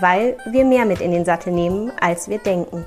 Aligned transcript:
weil 0.00 0.36
wir 0.46 0.64
mehr 0.64 0.84
mit 0.84 1.00
in 1.00 1.10
den 1.10 1.24
Sattel 1.24 1.52
nehmen, 1.52 1.90
als 2.00 2.28
wir 2.28 2.38
denken. 2.38 2.84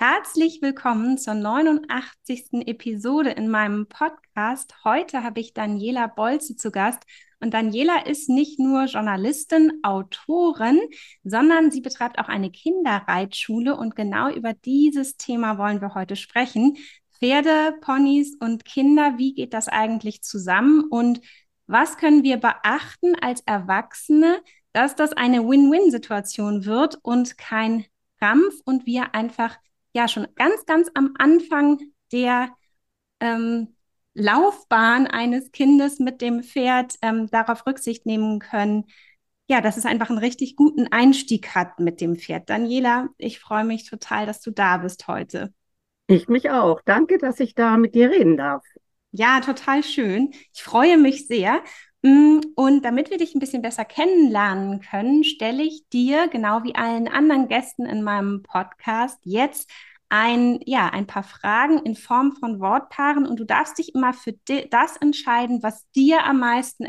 Herzlich 0.00 0.60
willkommen 0.60 1.16
zur 1.18 1.34
89. 1.34 2.66
Episode 2.66 3.30
in 3.30 3.48
meinem 3.48 3.86
Podcast. 3.86 4.74
Heute 4.84 5.22
habe 5.22 5.38
ich 5.38 5.54
Daniela 5.54 6.08
Bolze 6.08 6.56
zu 6.56 6.72
Gast. 6.72 7.04
Und 7.38 7.54
Daniela 7.54 8.06
ist 8.06 8.28
nicht 8.28 8.58
nur 8.58 8.86
Journalistin, 8.86 9.80
Autorin, 9.84 10.80
sondern 11.22 11.70
sie 11.70 11.80
betreibt 11.80 12.18
auch 12.18 12.28
eine 12.28 12.50
Kinderreitschule. 12.50 13.76
Und 13.76 13.94
genau 13.94 14.28
über 14.30 14.54
dieses 14.54 15.16
Thema 15.16 15.56
wollen 15.58 15.80
wir 15.80 15.94
heute 15.94 16.16
sprechen. 16.16 16.76
Pferde, 17.20 17.76
Ponys 17.80 18.36
und 18.40 18.64
Kinder, 18.64 19.18
wie 19.18 19.34
geht 19.34 19.54
das 19.54 19.68
eigentlich 19.68 20.22
zusammen? 20.22 20.82
Und 20.90 21.20
was 21.68 21.96
können 21.96 22.24
wir 22.24 22.38
beachten 22.38 23.14
als 23.20 23.40
Erwachsene, 23.46 24.42
dass 24.72 24.96
das 24.96 25.12
eine 25.12 25.46
Win-Win-Situation 25.46 26.64
wird 26.64 26.98
und 27.02 27.38
kein 27.38 27.84
Krampf 28.18 28.54
und 28.64 28.86
wir 28.86 29.14
einfach 29.14 29.56
ja 29.92 30.08
schon 30.08 30.26
ganz, 30.36 30.64
ganz 30.66 30.88
am 30.94 31.14
Anfang 31.18 31.80
der 32.12 32.50
ähm, 33.20 33.74
Laufbahn 34.14 35.06
eines 35.06 35.52
Kindes 35.52 35.98
mit 35.98 36.20
dem 36.20 36.42
Pferd 36.42 36.94
ähm, 37.02 37.28
darauf 37.30 37.66
Rücksicht 37.66 38.06
nehmen 38.06 38.38
können, 38.38 38.84
ja, 39.48 39.60
dass 39.60 39.76
es 39.76 39.86
einfach 39.86 40.08
einen 40.08 40.18
richtig 40.18 40.56
guten 40.56 40.86
Einstieg 40.88 41.54
hat 41.54 41.80
mit 41.80 42.00
dem 42.00 42.16
Pferd. 42.16 42.48
Daniela, 42.48 43.08
ich 43.18 43.40
freue 43.40 43.64
mich 43.64 43.88
total, 43.88 44.26
dass 44.26 44.40
du 44.40 44.50
da 44.50 44.78
bist 44.78 45.08
heute. 45.08 45.52
Ich 46.06 46.28
mich 46.28 46.50
auch. 46.50 46.80
Danke, 46.84 47.18
dass 47.18 47.40
ich 47.40 47.54
da 47.54 47.76
mit 47.76 47.94
dir 47.94 48.10
reden 48.10 48.36
darf. 48.36 48.64
Ja, 49.10 49.40
total 49.40 49.82
schön. 49.82 50.32
Ich 50.54 50.62
freue 50.62 50.96
mich 50.96 51.26
sehr. 51.26 51.62
Mm, 52.02 52.40
und 52.56 52.84
damit 52.84 53.10
wir 53.10 53.18
dich 53.18 53.34
ein 53.34 53.38
bisschen 53.38 53.62
besser 53.62 53.84
kennenlernen 53.84 54.80
können, 54.80 55.22
stelle 55.24 55.62
ich 55.62 55.88
dir, 55.90 56.28
genau 56.28 56.64
wie 56.64 56.74
allen 56.74 57.08
anderen 57.08 57.48
Gästen 57.48 57.86
in 57.86 58.02
meinem 58.02 58.42
Podcast, 58.42 59.18
jetzt 59.24 59.70
ein, 60.08 60.60
ja, 60.66 60.88
ein 60.88 61.06
paar 61.06 61.22
Fragen 61.22 61.78
in 61.78 61.94
Form 61.94 62.32
von 62.32 62.60
Wortpaaren 62.60 63.26
und 63.26 63.38
du 63.38 63.44
darfst 63.44 63.78
dich 63.78 63.94
immer 63.94 64.12
für 64.12 64.34
das 64.70 64.96
entscheiden, 64.98 65.62
was 65.62 65.88
dir 65.92 66.24
am 66.24 66.40
meisten 66.40 66.84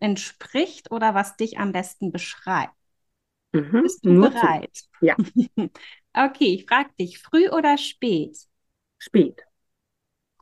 entspricht 0.00 0.90
oder 0.90 1.14
was 1.14 1.36
dich 1.36 1.58
am 1.58 1.72
besten 1.72 2.10
beschreibt. 2.10 2.72
Mhm, 3.52 3.82
Bist 3.82 4.04
du 4.04 4.18
bereit? 4.18 4.74
Zu. 4.74 4.88
Ja. 5.00 5.16
okay, 6.14 6.54
ich 6.54 6.66
frage 6.66 6.90
dich, 6.98 7.18
früh 7.20 7.48
oder 7.50 7.78
spät? 7.78 8.36
Spät. 8.98 9.44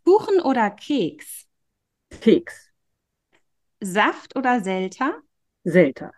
Kuchen 0.04 0.40
oder 0.40 0.70
Keks? 0.70 1.48
Keks. 2.20 2.71
Saft 3.82 4.36
oder 4.36 4.60
Selter? 4.60 5.14
Selter. 5.64 6.12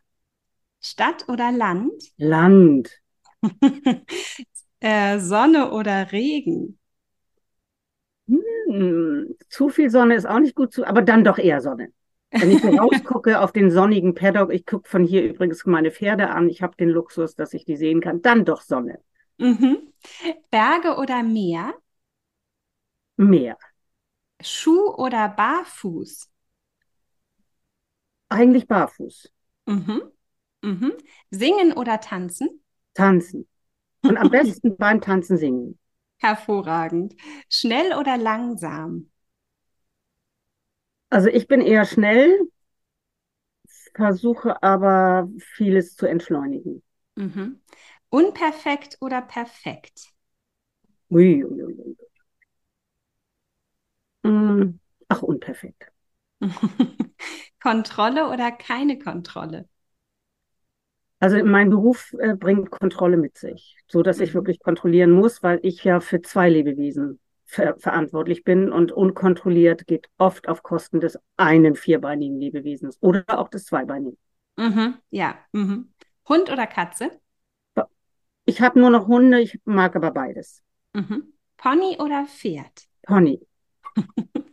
Stadt 0.80 1.28
oder 1.28 1.50
Land? 1.50 2.12
Land. 2.18 2.90
äh, 4.80 5.18
Sonne 5.18 5.72
oder 5.72 6.12
Regen? 6.12 6.78
Hm, 8.28 9.34
zu 9.48 9.69
viel 9.70 9.88
Sonne 9.91 10.14
ist 10.14 10.26
auch 10.26 10.41
nicht 10.41 10.54
gut 10.54 10.72
zu, 10.72 10.86
aber 10.86 11.03
dann 11.03 11.24
doch 11.24 11.38
eher 11.38 11.60
Sonne. 11.62 11.88
Wenn 12.30 12.50
ich 12.50 12.62
rausgucke 12.78 13.41
auf 13.41 13.53
den 13.53 13.70
sonnigen 13.70 14.14
Paddock, 14.14 14.53
ich 14.53 14.66
gucke 14.66 14.88
von 14.88 15.04
hier 15.04 15.22
übrigens 15.22 15.64
meine 15.64 15.91
Pferde 15.91 16.30
an, 16.30 16.48
ich 16.50 16.62
habe 16.62 16.76
den 16.76 16.91
Luxus, 16.91 17.34
dass 17.34 17.54
ich 17.54 17.64
die 17.64 17.76
sehen 17.76 18.00
kann, 18.00 18.20
dann 18.20 18.44
doch 18.44 18.60
Sonne. 18.60 18.98
Mhm. 19.38 19.78
Berge 20.50 20.97
oder 20.97 21.22
Meer? 21.22 21.74
Meer. 23.16 23.56
Schuh 24.42 24.91
oder 24.97 25.28
Barfuß? 25.28 26.28
Eigentlich 28.34 28.67
barfuß. 28.67 29.31
Mhm. 29.67 30.03
Mhm. 30.62 30.93
Singen 31.31 31.72
oder 31.72 32.00
tanzen? 32.00 32.62
Tanzen. 32.95 33.47
Und 34.06 34.17
am 34.19 34.31
besten 34.31 34.77
beim 34.77 35.00
Tanzen 35.00 35.39
singen. 35.39 35.78
Hervorragend. 36.19 37.15
Schnell 37.49 37.95
oder 37.95 38.17
langsam? 38.17 39.12
Also 41.11 41.28
ich 41.28 41.49
bin 41.49 41.61
eher 41.62 41.84
schnell, 41.87 42.39
versuche 43.95 44.62
aber 44.62 45.28
vieles 45.55 45.97
zu 45.97 46.06
entschleunigen. 46.06 46.83
Mhm. 47.16 47.61
Unperfekt 48.09 48.99
oder 49.01 49.21
perfekt? 49.21 50.12
Ui, 51.11 51.43
ui, 51.45 51.62
ui. 51.65 51.97
Mm, 54.25 54.78
ach, 55.09 55.22
unperfekt. 55.22 55.93
Kontrolle 57.62 58.28
oder 58.31 58.53
keine 58.53 58.99
Kontrolle? 58.99 59.69
Also 61.21 61.43
mein 61.44 61.71
Beruf 61.71 62.15
äh, 62.19 62.34
bringt 62.34 62.71
Kontrolle 62.71 63.16
mit 63.16 63.38
sich, 63.38 63.78
so 63.88 64.03
dass 64.03 64.21
ich 64.21 64.31
mhm. 64.31 64.34
wirklich 64.34 64.60
kontrollieren 64.60 65.10
muss, 65.10 65.43
weil 65.43 65.59
ich 65.62 65.83
ja 65.84 66.00
für 66.00 66.21
zwei 66.21 66.50
Lebewesen 66.50 67.19
ver 67.47 67.77
verantwortlich 67.78 68.44
bin 68.44 68.71
und 68.71 68.93
unkontrolliert 68.93 69.87
geht 69.87 70.09
oft 70.19 70.49
auf 70.49 70.62
Kosten 70.62 71.00
des 71.00 71.19
einen 71.37 71.77
vierbeinigen 71.77 72.38
Lebewesens 72.38 72.99
oder 73.00 73.25
auch 73.28 73.49
des 73.49 73.65
zweibeinigen. 73.66 74.19
Mhm, 74.56 74.97
ja. 75.10 75.37
Mhm. 75.53 75.93
Hund 76.28 76.50
oder 76.50 76.66
Katze? 76.66 77.10
Ich 78.47 78.60
habe 78.60 78.78
nur 78.78 78.91
noch 78.91 79.06
Hunde, 79.06 79.41
ich 79.41 79.59
mag 79.65 79.97
aber 79.97 80.10
beides. 80.10 80.62
Mhm. 80.93 81.33
Pony 81.56 81.97
oder 81.99 82.27
Pferd? 82.27 82.87
Pony. 83.03 83.41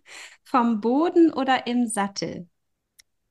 Vom 0.51 0.81
Boden 0.81 1.31
oder 1.31 1.66
im 1.66 1.88
Sattel? 1.88 2.45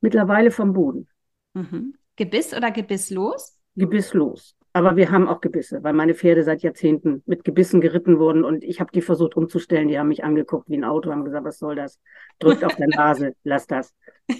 Mittlerweile 0.00 0.50
vom 0.50 0.72
Boden. 0.72 1.06
Mhm. 1.52 1.92
Gebiss 2.16 2.54
oder 2.54 2.70
gebisslos? 2.70 3.58
Gebisslos. 3.76 4.56
Aber 4.72 4.96
wir 4.96 5.10
haben 5.10 5.28
auch 5.28 5.42
Gebisse, 5.42 5.82
weil 5.82 5.92
meine 5.92 6.14
Pferde 6.14 6.44
seit 6.44 6.62
Jahrzehnten 6.62 7.22
mit 7.26 7.44
Gebissen 7.44 7.82
geritten 7.82 8.18
wurden 8.18 8.42
und 8.42 8.64
ich 8.64 8.80
habe 8.80 8.90
die 8.92 9.02
versucht 9.02 9.36
umzustellen. 9.36 9.88
Die 9.88 9.98
haben 9.98 10.08
mich 10.08 10.24
angeguckt 10.24 10.70
wie 10.70 10.78
ein 10.78 10.84
Auto, 10.84 11.10
haben 11.10 11.26
gesagt, 11.26 11.44
was 11.44 11.58
soll 11.58 11.74
das? 11.74 12.00
Drückt 12.38 12.64
auf 12.64 12.76
der 12.76 12.88
Nase, 12.96 13.34
lass 13.44 13.66
das. 13.66 13.92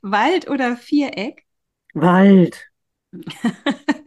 Wald 0.00 0.48
oder 0.48 0.76
Viereck? 0.76 1.42
Wald. 1.92 2.70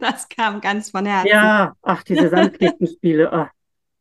das 0.00 0.26
kam 0.30 0.62
ganz 0.62 0.88
von 0.88 1.04
Herzen. 1.04 1.28
Ja, 1.28 1.74
ach, 1.82 2.02
diese 2.02 2.30
Sandklettenspiele. 2.30 3.50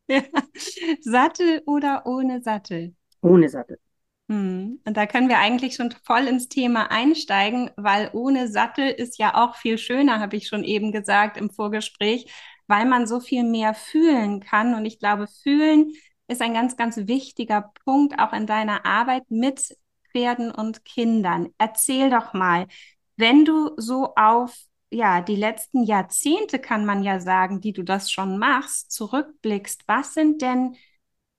Ja. 0.10 0.22
Sattel 1.02 1.62
oder 1.66 2.06
ohne 2.06 2.42
Sattel? 2.42 2.96
Ohne 3.22 3.48
Sattel. 3.48 3.80
Hm. 4.28 4.80
Und 4.86 4.98
da 4.98 5.06
können 5.06 5.30
wir 5.30 5.40
eigentlich 5.40 5.76
schon 5.76 5.92
voll 6.04 6.28
ins 6.28 6.50
Thema 6.50 6.92
einsteigen, 6.92 7.72
weil 7.78 8.10
ohne 8.14 8.48
Sattel 8.48 8.90
ist 8.90 9.18
ja 9.18 9.36
auch 9.36 9.56
viel 9.56 9.78
schöner, 9.78 10.20
habe 10.20 10.36
ich 10.36 10.48
schon 10.48 10.64
eben 10.64 10.92
gesagt 10.92 11.38
im 11.38 11.50
Vorgespräch, 11.50 12.32
weil 12.68 12.86
man 12.86 13.08
so 13.08 13.20
viel 13.20 13.44
mehr 13.44 13.74
fühlen 13.74 14.40
kann. 14.40 14.76
Und 14.76 14.86
ich 14.86 15.00
glaube, 15.00 15.28
fühlen 15.28 15.94
ist 16.28 16.42
ein 16.42 16.54
ganz, 16.54 16.78
ganz 16.78 16.98
wichtiger 17.08 17.72
Punkt 17.86 18.20
auch 18.20 18.34
in 18.34 18.46
deiner 18.46 18.86
Arbeit 18.86 19.24
mit 19.30 19.76
Pferden 20.12 20.52
und 20.52 20.86
Kindern. 20.86 21.50
Erzähl 21.58 22.10
doch 22.10 22.34
mal, 22.34 22.68
wenn 23.18 23.46
du 23.46 23.72
so 23.78 24.14
auf 24.16 24.56
ja, 24.92 25.22
die 25.22 25.36
letzten 25.36 25.84
Jahrzehnte 25.84 26.60
kann 26.60 26.86
man 26.86 27.04
ja 27.04 27.20
sagen, 27.20 27.62
die 27.62 27.74
du 27.74 27.84
das 27.84 28.12
schon 28.12 28.38
machst, 28.38 28.92
zurückblickst, 28.92 29.84
was 29.88 30.14
sind 30.14 30.42
denn 30.42 30.76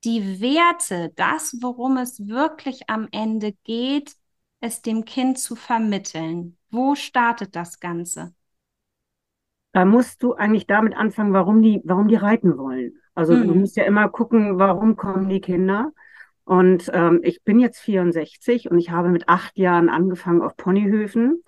die 0.04 0.40
Werte, 0.40 1.12
das, 1.16 1.58
worum 1.60 1.96
es 1.96 2.26
wirklich 2.26 2.88
am 2.88 3.08
Ende 3.12 3.52
geht, 3.64 4.14
es 4.60 4.82
dem 4.82 5.04
Kind 5.04 5.38
zu 5.38 5.56
vermitteln? 5.56 6.56
Wo 6.70 6.94
startet 6.94 7.56
das 7.56 7.80
Ganze? 7.80 8.34
Da 9.72 9.84
musst 9.84 10.22
du 10.22 10.34
eigentlich 10.34 10.66
damit 10.66 10.96
anfangen, 10.96 11.32
warum 11.32 11.62
die, 11.62 11.80
warum 11.84 12.08
die 12.08 12.16
reiten 12.16 12.56
wollen. 12.56 12.94
Also 13.14 13.34
mhm. 13.34 13.48
du 13.48 13.54
musst 13.54 13.76
ja 13.76 13.84
immer 13.84 14.08
gucken, 14.08 14.58
warum 14.58 14.96
kommen 14.96 15.28
die 15.28 15.40
Kinder. 15.40 15.92
Und 16.44 16.90
ähm, 16.92 17.20
ich 17.22 17.42
bin 17.44 17.60
jetzt 17.60 17.78
64 17.80 18.70
und 18.70 18.78
ich 18.78 18.90
habe 18.90 19.08
mit 19.08 19.28
acht 19.28 19.56
Jahren 19.58 19.88
angefangen 19.88 20.42
auf 20.42 20.56
Ponyhöfen. 20.56 21.44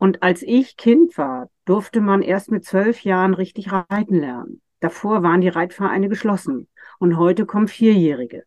Und 0.00 0.22
als 0.22 0.40
ich 0.40 0.78
Kind 0.78 1.18
war, 1.18 1.50
durfte 1.66 2.00
man 2.00 2.22
erst 2.22 2.50
mit 2.50 2.64
zwölf 2.64 3.04
Jahren 3.04 3.34
richtig 3.34 3.70
reiten 3.70 4.14
lernen. 4.18 4.62
Davor 4.80 5.22
waren 5.22 5.42
die 5.42 5.50
Reitvereine 5.50 6.08
geschlossen 6.08 6.68
und 6.98 7.18
heute 7.18 7.44
kommen 7.44 7.68
Vierjährige. 7.68 8.44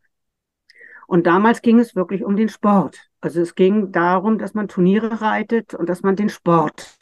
Und 1.05 1.27
damals 1.27 1.61
ging 1.61 1.77
es 1.77 1.95
wirklich 1.95 2.23
um 2.23 2.35
den 2.35 2.50
Sport. 2.50 3.07
Also 3.21 3.39
es 3.39 3.53
ging 3.53 3.91
darum, 3.91 4.39
dass 4.39 4.55
man 4.55 4.67
Turniere 4.67 5.21
reitet 5.21 5.75
und 5.75 5.88
dass 5.89 6.01
man 6.01 6.15
den 6.15 6.29
Sport 6.29 6.97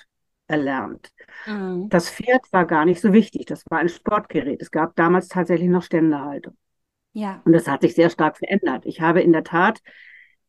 erlernt. 0.47 1.13
Mhm. 1.47 1.87
Das 1.87 2.09
Pferd 2.09 2.41
war 2.51 2.65
gar 2.65 2.83
nicht 2.83 2.99
so 2.99 3.13
wichtig. 3.13 3.45
Das 3.45 3.63
war 3.69 3.79
ein 3.79 3.87
Sportgerät. 3.87 4.61
Es 4.61 4.69
gab 4.69 4.97
damals 4.97 5.29
tatsächlich 5.29 5.69
noch 5.69 5.83
Ständehaltung. 5.83 6.57
Ja. 7.13 7.41
Und 7.45 7.53
das 7.53 7.69
hat 7.69 7.83
sich 7.83 7.95
sehr 7.95 8.09
stark 8.09 8.37
verändert. 8.37 8.85
Ich 8.85 8.99
habe 8.99 9.21
in 9.21 9.31
der 9.31 9.45
Tat 9.45 9.79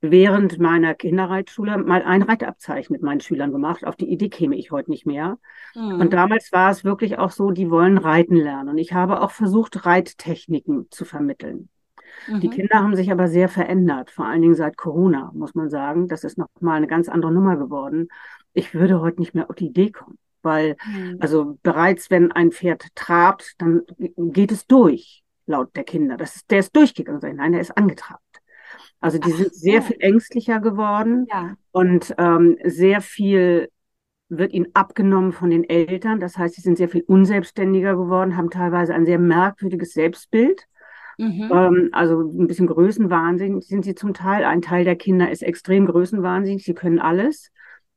während 0.03 0.59
meiner 0.59 0.95
Kinderreitschule 0.95 1.79
mal 1.79 2.03
ein 2.03 2.23
Reitabzeichen 2.23 2.93
mit 2.93 3.03
meinen 3.03 3.21
Schülern 3.21 3.53
gemacht. 3.53 3.87
Auf 3.87 3.95
die 3.95 4.11
Idee 4.11 4.29
käme 4.29 4.57
ich 4.57 4.73
heute 4.73 4.91
nicht 4.91 5.07
mehr. 5.07 5.39
Mhm. 5.75 6.01
Und 6.01 6.13
damals 6.13 6.51
war 6.53 6.71
es 6.71 6.85
wirklich 6.85 7.19
auch 7.19 7.31
so, 7.31 7.53
die 7.53 7.71
wollen 7.71 7.99
reiten 7.99 8.35
lernen. 8.35 8.71
Und 8.71 8.79
ich 8.79 8.93
habe 8.93 9.23
auch 9.23 9.31
versucht, 9.31 9.87
Reittechniken 9.87 10.89
zu 10.91 11.05
vermitteln. 11.05 11.69
Mhm. 12.27 12.41
Die 12.41 12.51
Kinder 12.51 12.81
haben 12.81 12.97
sich 12.97 13.13
aber 13.13 13.29
sehr 13.29 13.49
verändert, 13.49 14.11
vor 14.11 14.27
allen 14.27 14.43
Dingen 14.43 14.57
seit 14.57 14.77
Corona, 14.77 15.31
muss 15.35 15.55
man 15.55 15.71
sagen. 15.71 16.09
Das 16.09 16.25
ist 16.25 16.37
nochmal 16.37 16.79
eine 16.79 16.89
ganz 16.89 17.09
andere 17.09 17.33
Nummer 17.33 17.57
geworden. 17.57 18.09
Ich 18.55 18.75
würde 18.75 19.01
heute 19.01 19.21
nicht 19.21 19.35
mehr 19.35 19.49
auf 19.49 19.57
die 19.57 19.69
Idee 19.69 19.93
kommen, 19.93 20.19
weil, 20.43 20.77
mhm. 20.85 21.19
also 21.21 21.59
bereits 21.63 22.11
wenn 22.11 22.33
ein 22.33 22.51
Pferd 22.51 22.89
trabt, 22.97 23.55
dann 23.59 23.83
geht 23.99 24.51
es 24.51 24.67
durch, 24.67 25.23
laut 25.47 25.77
der 25.77 25.85
Kinder. 25.85 26.17
Das 26.17 26.35
ist, 26.35 26.51
der 26.51 26.59
ist 26.59 26.75
durchgegangen. 26.75 27.37
Nein, 27.37 27.53
der 27.53 27.61
ist 27.61 27.77
angetrabt. 27.77 28.21
Also 29.03 29.19
die 29.19 29.33
Ach, 29.33 29.37
sind 29.37 29.55
sehr 29.55 29.75
ja. 29.75 29.81
viel 29.83 29.97
ängstlicher 29.99 30.61
geworden 30.61 31.27
ja. 31.29 31.57
und 31.73 32.15
ähm, 32.19 32.57
sehr 32.65 33.01
viel 33.01 33.69
wird 34.29 34.53
ihnen 34.53 34.69
abgenommen 34.75 35.33
von 35.33 35.51
den 35.51 35.69
Eltern. 35.69 36.21
Das 36.21 36.39
heißt, 36.39 36.55
sie 36.55 36.63
sind 36.63 36.79
sehr 36.79 36.89
viel 36.89 37.05
unselbstständiger 37.07 37.97
geworden, 37.97 38.37
haben 38.37 38.49
teilweise 38.49 38.95
ein 38.95 39.05
sehr 39.05 39.19
merkwürdiges 39.19 39.93
Selbstbild. 39.93 40.67
Mhm. 41.19 41.51
Ähm, 41.53 41.89
also 41.93 42.21
ein 42.21 42.47
bisschen 42.47 42.69
größenwahnsinnig 42.69 43.67
sind 43.67 43.85
sie 43.85 43.95
zum 43.95 44.15
Teil. 44.15 44.45
Ein 44.45 44.63
Teil 44.63 44.85
der 44.85 44.97
Kinder 44.97 45.31
ist 45.31 45.43
extrem 45.43 45.87
größenwahnsinnig. 45.87 46.65
Sie 46.65 46.75
können 46.75 46.99
alles. 46.99 47.51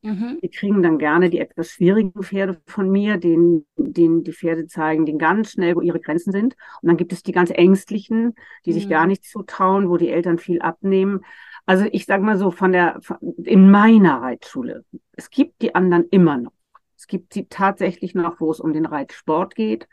Mhm. 0.06 0.40
Die 0.42 0.50
kriegen 0.50 0.84
dann 0.84 1.00
gerne 1.00 1.30
die 1.30 1.40
etwas 1.40 1.70
schwierigen 1.72 2.24
Pferde 2.24 2.62
von 2.68 2.90
mir, 2.90 3.18
denen, 3.18 3.66
denen 3.76 4.24
die 4.24 4.34
Pferde 4.34 4.68
zeigen, 4.68 5.06
denen 5.06 5.18
ganz 5.18 5.52
schnell, 5.52 5.76
wo 5.76 5.82
ihre 5.82 6.00
Grenzen 6.00 6.32
sind. 6.32 6.56
Und 6.82 6.88
dann 6.88 6.98
gibt 6.98 7.12
es 7.12 7.24
die 7.24 7.32
ganz 7.32 7.50
ängstlichen, 7.50 8.36
die 8.66 8.70
mhm. 8.70 8.76
sich 8.76 8.90
gar 8.90 9.08
nicht 9.08 9.26
zutrauen, 9.26 9.90
wo 9.90 9.98
die 9.98 10.10
Eltern 10.10 10.38
viel 10.38 10.62
abnehmen. 10.62 11.22
Also 11.66 11.86
ich 11.92 12.06
sage 12.06 12.24
mal 12.24 12.38
so, 12.38 12.52
von 12.52 12.72
der, 12.72 13.00
von, 13.02 13.18
in 13.44 13.72
meiner 13.72 14.22
Reitschule, 14.22 14.86
es 15.14 15.32
gibt 15.32 15.62
die 15.64 15.74
anderen 15.74 16.06
immer 16.10 16.38
noch. 16.38 16.54
Es 16.96 17.08
gibt 17.08 17.34
sie 17.34 17.48
tatsächlich 17.48 18.14
noch, 18.14 18.40
wo 18.40 18.52
es 18.52 18.60
um 18.60 18.74
den 18.74 18.86
Reitsport 18.86 19.56
geht, 19.56 19.88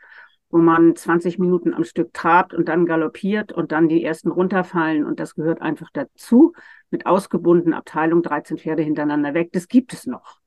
wo 0.49 0.59
man 0.59 0.95
20 0.95 1.39
Minuten 1.39 1.73
am 1.73 1.83
Stück 1.83 2.13
trabt 2.13 2.53
und 2.53 2.69
dann 2.69 2.85
galoppiert 2.85 3.51
und 3.51 3.71
dann 3.71 3.89
die 3.89 4.03
ersten 4.03 4.29
runterfallen 4.29 5.03
und 5.03 5.19
das 5.19 5.33
gehört 5.33 5.61
einfach 5.61 5.89
dazu 5.91 6.53
mit 6.93 7.05
ausgebundenen 7.05 7.73
Abteilung 7.73 8.21
13 8.21 8.57
Pferde 8.57 8.83
hintereinander 8.83 9.33
weg. 9.33 9.49
Das 9.51 9.67
gibt 9.67 9.91
es 9.91 10.07
noch. 10.07 10.39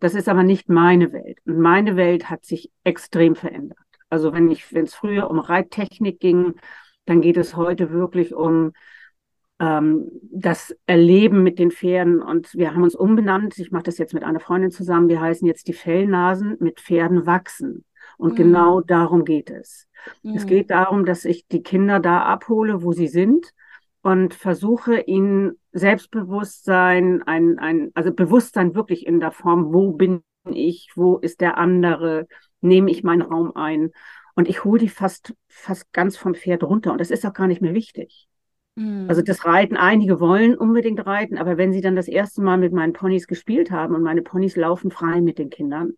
Das 0.00 0.14
ist 0.14 0.28
aber 0.28 0.42
nicht 0.42 0.68
meine 0.68 1.12
Welt. 1.12 1.38
Und 1.44 1.60
meine 1.60 1.94
Welt 1.94 2.28
hat 2.28 2.44
sich 2.44 2.72
extrem 2.82 3.36
verändert. 3.36 3.78
Also 4.08 4.32
wenn 4.32 4.50
ich, 4.50 4.72
wenn 4.74 4.86
es 4.86 4.94
früher 4.94 5.30
um 5.30 5.38
Reittechnik 5.38 6.18
ging, 6.18 6.54
dann 7.04 7.20
geht 7.20 7.36
es 7.36 7.56
heute 7.56 7.92
wirklich 7.92 8.34
um 8.34 8.72
ähm, 9.60 10.10
das 10.32 10.74
Erleben 10.86 11.42
mit 11.42 11.58
den 11.58 11.70
Pferden. 11.70 12.20
Und 12.20 12.54
wir 12.54 12.74
haben 12.74 12.82
uns 12.82 12.94
umbenannt. 12.94 13.58
Ich 13.58 13.70
mache 13.70 13.84
das 13.84 13.98
jetzt 13.98 14.14
mit 14.14 14.24
einer 14.24 14.40
Freundin 14.40 14.70
zusammen. 14.70 15.08
Wir 15.08 15.20
heißen 15.20 15.46
jetzt 15.46 15.68
die 15.68 15.72
Fellnasen 15.72 16.56
mit 16.58 16.80
Pferden 16.80 17.26
wachsen. 17.26 17.84
Und 18.16 18.32
mhm. 18.32 18.36
genau 18.36 18.80
darum 18.80 19.24
geht 19.24 19.50
es. 19.50 19.88
Mhm. 20.22 20.36
Es 20.36 20.46
geht 20.46 20.70
darum, 20.70 21.04
dass 21.04 21.24
ich 21.24 21.46
die 21.48 21.62
Kinder 21.62 22.00
da 22.00 22.22
abhole, 22.22 22.82
wo 22.82 22.92
sie 22.92 23.08
sind 23.08 23.52
und 24.02 24.34
versuche 24.34 25.00
ihnen 25.00 25.52
Selbstbewusstsein, 25.72 27.22
ein, 27.22 27.58
ein, 27.58 27.90
also 27.94 28.12
Bewusstsein 28.12 28.74
wirklich 28.74 29.06
in 29.06 29.20
der 29.20 29.30
Form, 29.30 29.72
wo 29.72 29.92
bin 29.92 30.22
ich, 30.50 30.90
wo 30.96 31.18
ist 31.18 31.40
der 31.40 31.56
andere, 31.56 32.26
nehme 32.60 32.90
ich 32.90 33.04
meinen 33.04 33.22
Raum 33.22 33.54
ein. 33.54 33.90
Und 34.34 34.48
ich 34.48 34.64
hole 34.64 34.80
die 34.80 34.88
fast, 34.88 35.34
fast 35.46 35.92
ganz 35.92 36.16
vom 36.16 36.34
Pferd 36.34 36.64
runter. 36.64 36.90
Und 36.90 37.00
das 37.00 37.10
ist 37.10 37.24
auch 37.24 37.32
gar 37.32 37.46
nicht 37.46 37.62
mehr 37.62 37.74
wichtig. 37.74 38.28
Mhm. 38.74 39.06
Also 39.08 39.22
das 39.22 39.44
Reiten, 39.44 39.76
einige 39.76 40.18
wollen 40.18 40.56
unbedingt 40.56 41.06
reiten, 41.06 41.38
aber 41.38 41.56
wenn 41.56 41.72
sie 41.72 41.80
dann 41.80 41.94
das 41.94 42.08
erste 42.08 42.42
Mal 42.42 42.58
mit 42.58 42.72
meinen 42.72 42.94
Ponys 42.94 43.26
gespielt 43.28 43.70
haben 43.70 43.94
und 43.94 44.02
meine 44.02 44.22
Ponys 44.22 44.56
laufen 44.56 44.90
frei 44.90 45.20
mit 45.20 45.38
den 45.38 45.50
Kindern, 45.50 45.92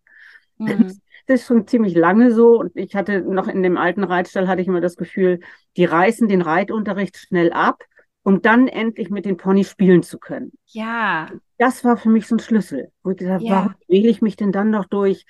mhm. 0.58 1.00
das 1.26 1.40
ist 1.40 1.46
schon 1.46 1.66
ziemlich 1.66 1.94
lange 1.94 2.32
so. 2.32 2.58
Und 2.58 2.76
ich 2.76 2.94
hatte 2.94 3.22
noch 3.22 3.48
in 3.48 3.62
dem 3.62 3.78
alten 3.78 4.04
Reitstall 4.04 4.46
hatte 4.46 4.60
ich 4.60 4.68
immer 4.68 4.82
das 4.82 4.96
Gefühl, 4.96 5.40
die 5.78 5.86
reißen 5.86 6.28
den 6.28 6.42
Reitunterricht 6.42 7.16
schnell 7.16 7.50
ab 7.50 7.82
um 8.24 8.40
dann 8.40 8.68
endlich 8.68 9.10
mit 9.10 9.26
den 9.26 9.36
Ponys 9.36 9.70
spielen 9.70 10.02
zu 10.02 10.18
können. 10.18 10.52
Ja. 10.66 11.28
Das 11.58 11.84
war 11.84 11.96
für 11.96 12.08
mich 12.08 12.26
so 12.26 12.34
ein 12.34 12.40
Schlüssel. 12.40 12.90
Wo 13.02 13.10
ich 13.10 13.18
gesagt, 13.18 13.42
ja. 13.42 13.50
warum 13.50 13.74
wähle 13.86 14.08
ich 14.08 14.22
mich 14.22 14.36
denn 14.36 14.50
dann 14.50 14.70
noch 14.70 14.86
durch 14.86 15.26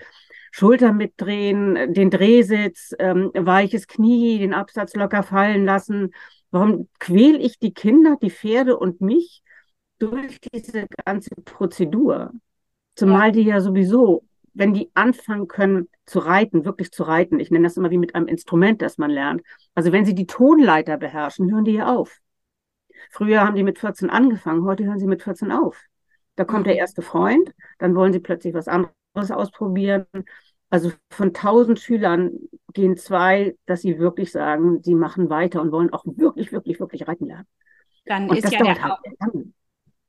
Schulter 0.53 0.93
mitdrehen, 0.93 1.93
den 1.93 2.11
Drehsitz, 2.11 2.95
ähm, 3.01 3.33
weiches 3.35 3.89
Knie, 3.89 4.39
den 4.39 4.55
Absatz 4.55 4.95
locker 4.95 5.25
fallen 5.25 5.65
lassen? 5.65 6.15
Warum 6.53 6.89
quäle 7.01 7.39
ich 7.39 7.59
die 7.59 7.75
Kinder, 7.75 8.17
die 8.23 8.31
Pferde 8.31 8.79
und 8.79 9.01
mich 9.01 9.43
durch 9.99 10.41
diese 10.41 10.87
ganze 11.05 11.31
Prozedur? 11.45 12.31
Zumal 12.95 13.33
die 13.33 13.43
ja 13.43 13.61
sowieso, 13.61 14.23
wenn 14.53 14.73
die 14.73 14.89
anfangen 14.95 15.49
können 15.49 15.89
zu 16.07 16.21
reiten, 16.21 16.65
wirklich 16.65 16.93
zu 16.93 17.03
reiten, 17.03 17.41
ich 17.41 17.51
nenne 17.51 17.65
das 17.65 17.77
immer 17.77 17.91
wie 17.91 17.99
mit 17.99 18.15
einem 18.15 18.29
Instrument, 18.29 18.81
das 18.83 18.99
man 18.99 19.11
lernt. 19.11 19.43
Also 19.75 19.91
wenn 19.91 20.05
sie 20.05 20.15
die 20.15 20.27
Tonleiter 20.27 20.97
beherrschen, 20.97 21.51
hören 21.51 21.65
die 21.65 21.73
ja 21.73 21.93
auf. 21.93 22.21
Früher 23.11 23.41
haben 23.41 23.57
die 23.57 23.63
mit 23.63 23.79
14 23.79 24.11
angefangen, 24.11 24.65
heute 24.65 24.85
hören 24.85 24.99
sie 24.99 25.07
mit 25.07 25.23
14 25.23 25.53
auf. 25.53 25.81
Da 26.37 26.45
kommt 26.45 26.67
der 26.67 26.75
mhm. 26.75 26.81
erste 26.81 27.03
Freund, 27.03 27.53
dann 27.79 27.95
wollen 27.95 28.13
sie 28.13 28.21
plötzlich 28.21 28.55
was 28.55 28.69
anderes 28.69 29.31
ausprobieren. 29.31 30.07
Also 30.71 30.93
von 31.11 31.29
1000 31.29 31.79
Schülern 31.79 32.33
gehen 32.73 32.97
zwei, 32.97 33.57
dass 33.67 33.83
sie 33.83 33.99
wirklich 33.99 34.33
sagen, 34.33 34.83
sie 34.83 34.95
machen 34.95 35.31
weiter 35.31 35.61
und 35.61 35.71
wollen 35.71 35.93
auch 35.93 36.05
wirklich, 36.05 36.51
wirklich, 36.53 36.81
wirklich 36.81 37.07
reiten 37.07 37.27
lernen. 37.27 37.47
Dann 38.07 38.29
und 38.29 38.37
ist 38.37 38.53
ja 38.53 38.63
der 38.63 38.83
halt 38.83 38.99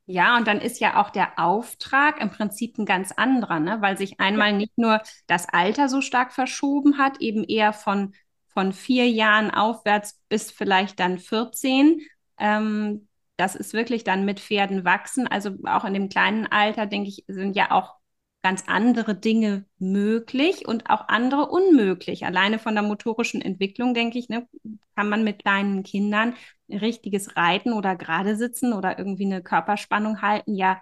ja, 0.08 0.36
und 0.36 0.46
dann 0.46 0.60
ist 0.60 0.78
ja 0.78 1.00
auch 1.02 1.10
der 1.10 1.36
Auftrag 1.36 2.20
im 2.20 2.30
Prinzip 2.30 2.78
ein 2.78 2.86
ganz 2.86 3.10
anderer, 3.10 3.58
ne? 3.58 3.78
weil 3.80 3.98
sich 3.98 4.20
einmal 4.20 4.52
nicht 4.52 4.78
nur 4.78 5.00
das 5.26 5.48
Alter 5.48 5.88
so 5.88 6.00
stark 6.00 6.32
verschoben 6.32 6.96
hat, 6.96 7.20
eben 7.20 7.42
eher 7.42 7.72
von, 7.72 8.14
von 8.46 8.72
vier 8.72 9.08
Jahren 9.08 9.50
aufwärts 9.50 10.20
bis 10.28 10.52
vielleicht 10.52 11.00
dann 11.00 11.18
14, 11.18 12.02
ähm, 12.38 13.08
das 13.36 13.54
ist 13.54 13.74
wirklich 13.74 14.04
dann 14.04 14.24
mit 14.24 14.40
Pferden 14.40 14.84
wachsen. 14.84 15.26
Also 15.26 15.50
auch 15.64 15.84
in 15.84 15.94
dem 15.94 16.08
kleinen 16.08 16.46
Alter, 16.46 16.86
denke 16.86 17.08
ich, 17.08 17.24
sind 17.28 17.56
ja 17.56 17.70
auch 17.70 17.96
ganz 18.42 18.64
andere 18.68 19.14
Dinge 19.16 19.64
möglich 19.78 20.66
und 20.68 20.88
auch 20.88 21.08
andere 21.08 21.46
unmöglich. 21.48 22.24
Alleine 22.24 22.58
von 22.58 22.74
der 22.74 22.84
motorischen 22.84 23.42
Entwicklung, 23.42 23.92
denke 23.92 24.18
ich, 24.18 24.28
ne, 24.28 24.46
kann 24.94 25.08
man 25.08 25.24
mit 25.24 25.40
kleinen 25.40 25.82
Kindern 25.82 26.34
richtiges 26.68 27.36
Reiten 27.36 27.72
oder 27.72 27.96
gerade 27.96 28.36
sitzen 28.36 28.72
oder 28.72 28.98
irgendwie 28.98 29.26
eine 29.26 29.42
Körperspannung 29.42 30.22
halten, 30.22 30.54
ja 30.54 30.80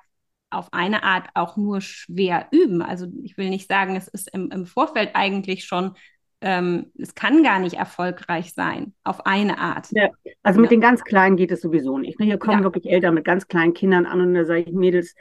auf 0.50 0.72
eine 0.72 1.02
Art 1.02 1.28
auch 1.34 1.56
nur 1.56 1.80
schwer 1.80 2.48
üben. 2.52 2.80
Also 2.82 3.06
ich 3.24 3.36
will 3.36 3.50
nicht 3.50 3.68
sagen, 3.68 3.96
es 3.96 4.08
ist 4.08 4.32
im, 4.32 4.50
im 4.50 4.66
Vorfeld 4.66 5.10
eigentlich 5.14 5.64
schon 5.64 5.96
ähm, 6.46 6.92
es 6.98 7.14
kann 7.14 7.42
gar 7.42 7.58
nicht 7.58 7.76
erfolgreich 7.76 8.52
sein, 8.52 8.92
auf 9.02 9.24
eine 9.24 9.58
Art. 9.58 9.88
Ja, 9.92 10.10
also 10.42 10.58
ja. 10.58 10.60
mit 10.60 10.70
den 10.70 10.82
ganz 10.82 11.02
Kleinen 11.02 11.36
geht 11.36 11.50
es 11.50 11.62
sowieso 11.62 11.96
nicht. 11.96 12.20
Ne? 12.20 12.26
Hier 12.26 12.36
kommen 12.36 12.58
ja. 12.58 12.64
wirklich 12.64 12.92
Eltern 12.92 13.14
mit 13.14 13.24
ganz 13.24 13.48
kleinen 13.48 13.72
Kindern 13.72 14.04
an 14.04 14.20
und 14.20 14.34
da 14.34 14.44
sage 14.44 14.60
ich, 14.60 14.72
Mädels, 14.72 15.14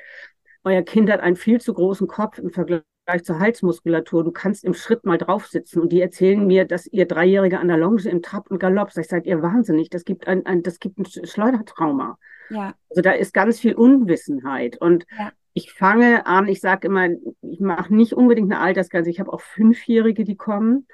euer 0.66 0.82
Kind 0.82 1.10
hat 1.10 1.22
einen 1.22 1.38
viel 1.38 1.62
zu 1.62 1.74
großen 1.74 2.08
Kopf 2.08 2.40
im 2.40 2.50
Vergleich 2.50 2.84
zur 3.24 3.40
Halsmuskulatur. 3.40 4.26
Du 4.26 4.32
kannst 4.32 4.66
im 4.66 4.74
Schritt 4.74 5.06
mal 5.06 5.18
drauf 5.18 5.48
sitzen 5.48 5.80
und 5.80 5.94
die 5.94 6.02
erzählen 6.02 6.46
mir, 6.46 6.66
dass 6.66 6.88
ihr 6.88 7.06
Dreijährige 7.06 7.58
an 7.58 7.70
der 7.70 7.78
Longe 7.78 8.10
im 8.10 8.22
Trab 8.22 8.52
und 8.52 8.60
Galopp, 8.60 8.90
ich, 8.94 9.08
seid 9.08 9.26
ihr 9.26 9.42
wahnsinnig, 9.42 9.90
das 9.90 10.04
gibt 10.04 10.28
ein, 10.28 10.46
ein, 10.46 10.62
das 10.62 10.80
gibt 10.82 11.00
ein 11.00 11.06
Schleudertrauma. 11.06 12.18
Ja. 12.50 12.74
Also 12.90 13.02
da 13.02 13.12
ist 13.12 13.34
ganz 13.34 13.62
viel 13.62 13.76
Unwissenheit 13.76 14.76
und 14.82 15.06
ja. 15.18 15.32
ich 15.54 15.72
fange 15.72 16.26
an, 16.26 16.50
ich 16.50 16.60
sage 16.60 16.88
immer, 16.88 17.08
ich 17.42 17.62
mache 17.62 17.96
nicht 17.96 18.12
unbedingt 18.12 18.52
eine 18.52 18.62
Altersgrenze, 18.62 19.10
ich 19.10 19.22
habe 19.22 19.32
auch 19.32 19.42
Fünfjährige, 19.42 20.26
die 20.26 20.36
kommen 20.36 20.86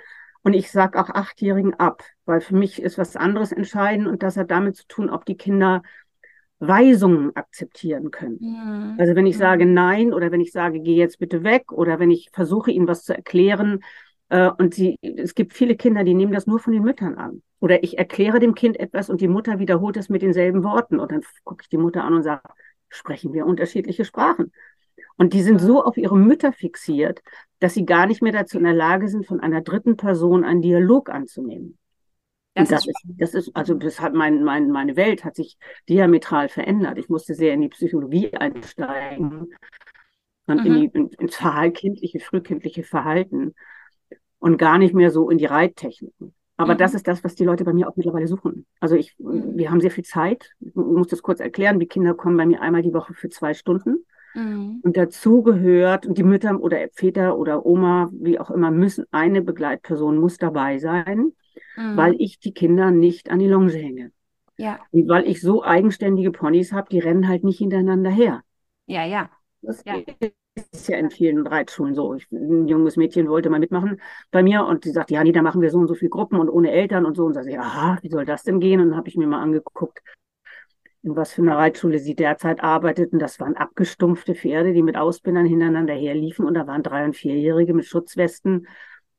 und 0.44 0.54
ich 0.54 0.72
sage 0.72 1.00
auch 1.00 1.10
Achtjährigen 1.10 1.74
ab, 1.76 2.04
weil 2.26 2.42
für 2.42 2.56
mich 2.56 2.82
ist 2.82 2.98
was 2.98 3.16
anderes 3.16 3.52
entscheidend 3.52 4.08
und 4.08 4.24
das 4.24 4.38
hat 4.38 4.52
damit 4.52 4.76
zu 4.78 4.88
tun, 4.88 5.10
ob 5.10 5.26
die 5.26 5.38
Kinder 5.38 5.82
Weisungen 6.60 7.36
akzeptieren 7.36 8.12
können. 8.12 8.38
Ja. 8.42 8.96
Also 8.98 9.16
wenn 9.16 9.26
ich 9.26 9.38
sage 9.38 9.66
nein 9.66 10.14
oder 10.14 10.32
wenn 10.32 10.42
ich 10.42 10.52
sage, 10.52 10.82
geh 10.82 10.96
jetzt 10.96 11.20
bitte 11.20 11.44
weg 11.44 11.72
oder 11.72 12.00
wenn 12.00 12.12
ich 12.12 12.30
versuche, 12.34 12.72
ihnen 12.72 12.88
was 12.88 13.04
zu 13.04 13.16
erklären 13.16 13.82
äh, 14.30 14.50
und 14.58 14.74
sie, 14.74 14.98
es 15.02 15.36
gibt 15.36 15.54
viele 15.54 15.76
Kinder, 15.76 16.04
die 16.04 16.14
nehmen 16.14 16.34
das 16.34 16.48
nur 16.48 16.60
von 16.60 16.74
den 16.74 16.84
Müttern 16.84 17.16
an. 17.16 17.42
Oder 17.62 17.84
ich 17.84 17.98
erkläre 17.98 18.40
dem 18.40 18.56
Kind 18.56 18.80
etwas 18.80 19.10
und 19.10 19.22
die 19.22 19.28
Mutter 19.28 19.60
wiederholt 19.60 19.98
es 19.98 20.10
mit 20.10 20.22
denselben 20.22 20.64
Worten 20.64 21.00
und 21.00 21.12
dann 21.12 21.22
gucke 21.44 21.64
ich 21.64 21.70
die 21.70 21.78
Mutter 21.78 22.04
an 22.04 22.14
und 22.14 22.24
sage, 22.24 22.44
sprechen 22.90 23.34
wir 23.34 23.46
unterschiedliche 23.46 24.06
Sprachen. 24.06 24.52
Und 25.20 25.34
die 25.34 25.42
sind 25.42 25.60
so 25.60 25.84
auf 25.84 25.98
ihre 25.98 26.18
Mütter 26.18 26.54
fixiert, 26.54 27.22
dass 27.60 27.74
sie 27.74 27.86
gar 27.86 28.06
nicht 28.06 28.22
mehr 28.22 28.32
dazu 28.32 28.58
in 28.58 28.64
der 28.64 28.74
Lage 28.74 29.10
sind, 29.10 29.28
von 29.28 29.42
einer 29.42 29.60
dritten 29.60 29.98
Person 29.98 30.46
einen 30.46 30.62
Dialog 30.62 31.10
anzunehmen. 31.10 31.78
Das, 32.54 32.70
das, 32.70 32.88
ist, 32.88 33.04
das 33.18 33.34
ist, 33.34 33.52
also 33.54 33.74
das 33.74 34.00
hat 34.00 34.14
mein, 34.14 34.46
mein, 34.46 34.70
meine 34.70 34.96
Welt 34.96 35.26
hat 35.26 35.36
sich 35.36 35.58
diametral 35.90 36.48
verändert. 36.48 36.98
Ich 36.98 37.10
musste 37.10 37.34
sehr 37.34 37.54
in 37.54 37.62
die 37.62 37.68
Psychologie 37.68 38.34
einsteigen 38.34 39.54
und 40.48 40.62
mhm. 40.62 40.66
in 40.66 40.74
die, 40.74 40.86
in, 40.94 41.10
ins 41.10 41.38
kindliche, 41.74 42.22
frühkindliche 42.22 42.84
Verhalten 42.84 43.56
und 44.40 44.58
gar 44.58 44.78
nicht 44.78 44.94
mehr 44.94 45.12
so 45.12 45.30
in 45.30 45.38
die 45.38 45.46
Reittechniken. 45.46 46.34
Aber 46.56 46.76
mhm. 46.76 46.78
das 46.78 46.94
ist 46.94 47.10
das, 47.10 47.26
was 47.26 47.36
die 47.36 47.44
Leute 47.44 47.66
bei 47.66 47.74
mir 47.74 47.90
auch 47.90 47.98
mittlerweile 47.98 48.28
suchen. 48.28 48.66
Also 48.80 48.96
ich, 48.96 49.16
mhm. 49.20 49.58
wir 49.58 49.70
haben 49.70 49.82
sehr 49.82 49.92
viel 49.92 50.06
Zeit. 50.06 50.52
Ich 50.62 50.76
muss 50.76 51.10
das 51.10 51.22
kurz 51.22 51.42
erklären. 51.42 51.78
Die 51.78 51.88
Kinder 51.88 52.14
kommen 52.14 52.38
bei 52.38 52.46
mir 52.46 52.62
einmal 52.62 52.84
die 52.84 52.94
Woche 52.94 53.14
für 53.14 53.28
zwei 53.28 53.54
Stunden. 53.54 54.06
Mhm. 54.34 54.80
Und 54.84 54.98
dazu 54.98 55.44
gehört, 55.44 56.06
und 56.06 56.18
die 56.18 56.24
Mütter 56.24 56.60
oder 56.60 56.78
Väter 56.94 57.38
oder 57.38 57.66
Oma, 57.66 58.10
wie 58.14 58.40
auch 58.40 58.52
immer, 58.52 58.72
müssen, 58.72 59.06
eine 59.12 59.42
Begleitperson 59.42 60.18
muss 60.18 60.38
dabei 60.38 60.78
sein, 60.78 61.34
mhm. 61.76 61.98
weil 61.98 62.16
ich 62.20 62.40
die 62.40 62.54
Kinder 62.54 62.92
nicht 62.92 63.30
an 63.30 63.40
die 63.40 63.48
Longe 63.48 63.74
hänge. 63.74 64.12
Ja. 64.58 64.80
Und 64.92 65.08
weil 65.08 65.28
ich 65.28 65.42
so 65.42 65.64
eigenständige 65.64 66.32
Ponys 66.32 66.74
habe, 66.74 66.90
die 66.90 67.00
rennen 67.00 67.28
halt 67.28 67.44
nicht 67.44 67.60
hintereinander 67.60 68.10
her. 68.10 68.44
Ja, 68.88 69.06
ja. 69.06 69.30
Das 69.62 69.84
ja. 69.86 69.96
ist 70.72 70.88
ja 70.90 70.98
in 70.98 71.10
vielen 71.10 71.48
Reitschulen 71.48 71.96
so. 71.96 72.14
Ich, 72.14 72.30
ein 72.32 72.68
junges 72.68 72.98
Mädchen 72.98 73.30
wollte 73.30 73.50
mal 73.50 73.60
mitmachen 73.60 74.02
bei 74.32 74.44
mir 74.44 74.66
und 74.66 74.86
die 74.86 74.92
sagt, 74.92 75.12
ja, 75.12 75.24
nee, 75.24 75.32
da 75.32 75.42
machen 75.42 75.62
wir 75.62 75.70
so 75.70 75.80
und 75.80 75.88
so 75.88 75.96
viele 75.96 76.10
Gruppen 76.10 76.40
und 76.40 76.50
ohne 76.50 76.72
Eltern 76.72 77.06
und 77.06 77.16
so. 77.16 77.26
Und 77.26 77.34
sage 77.34 77.50
ich, 77.50 77.60
aha, 77.60 77.98
wie 78.02 78.10
soll 78.10 78.26
das 78.26 78.44
denn 78.44 78.60
gehen? 78.60 78.80
Und 78.80 78.90
dann 78.90 78.98
habe 78.98 79.08
ich 79.08 79.16
mir 79.16 79.28
mal 79.28 79.42
angeguckt, 79.42 80.02
in 81.02 81.16
was 81.16 81.34
für 81.34 81.42
einer 81.42 81.58
Reitschule 81.58 82.00
sie 82.00 82.16
derzeit 82.16 82.62
arbeiteten. 82.62 83.20
Das 83.20 83.40
waren 83.40 83.56
abgestumpfte 83.56 84.36
Pferde, 84.36 84.74
die 84.74 84.84
mit 84.84 84.98
Ausbindern 84.98 85.46
hintereinander 85.46 85.94
herliefen 85.94 86.46
und 86.46 86.54
da 86.56 86.68
waren 86.68 86.84
drei- 86.84 87.06
und 87.06 87.16
vierjährige 87.16 87.74
mit 87.74 87.86
Schutzwesten 87.86 88.68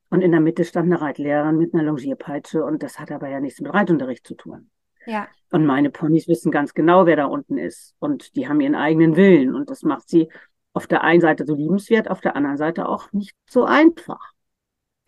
und 0.09 0.21
in 0.21 0.31
der 0.31 0.41
Mitte 0.41 0.65
stand 0.65 0.87
eine 0.87 1.01
Reitlehrerin 1.01 1.57
mit 1.57 1.73
einer 1.73 1.83
Longierpeitsche 1.83 2.63
und 2.63 2.83
das 2.83 2.99
hat 2.99 3.11
aber 3.11 3.29
ja 3.29 3.39
nichts 3.39 3.61
mit 3.61 3.73
Reitunterricht 3.73 4.27
zu 4.27 4.35
tun. 4.35 4.69
Ja. 5.05 5.27
Und 5.51 5.65
meine 5.65 5.89
Ponys 5.89 6.27
wissen 6.27 6.51
ganz 6.51 6.73
genau, 6.73 7.05
wer 7.05 7.15
da 7.15 7.25
unten 7.25 7.57
ist 7.57 7.95
und 7.99 8.35
die 8.35 8.47
haben 8.47 8.61
ihren 8.61 8.75
eigenen 8.75 9.15
Willen 9.15 9.55
und 9.55 9.69
das 9.69 9.83
macht 9.83 10.07
sie 10.09 10.29
auf 10.73 10.85
der 10.85 11.03
einen 11.03 11.21
Seite 11.21 11.45
so 11.45 11.55
liebenswert, 11.55 12.09
auf 12.09 12.21
der 12.21 12.35
anderen 12.35 12.57
Seite 12.57 12.87
auch 12.87 13.11
nicht 13.11 13.35
so 13.49 13.65
einfach. 13.65 14.31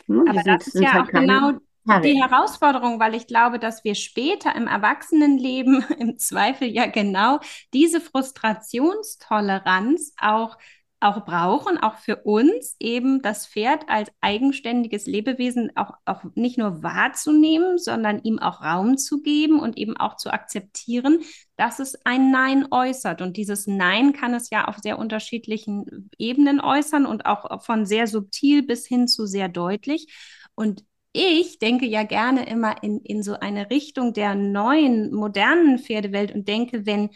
Ne? 0.07 0.23
Aber 0.27 0.41
das 0.43 0.67
ist 0.67 0.81
ja 0.81 0.93
halt 0.93 1.07
auch 1.07 1.11
genau 1.11 1.51
die 1.85 2.21
Herausforderung, 2.21 2.99
weil 2.99 3.15
ich 3.15 3.27
glaube, 3.27 3.59
dass 3.59 3.83
wir 3.83 3.95
später 3.95 4.55
im 4.55 4.67
Erwachsenenleben 4.67 5.83
im 5.99 6.17
Zweifel 6.17 6.67
ja 6.67 6.85
genau 6.85 7.39
diese 7.73 7.99
Frustrationstoleranz 8.01 10.13
auch 10.17 10.57
auch 11.03 11.25
brauchen, 11.25 11.77
auch 11.77 11.97
für 11.97 12.23
uns 12.23 12.77
eben 12.79 13.21
das 13.21 13.45
Pferd 13.45 13.89
als 13.89 14.09
eigenständiges 14.21 15.05
Lebewesen 15.05 15.71
auch, 15.75 15.91
auch 16.05 16.23
nicht 16.35 16.57
nur 16.57 16.81
wahrzunehmen, 16.81 17.77
sondern 17.77 18.21
ihm 18.23 18.39
auch 18.39 18.61
Raum 18.61 18.97
zu 18.97 19.21
geben 19.21 19.59
und 19.59 19.77
eben 19.77 19.97
auch 19.97 20.15
zu 20.15 20.31
akzeptieren, 20.31 21.19
dass 21.57 21.79
es 21.79 21.95
ein 22.05 22.31
Nein 22.31 22.67
äußert. 22.71 23.21
Und 23.21 23.35
dieses 23.35 23.67
Nein 23.67 24.13
kann 24.13 24.33
es 24.33 24.49
ja 24.49 24.65
auf 24.65 24.77
sehr 24.77 24.97
unterschiedlichen 24.97 26.09
Ebenen 26.17 26.61
äußern 26.61 27.05
und 27.05 27.25
auch 27.25 27.61
von 27.63 27.85
sehr 27.85 28.07
subtil 28.07 28.63
bis 28.63 28.87
hin 28.87 29.09
zu 29.09 29.25
sehr 29.25 29.49
deutlich. 29.49 30.07
Und 30.55 30.85
ich 31.13 31.59
denke 31.59 31.85
ja 31.85 32.03
gerne 32.03 32.47
immer 32.47 32.81
in, 32.83 32.99
in 33.01 33.23
so 33.23 33.39
eine 33.39 33.69
Richtung 33.69 34.13
der 34.13 34.35
neuen, 34.35 35.13
modernen 35.13 35.77
Pferdewelt 35.77 36.33
und 36.33 36.47
denke, 36.47 36.85
wenn, 36.85 37.11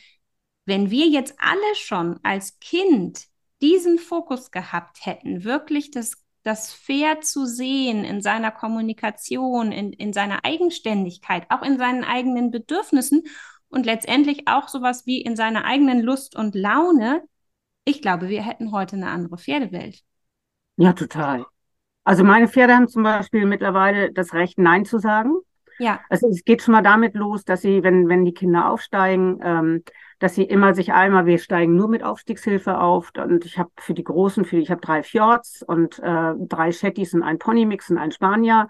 wenn 0.65 0.91
wir 0.91 1.07
jetzt 1.07 1.35
alle 1.39 1.75
schon 1.75 2.19
als 2.23 2.59
Kind 2.59 3.25
diesen 3.61 3.97
Fokus 3.97 4.51
gehabt 4.51 5.05
hätten, 5.05 5.43
wirklich 5.43 5.89
das, 5.89 6.23
das 6.43 6.73
Pferd 6.73 7.25
zu 7.25 7.45
sehen 7.45 8.03
in 8.03 8.21
seiner 8.21 8.51
Kommunikation, 8.51 9.71
in, 9.71 9.93
in 9.93 10.13
seiner 10.13 10.45
Eigenständigkeit, 10.45 11.47
auch 11.49 11.63
in 11.63 11.79
seinen 11.79 12.03
eigenen 12.03 12.51
Bedürfnissen 12.51 13.23
und 13.69 13.87
letztendlich 13.87 14.47
auch 14.47 14.67
sowas 14.67 15.07
wie 15.07 15.21
in 15.21 15.35
seiner 15.35 15.65
eigenen 15.65 16.01
Lust 16.01 16.35
und 16.35 16.53
Laune, 16.53 17.23
ich 17.83 18.01
glaube, 18.01 18.29
wir 18.29 18.43
hätten 18.43 18.71
heute 18.71 18.95
eine 18.95 19.09
andere 19.09 19.37
Pferdewelt. 19.37 20.03
Ja, 20.75 20.93
total. 20.93 21.45
Also 22.07 22.23
meine 22.23 22.47
Pferde 22.47 22.73
haben 22.73 22.87
zum 22.87 23.03
Beispiel 23.03 23.45
mittlerweile 23.45 24.13
das 24.13 24.33
Recht, 24.33 24.57
Nein 24.57 24.85
zu 24.85 24.97
sagen. 24.97 25.35
Ja. 25.77 25.99
Also 26.07 26.29
es 26.29 26.45
geht 26.45 26.61
schon 26.61 26.71
mal 26.71 26.81
damit 26.81 27.15
los, 27.15 27.43
dass 27.43 27.59
sie, 27.59 27.83
wenn, 27.83 28.07
wenn 28.07 28.23
die 28.23 28.33
Kinder 28.33 28.71
aufsteigen, 28.71 29.41
ähm, 29.43 29.83
dass 30.17 30.33
sie 30.33 30.43
immer 30.43 30.73
sich 30.73 30.93
einmal, 30.93 31.25
wir 31.25 31.37
steigen 31.37 31.75
nur 31.75 31.89
mit 31.89 32.03
Aufstiegshilfe 32.03 32.79
auf. 32.79 33.11
Und 33.17 33.43
ich 33.43 33.59
habe 33.59 33.71
für 33.75 33.93
die 33.93 34.05
Großen, 34.05 34.45
für 34.45 34.55
ich 34.55 34.71
habe 34.71 34.79
drei 34.79 35.03
Fjords 35.03 35.63
und 35.63 35.99
äh, 35.99 36.33
drei 36.39 36.71
Shetties 36.71 37.13
und 37.13 37.23
ein 37.23 37.39
Ponymix 37.39 37.89
und 37.89 37.97
ein 37.97 38.13
Spanier. 38.13 38.69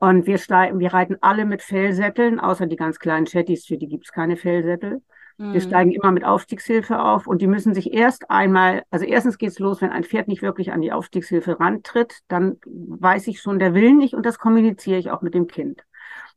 Und 0.00 0.26
wir 0.26 0.38
steigen, 0.38 0.80
wir 0.80 0.92
reiten 0.92 1.18
alle 1.20 1.44
mit 1.44 1.62
Fellsätteln, 1.62 2.40
außer 2.40 2.66
die 2.66 2.74
ganz 2.74 2.98
kleinen 2.98 3.28
Shetties, 3.28 3.64
für 3.64 3.78
die 3.78 3.86
gibt 3.86 4.06
es 4.06 4.12
keine 4.12 4.36
Fellsättel. 4.36 5.02
Mhm. 5.38 5.52
Wir 5.52 5.60
steigen 5.60 5.92
immer 5.92 6.12
mit 6.12 6.24
Aufstiegshilfe 6.24 7.00
auf 7.00 7.26
und 7.26 7.42
die 7.42 7.46
müssen 7.46 7.74
sich 7.74 7.92
erst 7.92 8.30
einmal, 8.30 8.84
also 8.90 9.06
erstens 9.06 9.38
geht's 9.38 9.58
los, 9.58 9.80
wenn 9.80 9.90
ein 9.92 10.04
Pferd 10.04 10.28
nicht 10.28 10.42
wirklich 10.42 10.72
an 10.72 10.82
die 10.82 10.92
Aufstiegshilfe 10.92 11.60
rantritt, 11.60 12.20
dann 12.28 12.58
weiß 12.66 13.26
ich 13.28 13.40
schon, 13.40 13.58
der 13.58 13.74
will 13.74 13.94
nicht 13.94 14.14
und 14.14 14.26
das 14.26 14.38
kommuniziere 14.38 14.98
ich 14.98 15.10
auch 15.10 15.22
mit 15.22 15.34
dem 15.34 15.46
Kind. 15.46 15.85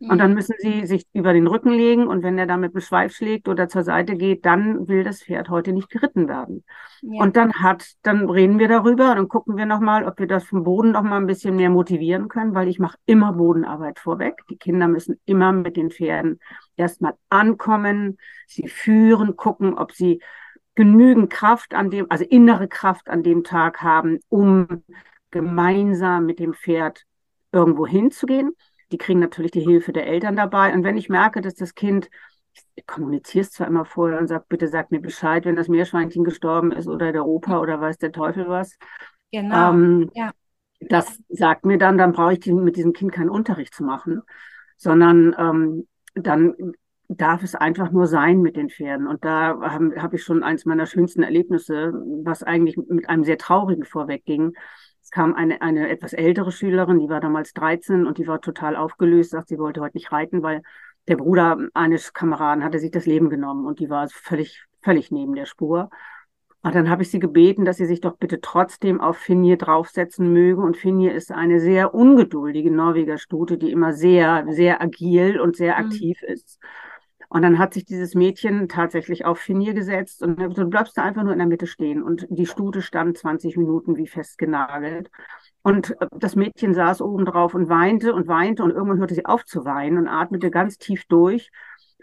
Und 0.02 0.18
dann 0.18 0.32
mhm. 0.32 0.36
müssen 0.36 0.56
sie 0.60 0.86
sich 0.86 1.06
über 1.12 1.34
den 1.34 1.46
Rücken 1.46 1.72
legen 1.72 2.08
und 2.08 2.24
wenn 2.24 2.38
er 2.38 2.46
dann 2.46 2.62
mit 2.62 2.74
dem 2.74 2.80
Schweif 2.80 3.14
schlägt 3.14 3.50
oder 3.50 3.68
zur 3.68 3.84
Seite 3.84 4.16
geht, 4.16 4.46
dann 4.46 4.88
will 4.88 5.04
das 5.04 5.24
Pferd 5.24 5.50
heute 5.50 5.74
nicht 5.74 5.90
geritten 5.90 6.30
werden. 6.30 6.64
Ja. 7.02 7.22
Und 7.22 7.36
dann 7.36 7.54
hat, 7.56 7.86
dann 8.04 8.30
reden 8.30 8.60
wir 8.60 8.70
darüber 8.70 9.10
und 9.10 9.18
dann 9.18 9.28
gucken 9.28 9.58
wir 9.58 9.66
nochmal, 9.66 10.06
ob 10.06 10.18
wir 10.18 10.28
das 10.28 10.46
vom 10.46 10.64
Boden 10.64 10.92
nochmal 10.92 11.20
ein 11.20 11.28
bisschen 11.28 11.58
mehr 11.58 11.70
motivieren 11.70 12.30
können, 12.30 12.56
weil 12.56 12.70
ich 12.70 12.80
mache 12.80 12.98
immer 13.08 13.34
Bodenarbeit 13.34 14.00
vorweg. 14.00 14.36
Die 14.50 14.58
Kinder 14.58 14.88
müssen 14.88 15.20
immer 15.26 15.52
mit 15.52 15.76
den 15.76 15.92
Pferden 15.92 16.40
erstmal 16.78 17.16
ankommen, 17.28 18.18
sie 18.48 18.70
führen, 18.70 19.36
gucken, 19.36 19.78
ob 19.78 19.92
sie 19.92 20.22
genügend 20.76 21.30
Kraft 21.30 21.74
an 21.74 21.90
dem, 21.90 22.06
also 22.10 22.24
innere 22.24 22.70
Kraft 22.70 23.10
an 23.10 23.22
dem 23.22 23.44
Tag 23.44 23.82
haben, 23.82 24.20
um 24.30 24.82
gemeinsam 25.30 26.26
mit 26.26 26.40
dem 26.40 26.54
Pferd 26.54 27.04
irgendwo 27.52 27.86
hinzugehen. 27.86 28.54
Die 28.92 28.98
kriegen 28.98 29.20
natürlich 29.20 29.52
die 29.52 29.62
Hilfe 29.62 29.94
der 29.94 30.08
Eltern 30.08 30.36
dabei. 30.36 30.74
Und 30.74 30.84
wenn 30.84 30.98
ich 30.98 31.10
merke, 31.10 31.42
dass 31.42 31.56
das 31.56 31.76
Kind, 31.76 32.10
ich 32.76 32.86
kommuniziere 32.88 33.44
es 33.44 33.52
zwar 33.52 33.68
immer 33.68 33.86
vorher 33.86 34.20
und 34.20 34.28
sage, 34.28 34.46
bitte 34.50 34.68
sag 34.68 34.92
mir 34.92 35.00
Bescheid, 35.00 35.46
wenn 35.46 35.56
das 35.56 35.68
Meerschweinchen 35.68 36.24
gestorben 36.24 36.72
ist 36.72 36.88
oder 36.88 37.12
der 37.12 37.26
Opa 37.26 37.60
oder 37.60 37.80
weiß 37.80 37.98
der 37.98 38.12
Teufel 38.12 38.48
was. 38.48 38.78
Genau. 39.32 39.72
Ähm, 39.72 40.12
ja. 40.14 40.32
Das 40.82 41.20
sagt 41.28 41.66
mir 41.66 41.78
dann, 41.78 41.98
dann 41.98 42.14
brauche 42.14 42.34
ich 42.34 42.46
mit 42.46 42.78
diesem 42.78 42.94
Kind 42.94 43.12
keinen 43.12 43.30
Unterricht 43.30 43.74
zu 43.74 43.84
machen, 43.84 44.22
sondern 44.78 45.36
ähm, 45.38 45.88
dann 46.16 46.56
darf 47.10 47.44
es 47.44 47.56
einfach 47.56 47.92
nur 47.92 48.08
sein 48.08 48.42
mit 48.42 48.56
den 48.56 48.70
Pferden. 48.70 49.08
Und 49.08 49.26
da 49.26 49.60
habe 49.60 50.02
hab 50.02 50.14
ich 50.14 50.24
schon 50.24 50.44
eins 50.44 50.66
meiner 50.66 50.86
schönsten 50.86 51.24
Erlebnisse, 51.24 51.92
was 52.24 52.44
eigentlich 52.44 52.78
mit 52.78 53.10
einem 53.10 53.24
sehr 53.24 53.38
traurigen 53.38 53.84
vorwegging. 53.84 54.54
Es 55.10 55.12
kam 55.12 55.34
eine, 55.34 55.60
eine 55.64 55.90
etwas 55.90 56.14
ältere 56.14 56.52
Schülerin, 56.52 57.00
die 57.00 57.10
war 57.10 57.20
damals 57.20 57.54
13 57.54 58.06
und 58.06 58.20
die 58.20 58.28
war 58.28 58.42
total 58.42 58.76
aufgelöst, 58.76 59.32
sagt, 59.32 59.48
sie 59.48 59.58
wollte 59.58 59.82
heute 59.82 59.98
nicht 59.98 60.12
reiten, 60.12 60.44
weil 60.44 60.62
der 61.08 61.16
Bruder 61.16 61.58
eines 61.74 62.14
Kameraden 62.14 62.64
hatte 62.64 62.78
sich 62.78 62.92
das 62.92 63.08
Leben 63.08 63.32
genommen 63.32 63.66
und 63.66 63.80
die 63.80 63.90
war 63.90 64.08
völlig, 64.08 64.66
völlig 64.84 65.10
neben 65.10 65.34
der 65.34 65.48
Spur. 65.48 65.90
Und 66.62 66.76
dann 66.76 66.92
habe 66.92 67.02
ich 67.02 67.10
sie 67.10 67.18
gebeten, 67.18 67.66
dass 67.66 67.78
sie 67.78 67.88
sich 67.88 68.02
doch 68.02 68.18
bitte 68.18 68.40
trotzdem 68.40 69.02
auf 69.02 69.18
Finje 69.18 69.58
draufsetzen 69.58 70.32
möge. 70.32 70.62
Und 70.62 70.78
Finje 70.78 71.10
ist 71.10 71.32
eine 71.32 71.60
sehr 71.60 71.96
ungeduldige 71.96 72.70
Norweger 72.70 73.18
Stute, 73.18 73.58
die 73.58 73.72
immer 73.72 73.94
sehr, 73.94 74.46
sehr 74.50 74.80
agil 74.80 75.40
und 75.40 75.56
sehr 75.56 75.80
mhm. 75.80 75.86
aktiv 75.86 76.22
mhm. 76.22 76.34
ist. 76.34 76.60
Und 77.30 77.44
dann 77.44 77.60
hat 77.60 77.76
sich 77.76 77.86
dieses 77.86 78.16
Mädchen 78.16 78.68
tatsächlich 78.68 79.24
auf 79.24 79.38
Finir 79.38 79.76
gesetzt 79.76 80.24
und 80.24 80.40
du 80.40 80.66
bleibst 80.66 80.98
da 80.98 81.04
einfach 81.04 81.22
nur 81.22 81.32
in 81.32 81.38
der 81.38 81.48
Mitte 81.48 81.68
stehen. 81.68 82.02
Und 82.02 82.26
die 82.30 82.48
Stute 82.48 82.82
stand 82.82 83.18
20 83.18 83.56
Minuten 83.56 83.98
wie 83.98 84.08
festgenagelt. 84.08 85.12
Und 85.62 85.92
äh, 86.02 86.08
das 86.12 86.36
Mädchen 86.36 86.74
saß 86.74 87.02
oben 87.02 87.26
drauf 87.26 87.54
und 87.54 87.70
weinte 87.70 88.16
und 88.16 88.28
weinte 88.28 88.64
und 88.64 88.72
irgendwann 88.72 88.98
hörte 88.98 89.14
sie 89.14 89.28
auf 89.28 89.46
zu 89.46 89.64
weinen 89.64 90.00
und 90.00 90.08
atmete 90.08 90.50
ganz 90.50 90.80
tief 90.80 91.06
durch. 91.06 91.52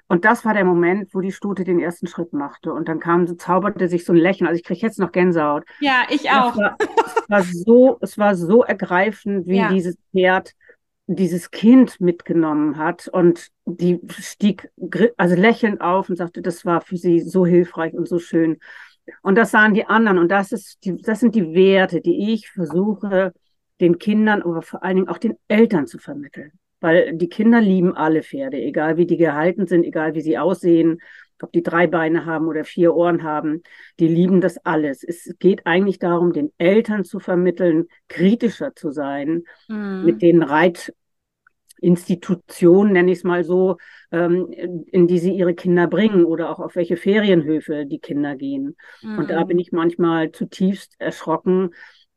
Und 0.08 0.24
das 0.24 0.44
war 0.44 0.54
der 0.54 0.64
Moment, 0.64 1.12
wo 1.12 1.20
die 1.20 1.32
Stute 1.32 1.64
den 1.64 1.80
ersten 1.80 2.06
Schritt 2.06 2.32
machte. 2.32 2.72
Und 2.72 2.88
dann 2.88 3.00
kam, 3.00 3.26
so 3.26 3.34
zauberte 3.34 3.88
sich 3.88 4.04
so 4.04 4.12
ein 4.12 4.16
Lächeln. 4.18 4.46
Also 4.46 4.58
ich 4.58 4.64
kriege 4.64 4.80
jetzt 4.80 5.00
noch 5.00 5.10
Gänsehaut. 5.10 5.64
Ja, 5.80 6.04
ich 6.08 6.30
auch. 6.30 6.52
Es 6.52 6.58
war, 6.58 6.76
es 6.78 7.28
war 7.28 7.42
so, 7.42 7.98
es 8.00 8.18
war 8.18 8.34
so 8.36 8.62
ergreifend, 8.62 9.48
wie 9.48 9.56
ja. 9.56 9.68
dieses 9.72 9.98
Pferd 10.12 10.54
dieses 11.06 11.50
Kind 11.50 12.00
mitgenommen 12.00 12.76
hat 12.76 13.08
und 13.08 13.48
die 13.64 14.00
stieg 14.18 14.70
also 15.16 15.36
lächelnd 15.36 15.80
auf 15.80 16.08
und 16.08 16.16
sagte, 16.16 16.42
das 16.42 16.64
war 16.64 16.80
für 16.80 16.96
sie 16.96 17.20
so 17.20 17.46
hilfreich 17.46 17.94
und 17.94 18.08
so 18.08 18.18
schön. 18.18 18.58
Und 19.22 19.36
das 19.36 19.52
sahen 19.52 19.74
die 19.74 19.86
anderen 19.86 20.18
und 20.18 20.30
das 20.30 20.50
ist 20.50 20.84
die, 20.84 20.96
das 20.96 21.20
sind 21.20 21.34
die 21.34 21.54
Werte, 21.54 22.00
die 22.00 22.32
ich 22.32 22.50
versuche 22.50 23.32
den 23.80 23.98
Kindern, 23.98 24.42
aber 24.42 24.62
vor 24.62 24.82
allen 24.82 24.96
Dingen 24.96 25.08
auch 25.08 25.18
den 25.18 25.36
Eltern 25.48 25.86
zu 25.86 25.98
vermitteln. 25.98 26.52
Weil 26.80 27.16
die 27.16 27.28
Kinder 27.28 27.60
lieben 27.60 27.94
alle 27.96 28.22
Pferde, 28.22 28.58
egal 28.58 28.96
wie 28.96 29.06
die 29.06 29.16
gehalten 29.16 29.66
sind, 29.66 29.84
egal 29.84 30.14
wie 30.14 30.20
sie 30.20 30.38
aussehen, 30.38 31.00
ob 31.42 31.52
die 31.52 31.62
drei 31.62 31.86
Beine 31.86 32.26
haben 32.26 32.46
oder 32.46 32.64
vier 32.64 32.94
Ohren 32.94 33.22
haben, 33.22 33.62
die 33.98 34.08
lieben 34.08 34.40
das 34.40 34.58
alles. 34.58 35.04
Es 35.04 35.34
geht 35.38 35.66
eigentlich 35.66 35.98
darum, 35.98 36.32
den 36.32 36.52
Eltern 36.58 37.04
zu 37.04 37.20
vermitteln, 37.20 37.86
kritischer 38.08 38.74
zu 38.74 38.90
sein 38.90 39.44
mhm. 39.68 40.02
mit 40.04 40.22
den 40.22 40.42
Reit, 40.42 40.92
Institution, 41.80 42.92
nenne 42.92 43.12
ich 43.12 43.18
es 43.18 43.24
mal 43.24 43.44
so, 43.44 43.76
ähm, 44.10 44.48
in 44.50 45.06
die 45.06 45.18
sie 45.18 45.32
ihre 45.32 45.54
Kinder 45.54 45.86
bringen 45.86 46.24
oder 46.24 46.50
auch 46.50 46.58
auf 46.58 46.74
welche 46.74 46.96
Ferienhöfe 46.96 47.86
die 47.86 47.98
Kinder 47.98 48.34
gehen. 48.34 48.76
Mhm. 49.02 49.18
Und 49.18 49.30
da 49.30 49.44
bin 49.44 49.56
mhm. 49.56 49.60
ich 49.60 49.72
manchmal 49.72 50.32
zutiefst 50.32 50.96
erschrocken, 50.98 51.70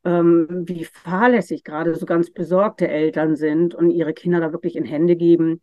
ähm, 0.04 0.64
wie 0.66 0.84
fahrlässig 0.84 1.62
gerade 1.62 1.94
so 1.94 2.06
ganz 2.06 2.30
besorgte 2.30 2.88
Eltern 2.88 3.36
sind 3.36 3.74
und 3.74 3.90
ihre 3.90 4.14
Kinder 4.14 4.40
da 4.40 4.52
wirklich 4.52 4.76
in 4.76 4.84
Hände 4.84 5.16
geben, 5.16 5.60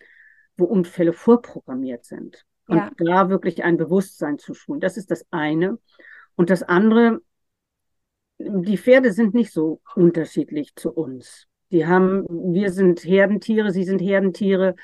wo 0.58 0.66
Unfälle 0.66 1.14
vorprogrammiert 1.14 2.06
sind. 2.06 2.46
Und 2.68 2.78
ja. 2.78 2.92
da 2.98 3.30
wirklich 3.30 3.64
ein 3.64 3.78
Bewusstsein 3.78 4.38
zu 4.40 4.54
schulen. 4.54 4.82
Das 4.82 4.98
ist 4.98 5.10
das 5.10 5.26
eine. 5.32 5.80
Und 6.36 6.50
das 6.50 6.64
andere, 6.64 7.22
die 8.38 8.78
Pferde 8.78 9.12
sind 9.12 9.34
nicht 9.34 9.52
so 9.52 9.82
unterschiedlich 9.96 10.76
zu 10.76 10.92
uns. 10.92 11.48
Die 11.72 11.86
haben, 11.86 12.26
wir 12.30 12.72
sind 12.72 13.04
Herdentiere, 13.04 13.72
sie 13.72 13.84
sind 13.84 14.00
Herdentiere. 14.00 14.76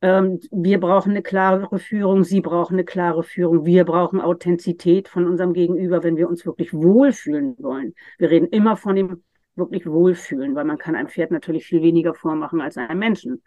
Ähm, 0.00 0.40
wir 0.50 0.80
brauchen 0.80 1.10
eine 1.10 1.22
klare 1.22 1.78
Führung, 1.78 2.24
sie 2.24 2.40
brauchen 2.40 2.74
eine 2.74 2.84
klare 2.84 3.22
Führung. 3.22 3.64
Wir 3.64 3.84
brauchen 3.84 4.20
Authentizität 4.20 5.08
von 5.08 5.26
unserem 5.26 5.52
Gegenüber, 5.52 6.02
wenn 6.02 6.16
wir 6.16 6.28
uns 6.28 6.44
wirklich 6.46 6.72
wohlfühlen 6.72 7.56
wollen. 7.58 7.94
Wir 8.18 8.30
reden 8.30 8.48
immer 8.48 8.76
von 8.76 8.96
dem 8.96 9.22
wirklich 9.54 9.86
wohlfühlen, 9.86 10.54
weil 10.54 10.64
man 10.64 10.78
kann 10.78 10.96
einem 10.96 11.08
Pferd 11.08 11.30
natürlich 11.30 11.66
viel 11.66 11.82
weniger 11.82 12.14
vormachen 12.14 12.60
als 12.60 12.78
einem 12.78 12.98
Menschen. 12.98 13.42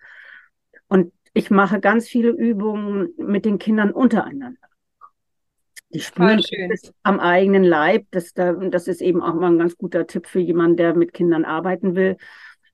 Und 0.88 1.12
ich 1.36 1.51
mache 1.51 1.82
ganz 1.82 2.08
viele 2.08 2.30
Übungen 2.30 3.10
mit 3.18 3.44
den 3.44 3.60
Kindern 3.60 3.92
untereinander. 3.92 4.58
Die 5.89 6.00
spüren 6.00 6.39
es 6.72 6.94
am 7.04 7.20
eigenen 7.20 7.63
Leib. 7.63 8.06
Das, 8.12 8.34
das 8.34 8.88
ist 8.88 9.01
eben 9.01 9.22
auch 9.22 9.34
mal 9.34 9.51
ein 9.51 9.60
ganz 9.60 9.77
guter 9.77 10.08
Tipp 10.08 10.27
für 10.27 10.39
jemanden, 10.39 10.77
der 10.77 10.96
mit 10.96 11.13
Kindern 11.13 11.44
arbeiten 11.44 11.94
will. 11.96 12.15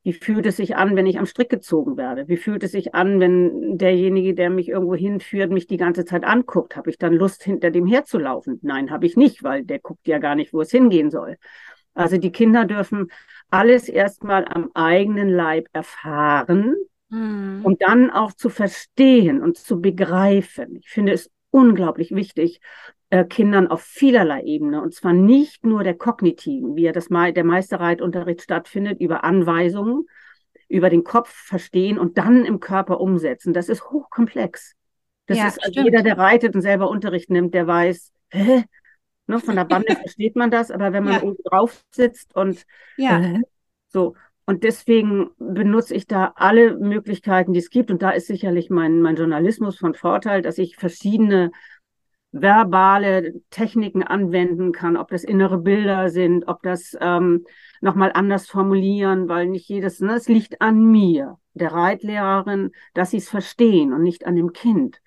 Wie 0.03 0.13
fühlt 0.13 0.45
es 0.45 0.57
sich 0.57 0.75
an, 0.75 0.95
wenn 0.95 1.07
ich 1.07 1.17
am 1.17 1.25
Strick 1.25 1.49
gezogen 1.49 1.97
werde? 1.97 2.27
Wie 2.27 2.37
fühlt 2.37 2.63
es 2.63 2.71
sich 2.71 2.93
an, 2.93 3.19
wenn 3.19 3.79
derjenige, 3.79 4.35
der 4.35 4.51
mich 4.51 4.69
irgendwo 4.69 4.95
hinführt, 4.95 5.51
mich 5.51 5.65
die 5.65 5.77
ganze 5.77 6.05
Zeit 6.05 6.23
anguckt? 6.23 6.75
Habe 6.75 6.91
ich 6.91 6.99
dann 6.99 7.13
Lust, 7.13 7.43
hinter 7.43 7.71
dem 7.71 7.87
herzulaufen? 7.87 8.59
Nein, 8.61 8.91
habe 8.91 9.07
ich 9.07 9.17
nicht, 9.17 9.43
weil 9.43 9.63
der 9.63 9.79
guckt 9.79 10.07
ja 10.07 10.19
gar 10.19 10.35
nicht, 10.35 10.53
wo 10.53 10.61
es 10.61 10.71
hingehen 10.71 11.09
soll. 11.09 11.37
Also 11.95 12.17
die 12.17 12.31
Kinder 12.31 12.65
dürfen 12.65 13.11
alles 13.49 13.89
erstmal 13.89 14.45
am 14.45 14.69
eigenen 14.75 15.29
Leib 15.29 15.67
erfahren, 15.73 16.75
mhm. 17.11 17.61
um 17.63 17.77
dann 17.77 18.09
auch 18.09 18.33
zu 18.33 18.49
verstehen 18.49 19.41
und 19.41 19.57
zu 19.57 19.79
begreifen. 19.79 20.77
Ich 20.77 20.89
finde 20.89 21.11
es 21.13 21.29
unglaublich 21.51 22.15
wichtig, 22.15 22.61
äh, 23.11 23.25
Kindern 23.25 23.67
auf 23.67 23.81
vielerlei 23.81 24.41
Ebene, 24.43 24.81
und 24.81 24.93
zwar 24.93 25.13
nicht 25.13 25.65
nur 25.65 25.83
der 25.83 25.95
kognitiven, 25.95 26.75
wie 26.75 26.83
ja 26.83 26.91
das, 26.93 27.09
der 27.09 27.43
Meisterreitunterricht 27.43 28.41
stattfindet, 28.41 28.99
über 28.99 29.23
Anweisungen, 29.23 30.07
über 30.69 30.89
den 30.89 31.03
Kopf 31.03 31.29
verstehen 31.29 31.99
und 31.99 32.17
dann 32.17 32.45
im 32.45 32.61
Körper 32.61 33.01
umsetzen. 33.01 33.53
Das 33.53 33.67
ist 33.67 33.91
hochkomplex. 33.91 34.75
Das 35.25 35.37
ja, 35.37 35.47
ist 35.47 35.63
also 35.63 35.81
jeder, 35.81 36.01
der 36.01 36.17
reitet 36.17 36.55
und 36.55 36.61
selber 36.61 36.89
Unterricht 36.89 37.29
nimmt, 37.29 37.53
der 37.53 37.67
weiß, 37.67 38.11
hä? 38.31 38.63
Ne, 39.27 39.39
von 39.39 39.55
der 39.55 39.65
Bande 39.65 39.95
versteht 39.95 40.35
man 40.35 40.49
das, 40.49 40.71
aber 40.71 40.93
wenn 40.93 41.03
man 41.03 41.13
ja. 41.13 41.23
oben 41.23 41.37
drauf 41.43 41.83
sitzt 41.91 42.35
und 42.35 42.65
ja. 42.97 43.19
äh, 43.19 43.41
so, 43.89 44.15
und 44.45 44.63
deswegen 44.63 45.29
benutze 45.37 45.95
ich 45.95 46.07
da 46.07 46.33
alle 46.35 46.77
Möglichkeiten, 46.77 47.53
die 47.53 47.59
es 47.59 47.69
gibt. 47.69 47.91
Und 47.91 48.01
da 48.01 48.09
ist 48.09 48.27
sicherlich 48.27 48.69
mein, 48.69 49.01
mein 49.01 49.15
Journalismus 49.15 49.77
von 49.77 49.93
Vorteil, 49.93 50.41
dass 50.41 50.57
ich 50.57 50.75
verschiedene 50.75 51.51
verbale 52.31 53.41
Techniken 53.49 54.03
anwenden 54.03 54.71
kann, 54.71 54.97
ob 54.97 55.09
das 55.09 55.23
innere 55.23 55.57
Bilder 55.57 56.09
sind, 56.09 56.47
ob 56.47 56.63
das 56.63 56.95
ähm, 56.99 57.45
nochmal 57.81 58.11
anders 58.13 58.47
formulieren, 58.47 59.27
weil 59.27 59.47
nicht 59.47 59.67
jedes, 59.67 59.99
ne, 59.99 60.13
es 60.15 60.29
liegt 60.29 60.61
an 60.61 60.85
mir, 60.85 61.37
der 61.53 61.73
Reitlehrerin, 61.73 62.71
dass 62.93 63.11
sie 63.11 63.17
es 63.17 63.29
verstehen 63.29 63.91
und 63.91 64.03
nicht 64.03 64.25
an 64.25 64.35
dem 64.35 64.53
Kind. 64.53 65.01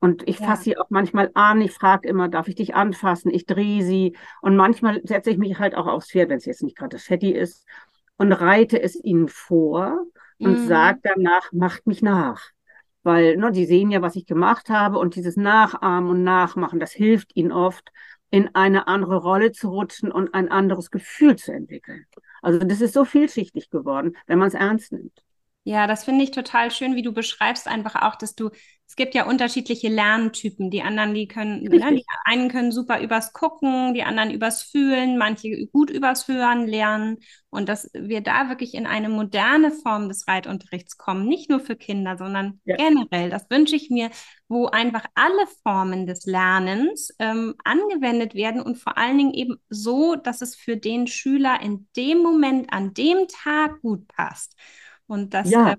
Und 0.00 0.28
ich 0.28 0.38
fasse 0.38 0.64
sie 0.64 0.78
auch 0.78 0.90
manchmal 0.90 1.30
an, 1.34 1.60
ich 1.60 1.72
frage 1.72 2.08
immer, 2.08 2.28
darf 2.28 2.48
ich 2.48 2.54
dich 2.54 2.74
anfassen? 2.74 3.32
Ich 3.32 3.46
drehe 3.46 3.82
sie. 3.82 4.16
Und 4.42 4.54
manchmal 4.54 5.00
setze 5.04 5.30
ich 5.30 5.38
mich 5.38 5.58
halt 5.58 5.74
auch 5.74 5.86
aufs 5.86 6.10
Pferd, 6.10 6.28
wenn 6.28 6.36
es 6.36 6.44
jetzt 6.44 6.62
nicht 6.62 6.76
gerade 6.76 6.96
das 6.96 7.04
Shetty 7.04 7.30
ist, 7.30 7.66
und 8.16 8.32
reite 8.32 8.80
es 8.80 8.96
ihnen 9.02 9.28
vor 9.28 10.06
und 10.38 10.62
mhm. 10.62 10.66
sage 10.66 11.00
danach, 11.02 11.52
macht 11.52 11.86
mich 11.86 12.02
nach 12.02 12.50
weil 13.06 13.36
ne, 13.36 13.52
die 13.52 13.66
sehen 13.66 13.92
ja, 13.92 14.02
was 14.02 14.16
ich 14.16 14.26
gemacht 14.26 14.68
habe 14.68 14.98
und 14.98 15.14
dieses 15.14 15.36
Nachahmen 15.36 16.10
und 16.10 16.24
Nachmachen, 16.24 16.80
das 16.80 16.90
hilft 16.90 17.36
ihnen 17.36 17.52
oft, 17.52 17.92
in 18.30 18.52
eine 18.56 18.88
andere 18.88 19.18
Rolle 19.18 19.52
zu 19.52 19.68
rutschen 19.68 20.10
und 20.10 20.34
ein 20.34 20.50
anderes 20.50 20.90
Gefühl 20.90 21.36
zu 21.36 21.52
entwickeln. 21.52 22.04
Also 22.42 22.58
das 22.58 22.80
ist 22.80 22.94
so 22.94 23.04
vielschichtig 23.04 23.70
geworden, 23.70 24.16
wenn 24.26 24.40
man 24.40 24.48
es 24.48 24.54
ernst 24.54 24.90
nimmt. 24.90 25.22
Ja, 25.62 25.86
das 25.86 26.04
finde 26.04 26.24
ich 26.24 26.32
total 26.32 26.72
schön, 26.72 26.96
wie 26.96 27.02
du 27.02 27.12
beschreibst 27.12 27.68
einfach 27.68 27.94
auch, 28.02 28.16
dass 28.16 28.34
du, 28.34 28.50
es 28.88 28.94
gibt 28.94 29.14
ja 29.14 29.26
unterschiedliche 29.26 29.88
Lerntypen. 29.88 30.70
Die 30.70 30.82
anderen, 30.82 31.12
die 31.12 31.26
können, 31.26 31.62
ne, 31.64 31.94
die 31.96 32.04
einen 32.24 32.48
können 32.48 32.70
super 32.70 33.00
übers 33.00 33.32
Gucken, 33.32 33.94
die 33.94 34.04
anderen 34.04 34.30
übers 34.30 34.62
Fühlen, 34.62 35.18
manche 35.18 35.66
gut 35.66 35.90
übers 35.90 36.28
Hören 36.28 36.68
lernen. 36.68 37.18
Und 37.50 37.68
dass 37.68 37.90
wir 37.94 38.20
da 38.20 38.48
wirklich 38.48 38.74
in 38.74 38.86
eine 38.86 39.08
moderne 39.08 39.72
Form 39.72 40.08
des 40.08 40.28
Reitunterrichts 40.28 40.98
kommen, 40.98 41.26
nicht 41.26 41.50
nur 41.50 41.58
für 41.58 41.74
Kinder, 41.74 42.16
sondern 42.16 42.60
ja. 42.64 42.76
generell. 42.76 43.28
Das 43.28 43.50
wünsche 43.50 43.74
ich 43.74 43.90
mir, 43.90 44.10
wo 44.46 44.66
einfach 44.66 45.04
alle 45.14 45.46
Formen 45.64 46.06
des 46.06 46.24
Lernens 46.24 47.12
ähm, 47.18 47.56
angewendet 47.64 48.34
werden 48.34 48.60
und 48.60 48.76
vor 48.76 48.96
allen 48.96 49.18
Dingen 49.18 49.34
eben 49.34 49.56
so, 49.68 50.14
dass 50.14 50.42
es 50.42 50.54
für 50.54 50.76
den 50.76 51.08
Schüler 51.08 51.60
in 51.60 51.88
dem 51.96 52.18
Moment, 52.18 52.72
an 52.72 52.94
dem 52.94 53.26
Tag 53.26 53.80
gut 53.82 54.06
passt. 54.06 54.54
Und 55.08 55.34
das, 55.34 55.50
ja, 55.50 55.72
äh, 55.72 55.76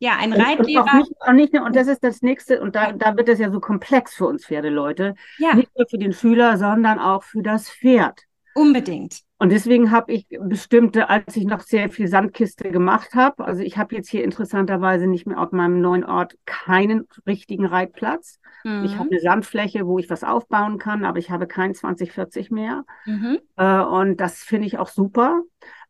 ja 0.00 0.16
ein 0.18 0.32
Reitlehrer. 0.32 0.86
Und, 0.92 0.98
nicht, 0.98 1.12
auch 1.20 1.32
nicht, 1.32 1.54
und 1.54 1.76
das 1.76 1.86
ist 1.86 2.02
das 2.02 2.22
nächste, 2.22 2.60
und 2.60 2.74
da, 2.74 2.92
da 2.92 3.16
wird 3.16 3.28
es 3.28 3.38
ja 3.38 3.50
so 3.50 3.60
komplex 3.60 4.14
für 4.14 4.26
uns 4.26 4.44
Pferdeleute. 4.44 5.14
Ja. 5.38 5.54
Nicht 5.54 5.70
nur 5.76 5.86
für 5.88 5.98
den 5.98 6.12
Schüler, 6.12 6.56
sondern 6.56 6.98
auch 6.98 7.22
für 7.22 7.42
das 7.42 7.70
Pferd. 7.70 8.24
Unbedingt. 8.54 9.20
Und 9.38 9.52
deswegen 9.52 9.90
habe 9.90 10.12
ich 10.12 10.26
bestimmte, 10.28 11.08
als 11.08 11.34
ich 11.36 11.44
noch 11.44 11.60
sehr 11.60 11.88
viel 11.88 12.08
Sandkiste 12.08 12.70
gemacht 12.70 13.14
habe, 13.14 13.44
also 13.44 13.62
ich 13.62 13.78
habe 13.78 13.94
jetzt 13.94 14.10
hier 14.10 14.24
interessanterweise 14.24 15.06
nicht 15.06 15.26
mehr 15.26 15.38
auf 15.38 15.52
meinem 15.52 15.80
neuen 15.80 16.04
Ort 16.04 16.36
keinen 16.44 17.08
richtigen 17.26 17.64
Reitplatz. 17.64 18.38
Mhm. 18.64 18.84
Ich 18.84 18.98
habe 18.98 19.08
eine 19.10 19.20
Sandfläche, 19.20 19.86
wo 19.86 19.98
ich 19.98 20.10
was 20.10 20.24
aufbauen 20.24 20.78
kann, 20.78 21.04
aber 21.04 21.18
ich 21.18 21.30
habe 21.30 21.46
kein 21.46 21.74
2040 21.74 22.50
mehr. 22.50 22.84
Mhm. 23.06 23.38
Äh, 23.56 23.80
und 23.80 24.18
das 24.18 24.42
finde 24.42 24.66
ich 24.66 24.78
auch 24.78 24.88
super. 24.88 25.42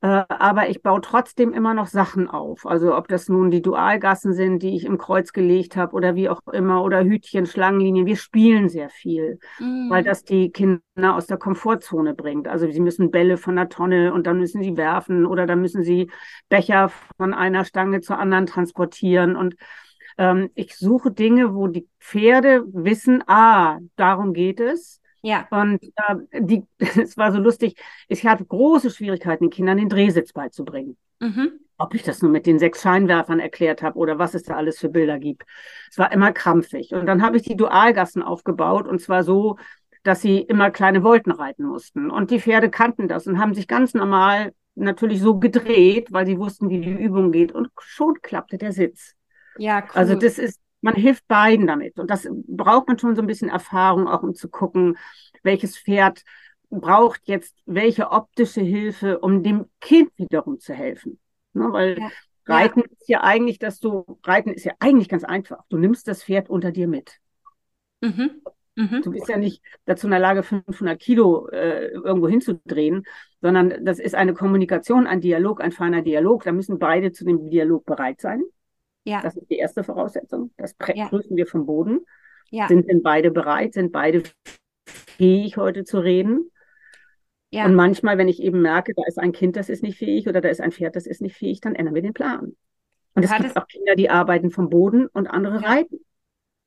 Äh, 0.02 0.24
aber 0.28 0.70
ich 0.70 0.82
baue 0.82 1.02
trotzdem 1.02 1.52
immer 1.52 1.74
noch 1.74 1.86
Sachen 1.86 2.28
auf. 2.28 2.66
Also 2.66 2.96
ob 2.96 3.08
das 3.08 3.28
nun 3.28 3.50
die 3.50 3.60
Dualgassen 3.60 4.32
sind, 4.32 4.62
die 4.62 4.74
ich 4.74 4.86
im 4.86 4.96
Kreuz 4.96 5.32
gelegt 5.32 5.76
habe 5.76 5.94
oder 5.94 6.14
wie 6.14 6.30
auch 6.30 6.40
immer, 6.52 6.82
oder 6.82 7.04
Hütchen, 7.04 7.44
Schlangenlinien. 7.44 8.06
Wir 8.06 8.16
spielen 8.16 8.70
sehr 8.70 8.88
viel, 8.88 9.38
mhm. 9.58 9.90
weil 9.90 10.02
das 10.02 10.24
die 10.24 10.50
Kinder 10.52 10.80
aus 11.00 11.26
der 11.26 11.36
Komfortzone 11.36 12.14
bringt. 12.14 12.48
Also 12.48 12.70
sie 12.70 12.80
müssen 12.80 13.10
Bälle 13.10 13.36
von 13.36 13.56
der 13.56 13.68
Tonne 13.68 14.14
und 14.14 14.26
dann 14.26 14.38
müssen 14.38 14.62
sie 14.62 14.76
werfen 14.76 15.26
oder 15.26 15.46
dann 15.46 15.60
müssen 15.60 15.82
sie 15.82 16.10
Becher 16.48 16.90
von 17.18 17.34
einer 17.34 17.66
Stange 17.66 18.00
zur 18.00 18.18
anderen 18.18 18.46
transportieren. 18.46 19.36
Und 19.36 19.56
ähm, 20.16 20.48
ich 20.54 20.76
suche 20.76 21.10
Dinge, 21.10 21.54
wo 21.54 21.66
die 21.66 21.86
Pferde 22.00 22.64
wissen, 22.72 23.22
ah, 23.26 23.78
darum 23.96 24.32
geht 24.32 24.60
es 24.60 24.99
ja. 25.22 25.46
Und 25.50 25.82
äh, 25.82 26.40
die, 26.40 26.66
es 26.78 27.16
war 27.16 27.32
so 27.32 27.38
lustig, 27.38 27.76
ich 28.08 28.26
hatte 28.26 28.44
große 28.44 28.90
Schwierigkeiten, 28.90 29.44
den 29.44 29.50
Kindern 29.50 29.78
den 29.78 29.88
Drehsitz 29.88 30.32
beizubringen. 30.32 30.96
Mhm. 31.20 31.52
Ob 31.78 31.94
ich 31.94 32.02
das 32.02 32.20
nur 32.20 32.30
mit 32.30 32.46
den 32.46 32.58
sechs 32.58 32.82
Scheinwerfern 32.82 33.40
erklärt 33.40 33.82
habe 33.82 33.98
oder 33.98 34.18
was 34.18 34.34
es 34.34 34.42
da 34.42 34.54
alles 34.54 34.78
für 34.78 34.90
Bilder 34.90 35.18
gibt. 35.18 35.44
Es 35.90 35.96
war 35.96 36.12
immer 36.12 36.32
krampfig. 36.32 36.92
Und 36.92 37.06
dann 37.06 37.22
habe 37.22 37.38
ich 37.38 37.42
die 37.42 37.56
Dualgassen 37.56 38.22
aufgebaut 38.22 38.86
und 38.86 39.00
zwar 39.00 39.24
so, 39.24 39.56
dass 40.02 40.20
sie 40.20 40.40
immer 40.40 40.70
kleine 40.70 41.02
Wolken 41.02 41.32
reiten 41.32 41.64
mussten. 41.64 42.10
Und 42.10 42.30
die 42.30 42.40
Pferde 42.40 42.70
kannten 42.70 43.08
das 43.08 43.26
und 43.26 43.38
haben 43.38 43.54
sich 43.54 43.66
ganz 43.66 43.94
normal 43.94 44.52
natürlich 44.74 45.20
so 45.20 45.38
gedreht, 45.38 46.12
weil 46.12 46.26
sie 46.26 46.38
wussten, 46.38 46.68
wie 46.68 46.80
die 46.80 46.90
Übung 46.90 47.32
geht. 47.32 47.52
Und 47.52 47.70
schon 47.78 48.20
klappte 48.22 48.58
der 48.58 48.72
Sitz. 48.72 49.14
Ja, 49.58 49.80
cool. 49.82 49.90
Also 49.94 50.14
das 50.14 50.38
ist, 50.38 50.59
man 50.80 50.94
hilft 50.94 51.26
beiden 51.28 51.66
damit. 51.66 51.98
Und 51.98 52.10
das 52.10 52.28
braucht 52.46 52.88
man 52.88 52.98
schon 52.98 53.16
so 53.16 53.22
ein 53.22 53.26
bisschen 53.26 53.48
Erfahrung, 53.48 54.08
auch 54.08 54.22
um 54.22 54.34
zu 54.34 54.48
gucken, 54.48 54.96
welches 55.42 55.78
Pferd 55.78 56.22
braucht 56.70 57.22
jetzt 57.24 57.56
welche 57.66 58.10
optische 58.10 58.60
Hilfe, 58.60 59.18
um 59.18 59.42
dem 59.42 59.66
Kind 59.80 60.10
wiederum 60.16 60.60
zu 60.60 60.72
helfen. 60.72 61.18
Ne, 61.52 61.72
weil 61.72 61.98
ja. 61.98 62.10
Reiten 62.46 62.80
ja. 62.80 62.86
ist 62.86 63.08
ja 63.08 63.20
eigentlich, 63.22 63.58
dass 63.58 63.80
du, 63.80 64.18
Reiten 64.24 64.52
ist 64.52 64.64
ja 64.64 64.72
eigentlich 64.78 65.08
ganz 65.08 65.24
einfach. 65.24 65.64
Du 65.68 65.78
nimmst 65.78 66.06
das 66.08 66.22
Pferd 66.22 66.48
unter 66.48 66.70
dir 66.70 66.86
mit. 66.86 67.18
Mhm. 68.00 68.42
Mhm. 68.76 69.02
Du 69.02 69.10
bist 69.10 69.28
ja 69.28 69.36
nicht 69.36 69.62
dazu 69.84 70.06
in 70.06 70.12
der 70.12 70.20
Lage, 70.20 70.42
500 70.42 70.98
Kilo 70.98 71.48
äh, 71.48 71.88
irgendwo 71.88 72.28
hinzudrehen, 72.28 73.04
sondern 73.40 73.84
das 73.84 73.98
ist 73.98 74.14
eine 74.14 74.32
Kommunikation, 74.32 75.06
ein 75.06 75.20
Dialog, 75.20 75.60
ein 75.60 75.72
feiner 75.72 76.02
Dialog. 76.02 76.44
Da 76.44 76.52
müssen 76.52 76.78
beide 76.78 77.12
zu 77.12 77.24
dem 77.24 77.50
Dialog 77.50 77.84
bereit 77.84 78.20
sein. 78.20 78.42
Ja. 79.04 79.22
Das 79.22 79.36
ist 79.36 79.50
die 79.50 79.56
erste 79.56 79.84
Voraussetzung. 79.84 80.52
Das 80.56 80.74
ja. 80.94 81.08
prüfen 81.08 81.36
wir 81.36 81.46
vom 81.46 81.66
Boden. 81.66 82.00
Ja. 82.50 82.68
Sind 82.68 82.88
denn 82.88 83.02
beide 83.02 83.30
bereit? 83.30 83.74
Sind 83.74 83.92
beide 83.92 84.22
fähig, 84.86 85.56
heute 85.56 85.84
zu 85.84 85.98
reden? 85.98 86.50
Ja. 87.50 87.64
Und 87.64 87.74
manchmal, 87.74 88.16
wenn 88.18 88.28
ich 88.28 88.40
eben 88.42 88.62
merke, 88.62 88.92
da 88.94 89.02
ist 89.06 89.18
ein 89.18 89.32
Kind, 89.32 89.56
das 89.56 89.68
ist 89.68 89.82
nicht 89.82 89.98
fähig 89.98 90.28
oder 90.28 90.40
da 90.40 90.48
ist 90.48 90.60
ein 90.60 90.72
Pferd, 90.72 90.94
das 90.94 91.06
ist 91.06 91.20
nicht 91.20 91.36
fähig, 91.36 91.60
dann 91.60 91.74
ändern 91.74 91.94
wir 91.94 92.02
den 92.02 92.14
Plan. 92.14 92.56
Und 93.14 93.24
es 93.24 93.36
gibt 93.36 93.56
auch 93.56 93.66
Kinder, 93.66 93.96
die 93.96 94.08
arbeiten 94.08 94.50
vom 94.50 94.70
Boden 94.70 95.06
und 95.08 95.26
andere 95.26 95.60
ja. 95.60 95.68
reiten. 95.68 95.98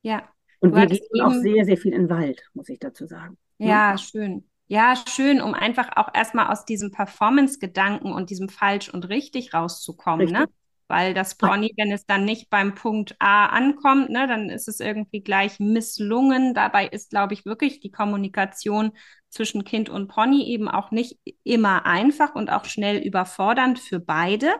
Ja. 0.02 0.30
Und 0.60 0.72
du 0.72 0.78
wir 0.78 0.88
gehen 0.88 1.00
eben... 1.14 1.26
auch 1.26 1.34
sehr, 1.34 1.66
sehr 1.66 1.78
viel 1.78 1.94
in 1.94 2.04
den 2.04 2.10
Wald, 2.10 2.50
muss 2.54 2.70
ich 2.70 2.80
dazu 2.80 3.06
sagen. 3.06 3.38
Ja, 3.58 3.92
ja, 3.92 3.98
schön. 3.98 4.44
Ja, 4.68 4.96
schön, 5.08 5.42
um 5.42 5.54
einfach 5.54 5.90
auch 5.96 6.10
erstmal 6.14 6.48
aus 6.48 6.66
diesem 6.66 6.92
Performance-Gedanken 6.92 8.12
und 8.12 8.30
diesem 8.30 8.50
falsch 8.50 8.90
und 8.90 9.08
richtig 9.10 9.54
rauszukommen, 9.54 10.32
ne? 10.32 10.40
richtig. 10.40 10.50
ne? 10.50 10.63
Weil 10.88 11.14
das 11.14 11.36
Pony, 11.38 11.74
wenn 11.78 11.92
es 11.92 12.06
dann 12.06 12.26
nicht 12.26 12.50
beim 12.50 12.76
Punkt 12.76 13.16
A 13.20 13.48
ankommt, 13.48 14.10
ne, 14.10 14.28
dann 14.28 14.50
ist 14.50 14.68
es 14.68 14.80
irgendwie 14.80 15.22
gleich 15.22 15.60
misslungen. 15.60 16.54
Dabei 16.54 16.88
ist, 16.88 17.10
glaube 17.12 17.34
ich, 17.34 17.46
wirklich 17.46 17.80
die 17.80 17.92
Kommunikation 17.92 18.92
zwischen 19.30 19.64
Kind 19.64 19.90
und 19.90 20.08
Pony 20.08 20.44
eben 20.46 20.68
auch 20.70 20.92
nicht 20.92 21.18
immer 21.44 21.86
einfach 21.86 22.36
und 22.36 22.52
auch 22.52 22.66
schnell 22.66 22.98
überfordernd 22.98 23.80
für 23.80 24.00
beide. 24.00 24.54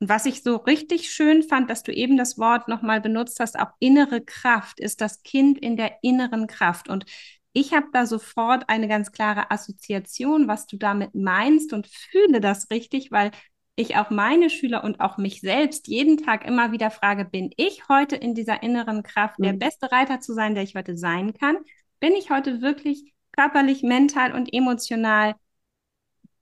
Und 0.00 0.08
was 0.08 0.26
ich 0.26 0.42
so 0.42 0.56
richtig 0.56 1.10
schön 1.10 1.42
fand, 1.42 1.68
dass 1.70 1.82
du 1.82 1.92
eben 1.92 2.16
das 2.16 2.38
Wort 2.38 2.68
nochmal 2.68 3.00
benutzt 3.00 3.40
hast, 3.40 3.58
auch 3.58 3.70
innere 3.80 4.20
Kraft, 4.20 4.78
ist 4.80 5.00
das 5.00 5.22
Kind 5.22 5.58
in 5.58 5.76
der 5.76 5.98
inneren 6.02 6.46
Kraft. 6.46 6.88
Und 6.88 7.04
ich 7.52 7.72
habe 7.74 7.86
da 7.92 8.06
sofort 8.06 8.68
eine 8.68 8.86
ganz 8.86 9.10
klare 9.10 9.50
Assoziation, 9.50 10.46
was 10.46 10.66
du 10.66 10.76
damit 10.76 11.14
meinst 11.14 11.72
und 11.72 11.88
fühle 11.88 12.40
das 12.40 12.70
richtig, 12.70 13.10
weil 13.10 13.32
ich 13.78 13.96
auch 13.96 14.10
meine 14.10 14.50
Schüler 14.50 14.82
und 14.84 15.00
auch 15.00 15.18
mich 15.18 15.40
selbst 15.40 15.86
jeden 15.86 16.18
Tag 16.18 16.44
immer 16.44 16.72
wieder 16.72 16.90
frage, 16.90 17.24
bin 17.24 17.50
ich 17.56 17.88
heute 17.88 18.16
in 18.16 18.34
dieser 18.34 18.62
inneren 18.62 19.02
Kraft, 19.02 19.36
der 19.38 19.54
mhm. 19.54 19.58
beste 19.58 19.92
Reiter 19.92 20.20
zu 20.20 20.34
sein, 20.34 20.54
der 20.54 20.64
ich 20.64 20.74
heute 20.74 20.96
sein 20.96 21.32
kann? 21.32 21.58
Bin 22.00 22.12
ich 22.12 22.30
heute 22.30 22.60
wirklich 22.60 23.12
körperlich, 23.32 23.82
mental 23.82 24.32
und 24.32 24.52
emotional 24.52 25.34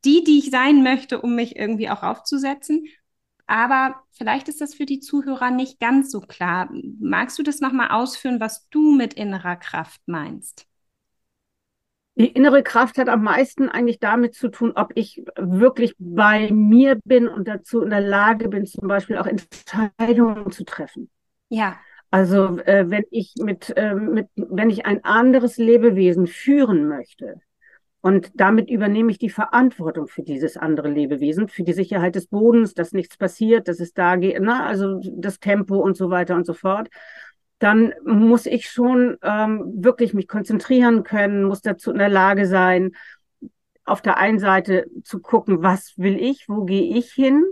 die, 0.04 0.22
die 0.22 0.38
ich 0.38 0.50
sein 0.50 0.82
möchte, 0.82 1.20
um 1.20 1.34
mich 1.34 1.56
irgendwie 1.56 1.90
auch 1.90 2.02
aufzusetzen? 2.02 2.86
Aber 3.46 4.02
vielleicht 4.12 4.48
ist 4.48 4.60
das 4.60 4.74
für 4.74 4.86
die 4.86 5.00
Zuhörer 5.00 5.50
nicht 5.50 5.78
ganz 5.78 6.10
so 6.10 6.20
klar. 6.20 6.68
Magst 7.00 7.38
du 7.38 7.42
das 7.42 7.60
nochmal 7.60 7.90
ausführen, 7.90 8.40
was 8.40 8.68
du 8.70 8.92
mit 8.92 9.14
innerer 9.14 9.56
Kraft 9.56 10.00
meinst? 10.06 10.66
Die 12.18 12.28
innere 12.28 12.62
Kraft 12.62 12.96
hat 12.96 13.10
am 13.10 13.22
meisten 13.22 13.68
eigentlich 13.68 13.98
damit 13.98 14.34
zu 14.34 14.48
tun, 14.48 14.72
ob 14.74 14.92
ich 14.94 15.22
wirklich 15.36 15.94
bei 15.98 16.50
mir 16.50 16.98
bin 17.04 17.28
und 17.28 17.46
dazu 17.46 17.82
in 17.82 17.90
der 17.90 18.00
Lage 18.00 18.48
bin, 18.48 18.64
zum 18.64 18.88
Beispiel 18.88 19.18
auch 19.18 19.26
Entscheidungen 19.26 20.50
zu 20.50 20.64
treffen. 20.64 21.10
Ja. 21.50 21.76
Also 22.10 22.58
äh, 22.60 22.88
wenn 22.88 23.04
ich 23.10 23.34
mit, 23.38 23.76
äh, 23.76 23.94
mit, 23.94 24.28
wenn 24.34 24.70
ich 24.70 24.86
ein 24.86 25.04
anderes 25.04 25.58
Lebewesen 25.58 26.26
führen 26.26 26.88
möchte 26.88 27.40
und 28.00 28.30
damit 28.34 28.70
übernehme 28.70 29.10
ich 29.10 29.18
die 29.18 29.28
Verantwortung 29.28 30.06
für 30.06 30.22
dieses 30.22 30.56
andere 30.56 30.88
Lebewesen, 30.88 31.48
für 31.48 31.64
die 31.64 31.74
Sicherheit 31.74 32.14
des 32.14 32.28
Bodens, 32.28 32.72
dass 32.72 32.92
nichts 32.92 33.18
passiert, 33.18 33.68
dass 33.68 33.80
es 33.80 33.92
da 33.92 34.16
geht, 34.16 34.38
na, 34.40 34.64
also 34.64 35.00
das 35.16 35.38
Tempo 35.38 35.76
und 35.76 35.98
so 35.98 36.08
weiter 36.08 36.34
und 36.34 36.46
so 36.46 36.54
fort 36.54 36.88
dann 37.58 37.94
muss 38.04 38.46
ich 38.46 38.70
schon 38.70 39.16
ähm, 39.22 39.72
wirklich 39.76 40.12
mich 40.14 40.28
konzentrieren 40.28 41.02
können, 41.02 41.44
muss 41.44 41.62
dazu 41.62 41.90
in 41.90 41.98
der 41.98 42.08
Lage 42.08 42.46
sein, 42.46 42.92
auf 43.84 44.02
der 44.02 44.18
einen 44.18 44.38
Seite 44.38 44.86
zu 45.04 45.20
gucken, 45.20 45.62
was 45.62 45.94
will 45.96 46.18
ich, 46.20 46.48
wo 46.48 46.64
gehe 46.64 46.96
ich 46.96 47.12
hin, 47.12 47.44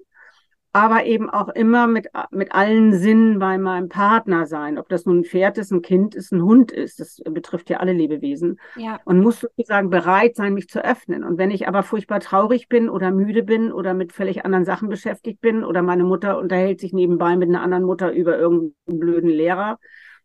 aber 0.75 1.07
eben 1.07 1.31
auch 1.31 1.51
immer 1.51 1.87
mit, 1.87 2.09
mit 2.33 2.53
allen 2.53 2.93
Sinnen 2.99 3.39
bei 3.39 3.59
meinem 3.59 3.89
Partner 3.89 4.45
sein. 4.45 4.77
Ob 4.77 4.89
das 4.89 5.07
nun 5.07 5.21
ein 5.21 5.25
Pferd 5.25 5.57
ist, 5.57 5.71
ein 5.71 5.83
Kind 5.83 6.17
ist, 6.17 6.33
ein 6.33 6.43
Hund 6.43 6.73
ist, 6.73 6.99
das 6.99 7.23
betrifft 7.25 7.71
ja 7.71 7.77
alle 7.79 7.93
Lebewesen. 7.93 8.59
Ja. 8.75 8.99
Und 9.05 9.21
muss 9.21 9.39
sozusagen 9.39 9.89
bereit 9.89 10.35
sein, 10.35 10.53
mich 10.53 10.69
zu 10.69 10.85
öffnen. 10.85 11.23
Und 11.23 11.39
wenn 11.39 11.53
ich 11.53 11.69
aber 11.69 11.85
furchtbar 11.85 12.19
traurig 12.19 12.69
bin 12.69 12.89
oder 12.89 13.13
müde 13.13 13.45
bin 13.45 13.71
oder 13.71 13.95
mit 13.95 14.13
völlig 14.13 14.45
anderen 14.45 14.65
Sachen 14.65 14.89
beschäftigt 14.89 15.41
bin 15.41 15.63
oder 15.63 15.81
meine 15.81 16.03
Mutter 16.03 16.39
unterhält 16.39 16.81
sich 16.81 16.93
nebenbei 16.93 17.37
mit 17.37 17.51
einer 17.51 17.63
anderen 17.63 17.85
Mutter 17.85 18.11
über 18.11 18.37
irgendeinen 18.37 18.75
blöden 18.99 19.31
Lehrer, 19.31 19.79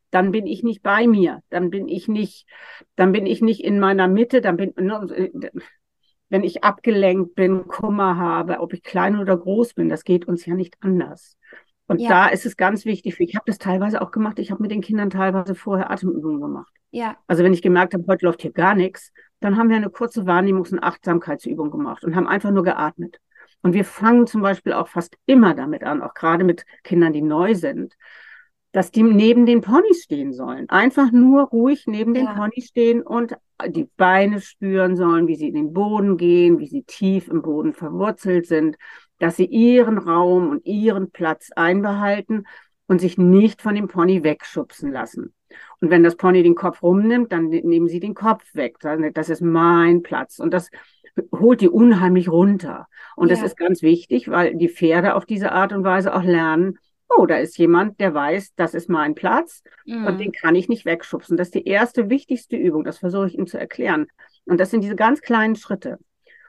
dann 0.09 0.31
bin 0.31 0.47
ich 0.47 0.63
nicht 0.63 0.81
bei 0.81 1.05
mir, 1.05 1.43
dann 1.51 1.69
bin 1.69 1.87
ich 1.87 2.07
nicht, 2.07 2.47
dann 2.95 3.11
bin 3.11 3.27
ich 3.27 3.43
nicht 3.43 3.63
in 3.63 3.79
meiner 3.79 4.07
Mitte, 4.07 4.41
dann 4.41 4.57
bin, 4.57 4.73
ne, 4.79 5.31
wenn 6.29 6.43
ich 6.43 6.63
abgelenkt 6.63 7.35
bin, 7.35 7.67
Kummer 7.67 8.17
habe, 8.17 8.59
ob 8.59 8.73
ich 8.73 8.83
klein 8.83 9.17
oder 9.17 9.35
groß 9.35 9.73
bin, 9.73 9.89
das 9.89 10.03
geht 10.03 10.27
uns 10.27 10.45
ja 10.45 10.53
nicht 10.53 10.75
anders. 10.79 11.37
Und 11.87 11.99
ja. 11.99 12.09
da 12.09 12.27
ist 12.27 12.45
es 12.45 12.55
ganz 12.55 12.85
wichtig, 12.85 13.19
ich 13.19 13.35
habe 13.35 13.45
das 13.47 13.57
teilweise 13.57 14.01
auch 14.01 14.11
gemacht, 14.11 14.37
ich 14.37 14.51
habe 14.51 14.61
mit 14.61 14.71
den 14.71 14.81
Kindern 14.81 15.09
teilweise 15.09 15.55
vorher 15.55 15.89
Atemübungen 15.89 16.39
gemacht. 16.39 16.71
Ja. 16.91 17.17
Also 17.25 17.43
wenn 17.43 17.53
ich 17.53 17.63
gemerkt 17.63 17.95
habe, 17.95 18.05
heute 18.07 18.25
läuft 18.25 18.43
hier 18.43 18.51
gar 18.51 18.75
nichts, 18.75 19.11
dann 19.39 19.57
haben 19.57 19.69
wir 19.69 19.75
eine 19.75 19.89
kurze 19.89 20.21
Wahrnehmungs- 20.21 20.71
und 20.71 20.83
Achtsamkeitsübung 20.83 21.71
gemacht 21.71 22.03
und 22.03 22.15
haben 22.15 22.27
einfach 22.27 22.51
nur 22.51 22.63
geatmet. 22.63 23.19
Und 23.61 23.73
wir 23.73 23.85
fangen 23.85 24.27
zum 24.27 24.41
Beispiel 24.41 24.73
auch 24.73 24.87
fast 24.87 25.17
immer 25.25 25.55
damit 25.55 25.83
an, 25.83 26.01
auch 26.01 26.13
gerade 26.13 26.43
mit 26.43 26.63
Kindern, 26.83 27.11
die 27.11 27.21
neu 27.21 27.55
sind, 27.55 27.95
dass 28.71 28.91
die 28.91 29.03
neben 29.03 29.45
den 29.45 29.61
Ponys 29.61 30.03
stehen 30.03 30.31
sollen. 30.31 30.69
Einfach 30.69 31.11
nur 31.11 31.43
ruhig 31.43 31.85
neben 31.87 32.13
ja. 32.13 32.25
den 32.25 32.35
Ponys 32.35 32.67
stehen 32.67 33.01
und 33.01 33.35
die 33.67 33.89
Beine 33.97 34.41
spüren 34.41 34.95
sollen, 34.95 35.27
wie 35.27 35.35
sie 35.35 35.47
in 35.47 35.55
den 35.55 35.73
Boden 35.73 36.17
gehen, 36.17 36.59
wie 36.59 36.67
sie 36.67 36.83
tief 36.83 37.27
im 37.27 37.41
Boden 37.41 37.73
verwurzelt 37.73 38.45
sind, 38.45 38.77
dass 39.17 39.35
sie 39.35 39.45
ihren 39.45 39.97
Raum 39.97 40.49
und 40.49 40.65
ihren 40.65 41.11
Platz 41.11 41.49
einbehalten 41.55 42.45
und 42.87 43.01
sich 43.01 43.17
nicht 43.17 43.61
von 43.61 43.75
dem 43.75 43.87
Pony 43.87 44.23
wegschubsen 44.23 44.91
lassen. 44.91 45.33
Und 45.81 45.89
wenn 45.89 46.03
das 46.03 46.15
Pony 46.15 46.43
den 46.43 46.55
Kopf 46.55 46.83
rumnimmt, 46.83 47.31
dann 47.31 47.47
nehmen 47.47 47.87
sie 47.87 47.99
den 47.99 48.13
Kopf 48.13 48.43
weg. 48.53 48.77
Das 49.13 49.29
ist 49.29 49.41
mein 49.41 50.03
Platz. 50.03 50.39
Und 50.39 50.53
das 50.53 50.69
holt 51.31 51.61
die 51.61 51.69
unheimlich 51.69 52.29
runter. 52.29 52.87
Und 53.15 53.29
ja. 53.29 53.35
das 53.35 53.43
ist 53.43 53.57
ganz 53.57 53.81
wichtig, 53.81 54.29
weil 54.29 54.55
die 54.55 54.69
Pferde 54.69 55.15
auf 55.15 55.25
diese 55.25 55.51
Art 55.51 55.73
und 55.73 55.83
Weise 55.83 56.13
auch 56.13 56.23
lernen, 56.23 56.77
oh, 57.09 57.25
da 57.25 57.37
ist 57.37 57.57
jemand, 57.57 57.99
der 57.99 58.13
weiß, 58.13 58.53
das 58.55 58.73
ist 58.73 58.89
mein 58.89 59.15
Platz 59.15 59.63
mhm. 59.85 60.05
und 60.05 60.19
den 60.19 60.31
kann 60.31 60.55
ich 60.55 60.69
nicht 60.69 60.85
wegschubsen. 60.85 61.37
Das 61.37 61.47
ist 61.47 61.55
die 61.55 61.65
erste, 61.65 62.09
wichtigste 62.09 62.55
Übung. 62.55 62.83
Das 62.83 62.99
versuche 62.99 63.27
ich 63.27 63.37
ihm 63.37 63.47
zu 63.47 63.59
erklären. 63.59 64.07
Und 64.45 64.59
das 64.59 64.71
sind 64.71 64.81
diese 64.81 64.95
ganz 64.95 65.21
kleinen 65.21 65.55
Schritte. 65.55 65.97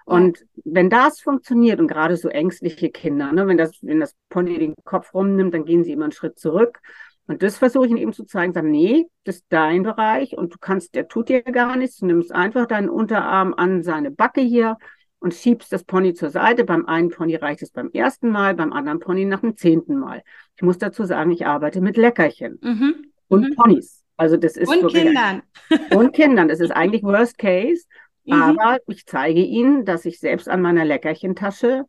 Und 0.04 0.44
wenn 0.64 0.90
das 0.90 1.20
funktioniert 1.20 1.78
und 1.78 1.86
gerade 1.86 2.16
so 2.16 2.28
ängstliche 2.28 2.90
Kinder, 2.90 3.32
ne, 3.32 3.46
wenn 3.46 3.58
das, 3.58 3.78
wenn 3.82 4.00
das 4.00 4.14
Pony 4.28 4.58
den 4.58 4.74
Kopf 4.84 5.14
rumnimmt, 5.14 5.54
dann 5.54 5.64
gehen 5.64 5.84
sie 5.84 5.92
immer 5.92 6.04
einen 6.04 6.12
Schritt 6.12 6.38
zurück. 6.38 6.80
Und 7.26 7.44
das 7.44 7.58
versuche 7.58 7.84
ich 7.84 7.90
ihnen 7.92 8.00
eben 8.00 8.12
zu 8.12 8.24
zeigen, 8.24 8.52
sagen, 8.52 8.72
nee, 8.72 9.06
das 9.22 9.36
ist 9.36 9.46
dein 9.50 9.84
Bereich 9.84 10.36
und 10.36 10.52
du 10.52 10.58
kannst, 10.58 10.96
der 10.96 11.06
tut 11.06 11.28
dir 11.28 11.42
gar 11.42 11.76
nichts. 11.76 11.98
Du 11.98 12.06
nimmst 12.06 12.32
einfach 12.32 12.66
deinen 12.66 12.88
Unterarm 12.88 13.54
an 13.54 13.84
seine 13.84 14.10
Backe 14.10 14.40
hier 14.40 14.78
und 15.20 15.34
schiebst 15.34 15.72
das 15.72 15.84
Pony 15.84 16.14
zur 16.14 16.30
Seite. 16.30 16.64
Beim 16.64 16.86
einen 16.86 17.10
Pony 17.10 17.36
reicht 17.36 17.62
es 17.62 17.70
beim 17.70 17.90
ersten 17.92 18.30
Mal, 18.30 18.54
beim 18.54 18.72
anderen 18.72 18.98
Pony 18.98 19.24
nach 19.24 19.40
dem 19.40 19.56
zehnten 19.56 19.98
Mal. 19.98 20.22
Ich 20.56 20.62
muss 20.62 20.78
dazu 20.78 21.04
sagen, 21.04 21.30
ich 21.30 21.46
arbeite 21.46 21.80
mit 21.80 21.96
Leckerchen 21.96 22.58
mhm. 22.62 22.94
und 23.28 23.50
mhm. 23.50 23.54
Ponys. 23.54 24.04
Also 24.16 24.36
das 24.36 24.56
ist 24.56 24.68
und 24.68 24.88
Kindern. 24.88 25.42
Und 25.94 26.12
Kindern. 26.12 26.48
Das 26.48 26.60
ist 26.60 26.72
eigentlich 26.72 27.02
Worst 27.02 27.38
Case. 27.38 27.84
Mhm. 28.24 28.34
Aber 28.34 28.78
ich 28.86 29.06
zeige 29.06 29.40
ihnen, 29.40 29.86
dass 29.86 30.04
ich 30.04 30.20
selbst 30.20 30.48
an 30.48 30.60
meiner 30.60 30.84
Leckerchentasche 30.84 31.86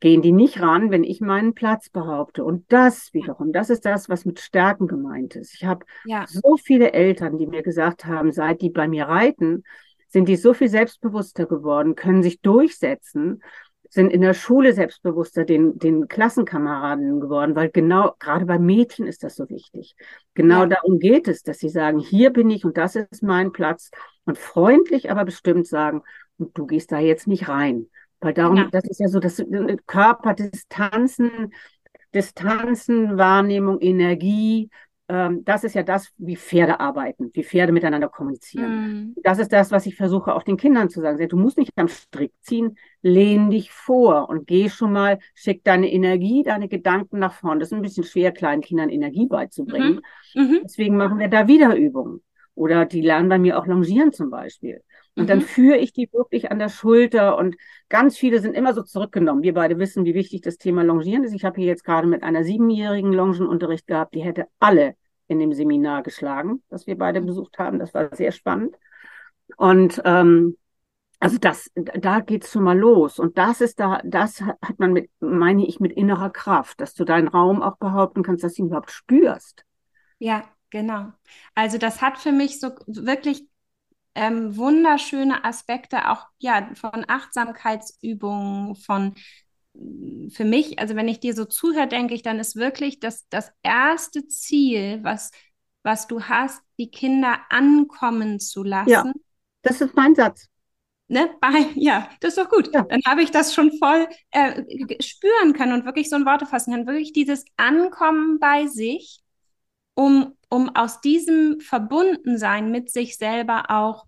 gehen 0.00 0.20
die 0.20 0.32
nicht 0.32 0.60
ran, 0.60 0.90
wenn 0.90 1.02
ich 1.02 1.22
meinen 1.22 1.54
Platz 1.54 1.88
behaupte. 1.88 2.44
Und 2.44 2.70
das 2.70 3.14
wiederum, 3.14 3.54
das 3.54 3.70
ist 3.70 3.86
das, 3.86 4.10
was 4.10 4.26
mit 4.26 4.38
Stärken 4.38 4.86
gemeint 4.86 5.34
ist. 5.34 5.54
Ich 5.54 5.64
habe 5.64 5.86
ja. 6.04 6.26
so 6.28 6.58
viele 6.58 6.92
Eltern, 6.92 7.38
die 7.38 7.46
mir 7.46 7.62
gesagt 7.62 8.04
haben, 8.04 8.30
seit 8.30 8.60
die 8.60 8.68
bei 8.68 8.86
mir 8.86 9.06
reiten, 9.06 9.64
sind 10.14 10.28
die 10.28 10.36
so 10.36 10.54
viel 10.54 10.68
selbstbewusster 10.68 11.44
geworden, 11.44 11.96
können 11.96 12.22
sich 12.22 12.40
durchsetzen, 12.40 13.42
sind 13.90 14.12
in 14.12 14.20
der 14.20 14.32
Schule 14.32 14.72
selbstbewusster 14.72 15.44
den, 15.44 15.76
den 15.80 16.06
Klassenkameraden 16.06 17.18
geworden, 17.18 17.56
weil 17.56 17.68
genau, 17.68 18.14
gerade 18.20 18.46
bei 18.46 18.60
Mädchen 18.60 19.08
ist 19.08 19.24
das 19.24 19.34
so 19.34 19.48
wichtig. 19.48 19.96
Genau 20.34 20.60
ja. 20.60 20.66
darum 20.66 21.00
geht 21.00 21.26
es, 21.26 21.42
dass 21.42 21.58
sie 21.58 21.68
sagen, 21.68 21.98
hier 21.98 22.30
bin 22.30 22.48
ich 22.48 22.64
und 22.64 22.76
das 22.76 22.94
ist 22.94 23.24
mein 23.24 23.50
Platz 23.50 23.90
und 24.24 24.38
freundlich, 24.38 25.10
aber 25.10 25.24
bestimmt 25.24 25.66
sagen, 25.66 26.02
und 26.38 26.56
du 26.56 26.64
gehst 26.64 26.92
da 26.92 27.00
jetzt 27.00 27.26
nicht 27.26 27.48
rein. 27.48 27.88
Weil 28.20 28.34
darum, 28.34 28.56
ja. 28.56 28.68
das 28.70 28.84
ist 28.84 29.00
ja 29.00 29.08
so, 29.08 29.18
dass 29.18 29.40
äh, 29.40 29.76
Körperdistanzen, 29.84 31.52
Distanzen, 32.14 33.18
Wahrnehmung, 33.18 33.80
Energie, 33.80 34.70
ähm, 35.08 35.44
das 35.44 35.64
ist 35.64 35.74
ja 35.74 35.82
das, 35.82 36.12
wie 36.16 36.36
Pferde 36.36 36.80
arbeiten, 36.80 37.30
wie 37.34 37.44
Pferde 37.44 37.72
miteinander 37.72 38.08
kommunizieren. 38.08 39.10
Mm. 39.10 39.14
Das 39.22 39.38
ist 39.38 39.52
das, 39.52 39.70
was 39.70 39.84
ich 39.84 39.96
versuche 39.96 40.34
auch 40.34 40.42
den 40.42 40.56
Kindern 40.56 40.88
zu 40.88 41.02
sagen. 41.02 41.28
Du 41.28 41.36
musst 41.36 41.58
nicht 41.58 41.72
am 41.76 41.88
Strick 41.88 42.32
ziehen, 42.40 42.78
lehn 43.02 43.50
dich 43.50 43.70
vor 43.70 44.30
und 44.30 44.46
geh 44.46 44.70
schon 44.70 44.92
mal, 44.92 45.18
schick 45.34 45.62
deine 45.62 45.92
Energie, 45.92 46.42
deine 46.42 46.68
Gedanken 46.68 47.18
nach 47.18 47.34
vorne. 47.34 47.60
Das 47.60 47.68
ist 47.68 47.74
ein 47.74 47.82
bisschen 47.82 48.04
schwer, 48.04 48.32
kleinen 48.32 48.62
Kindern 48.62 48.88
Energie 48.88 49.26
beizubringen. 49.26 50.00
Mm 50.34 50.40
-hmm. 50.40 50.60
Deswegen 50.62 50.96
machen 50.96 51.18
wir 51.18 51.28
da 51.28 51.48
wieder 51.48 51.76
Übungen. 51.76 52.22
Oder 52.54 52.86
die 52.86 53.02
lernen 53.02 53.28
bei 53.28 53.38
mir 53.38 53.58
auch 53.58 53.66
Longieren 53.66 54.12
zum 54.12 54.30
Beispiel. 54.30 54.82
Und 55.16 55.24
mhm. 55.24 55.28
dann 55.28 55.40
führe 55.42 55.76
ich 55.78 55.92
die 55.92 56.08
wirklich 56.12 56.50
an 56.50 56.58
der 56.58 56.68
Schulter 56.68 57.36
und 57.38 57.56
ganz 57.88 58.16
viele 58.16 58.40
sind 58.40 58.54
immer 58.54 58.74
so 58.74 58.82
zurückgenommen. 58.82 59.42
Wir 59.42 59.54
beide 59.54 59.78
wissen, 59.78 60.04
wie 60.04 60.14
wichtig 60.14 60.42
das 60.42 60.58
Thema 60.58 60.82
Longieren 60.82 61.24
ist. 61.24 61.34
Ich 61.34 61.44
habe 61.44 61.60
hier 61.60 61.68
jetzt 61.68 61.84
gerade 61.84 62.06
mit 62.08 62.22
einer 62.22 62.44
siebenjährigen 62.44 63.12
Longenunterricht 63.12 63.86
gehabt, 63.86 64.14
die 64.14 64.22
hätte 64.24 64.46
alle 64.60 64.96
in 65.28 65.38
dem 65.38 65.52
Seminar 65.52 66.02
geschlagen, 66.02 66.62
das 66.68 66.86
wir 66.86 66.98
beide 66.98 67.20
besucht 67.22 67.58
haben. 67.58 67.78
Das 67.78 67.94
war 67.94 68.14
sehr 68.14 68.32
spannend. 68.32 68.76
Und 69.56 70.02
ähm, 70.04 70.56
Also 71.20 71.38
das, 71.38 71.70
da 71.74 72.20
geht's 72.20 72.52
schon 72.52 72.64
mal 72.64 72.78
los. 72.78 73.18
Und 73.18 73.38
das 73.38 73.60
ist 73.62 73.80
da, 73.80 74.00
das 74.04 74.40
hat 74.42 74.78
man 74.78 74.92
mit, 74.92 75.10
meine 75.20 75.66
ich, 75.66 75.80
mit 75.80 75.92
innerer 75.92 76.30
Kraft, 76.30 76.80
dass 76.80 76.94
du 76.94 77.04
deinen 77.04 77.28
Raum 77.28 77.62
auch 77.62 77.78
behaupten 77.78 78.22
kannst, 78.22 78.44
dass 78.44 78.54
du 78.54 78.62
ihn 78.62 78.66
überhaupt 78.68 78.90
spürst. 78.90 79.64
Ja, 80.18 80.44
genau. 80.70 81.12
Also 81.54 81.78
das 81.78 82.02
hat 82.02 82.18
für 82.18 82.32
mich 82.32 82.60
so 82.60 82.70
wirklich 82.86 83.46
ähm, 84.14 84.56
wunderschöne 84.56 85.44
Aspekte 85.44 86.10
auch 86.10 86.26
ja 86.38 86.68
von 86.74 87.04
Achtsamkeitsübungen, 87.08 88.76
von 88.76 89.14
für 90.30 90.44
mich, 90.44 90.78
also 90.78 90.94
wenn 90.94 91.08
ich 91.08 91.20
dir 91.20 91.34
so 91.34 91.44
zuhöre, 91.44 91.88
denke 91.88 92.14
ich, 92.14 92.22
dann 92.22 92.38
ist 92.38 92.54
wirklich 92.56 93.00
das, 93.00 93.28
das 93.28 93.50
erste 93.62 94.26
Ziel, 94.28 95.00
was, 95.02 95.32
was 95.82 96.06
du 96.06 96.22
hast, 96.22 96.62
die 96.78 96.90
Kinder 96.90 97.40
ankommen 97.50 98.38
zu 98.38 98.62
lassen. 98.62 98.90
Ja, 98.90 99.12
das 99.62 99.80
ist 99.80 99.96
mein 99.96 100.14
Satz. 100.14 100.48
Ne, 101.08 101.28
bei, 101.40 101.66
ja, 101.74 102.08
das 102.20 102.36
ist 102.36 102.38
doch 102.38 102.48
gut. 102.48 102.72
Ja. 102.72 102.82
Dann 102.82 103.00
habe 103.06 103.22
ich 103.22 103.30
das 103.30 103.52
schon 103.52 103.72
voll 103.78 104.08
äh, 104.30 104.62
spüren 105.02 105.52
können 105.52 105.72
und 105.72 105.84
wirklich 105.84 106.08
so 106.08 106.16
ein 106.16 106.24
Worte 106.24 106.46
fassen 106.46 106.72
können. 106.72 106.86
Wirklich 106.86 107.12
dieses 107.12 107.44
Ankommen 107.56 108.38
bei 108.38 108.66
sich, 108.68 109.20
um, 109.94 110.36
um 110.54 110.74
aus 110.76 111.00
diesem 111.00 111.58
Verbundensein 111.60 112.70
mit 112.70 112.88
sich 112.88 113.16
selber 113.16 113.70
auch 113.70 114.06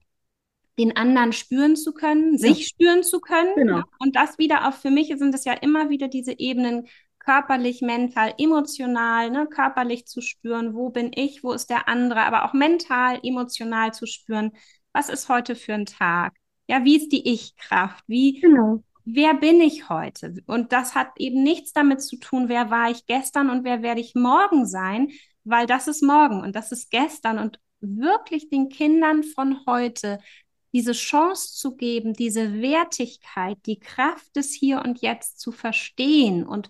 den 0.79 0.97
anderen 0.97 1.33
spüren 1.33 1.75
zu 1.75 1.93
können, 1.93 2.35
ja. 2.35 2.39
sich 2.39 2.69
spüren 2.69 3.03
zu 3.03 3.21
können. 3.21 3.53
Genau. 3.57 3.83
Und 3.99 4.15
das 4.15 4.39
wieder 4.39 4.69
auch 4.69 4.75
für 4.75 4.93
mich 4.93 5.09
sind 5.09 5.35
es 5.35 5.45
ja 5.45 5.55
immer 5.55 5.91
wieder 5.91 6.07
diese 6.07 6.39
Ebenen 6.39 6.87
körperlich, 7.19 7.81
mental, 7.81 8.33
emotional, 8.39 9.31
ne, 9.31 9.49
körperlich 9.49 10.07
zu 10.07 10.21
spüren, 10.21 10.75
wo 10.75 10.91
bin 10.91 11.11
ich, 11.13 11.43
wo 11.43 11.53
ist 11.53 11.69
der 11.69 11.89
andere, 11.89 12.21
aber 12.21 12.45
auch 12.45 12.53
mental, 12.53 13.19
emotional 13.25 13.93
zu 13.93 14.07
spüren, 14.07 14.53
was 14.93 15.09
ist 15.09 15.29
heute 15.29 15.57
für 15.57 15.75
ein 15.75 15.87
Tag? 15.87 16.35
Ja, 16.69 16.85
wie 16.85 16.97
ist 16.97 17.11
die 17.11 17.29
Ich-Kraft? 17.29 18.05
Wie, 18.07 18.41
genau. 18.41 18.85
wer 19.05 19.35
bin 19.35 19.61
ich 19.61 19.89
heute? 19.89 20.37
Und 20.47 20.73
das 20.73 20.95
hat 20.95 21.09
eben 21.19 21.43
nichts 21.43 21.73
damit 21.73 22.03
zu 22.03 22.17
tun, 22.17 22.49
wer 22.49 22.71
war 22.71 22.89
ich 22.89 23.07
gestern 23.07 23.51
und 23.51 23.65
wer 23.65 23.83
werde 23.83 24.01
ich 24.01 24.15
morgen 24.15 24.65
sein, 24.65 25.11
weil 25.47 25.67
das 25.67 25.89
ist 25.89 26.03
morgen 26.03 26.41
und 26.43 26.55
das 26.57 26.73
ist 26.73 26.91
gestern 26.91 27.39
und 27.39 27.61
wirklich 27.81 28.49
den 28.49 28.69
Kindern 28.69 29.23
von 29.23 29.65
heute 29.67 30.19
diese 30.73 30.93
Chance 30.93 31.55
zu 31.55 31.77
geben, 31.77 32.13
diese 32.13 32.61
Wertigkeit, 32.61 33.59
die 33.67 33.79
Kraft 33.79 34.37
des 34.37 34.53
Hier 34.53 34.83
und 34.85 35.01
Jetzt 35.01 35.41
zu 35.41 35.53
verstehen 35.53 36.47
und, 36.47 36.69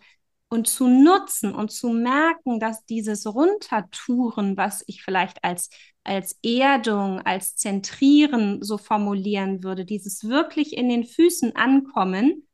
und 0.48 0.68
zu 0.68 0.86
nutzen 0.86 1.54
und 1.54 1.72
zu 1.72 1.88
merken, 1.88 2.60
dass 2.60 2.84
dieses 2.84 3.26
Runtertouren, 3.26 4.56
was 4.56 4.84
ich 4.86 5.02
vielleicht 5.02 5.42
als, 5.42 5.70
als 6.04 6.38
Erdung, 6.44 7.20
als 7.20 7.56
Zentrieren 7.56 8.62
so 8.62 8.78
formulieren 8.78 9.64
würde, 9.64 9.84
dieses 9.84 10.28
wirklich 10.28 10.76
in 10.76 10.88
den 10.88 11.04
Füßen 11.04 11.56
ankommen 11.56 12.46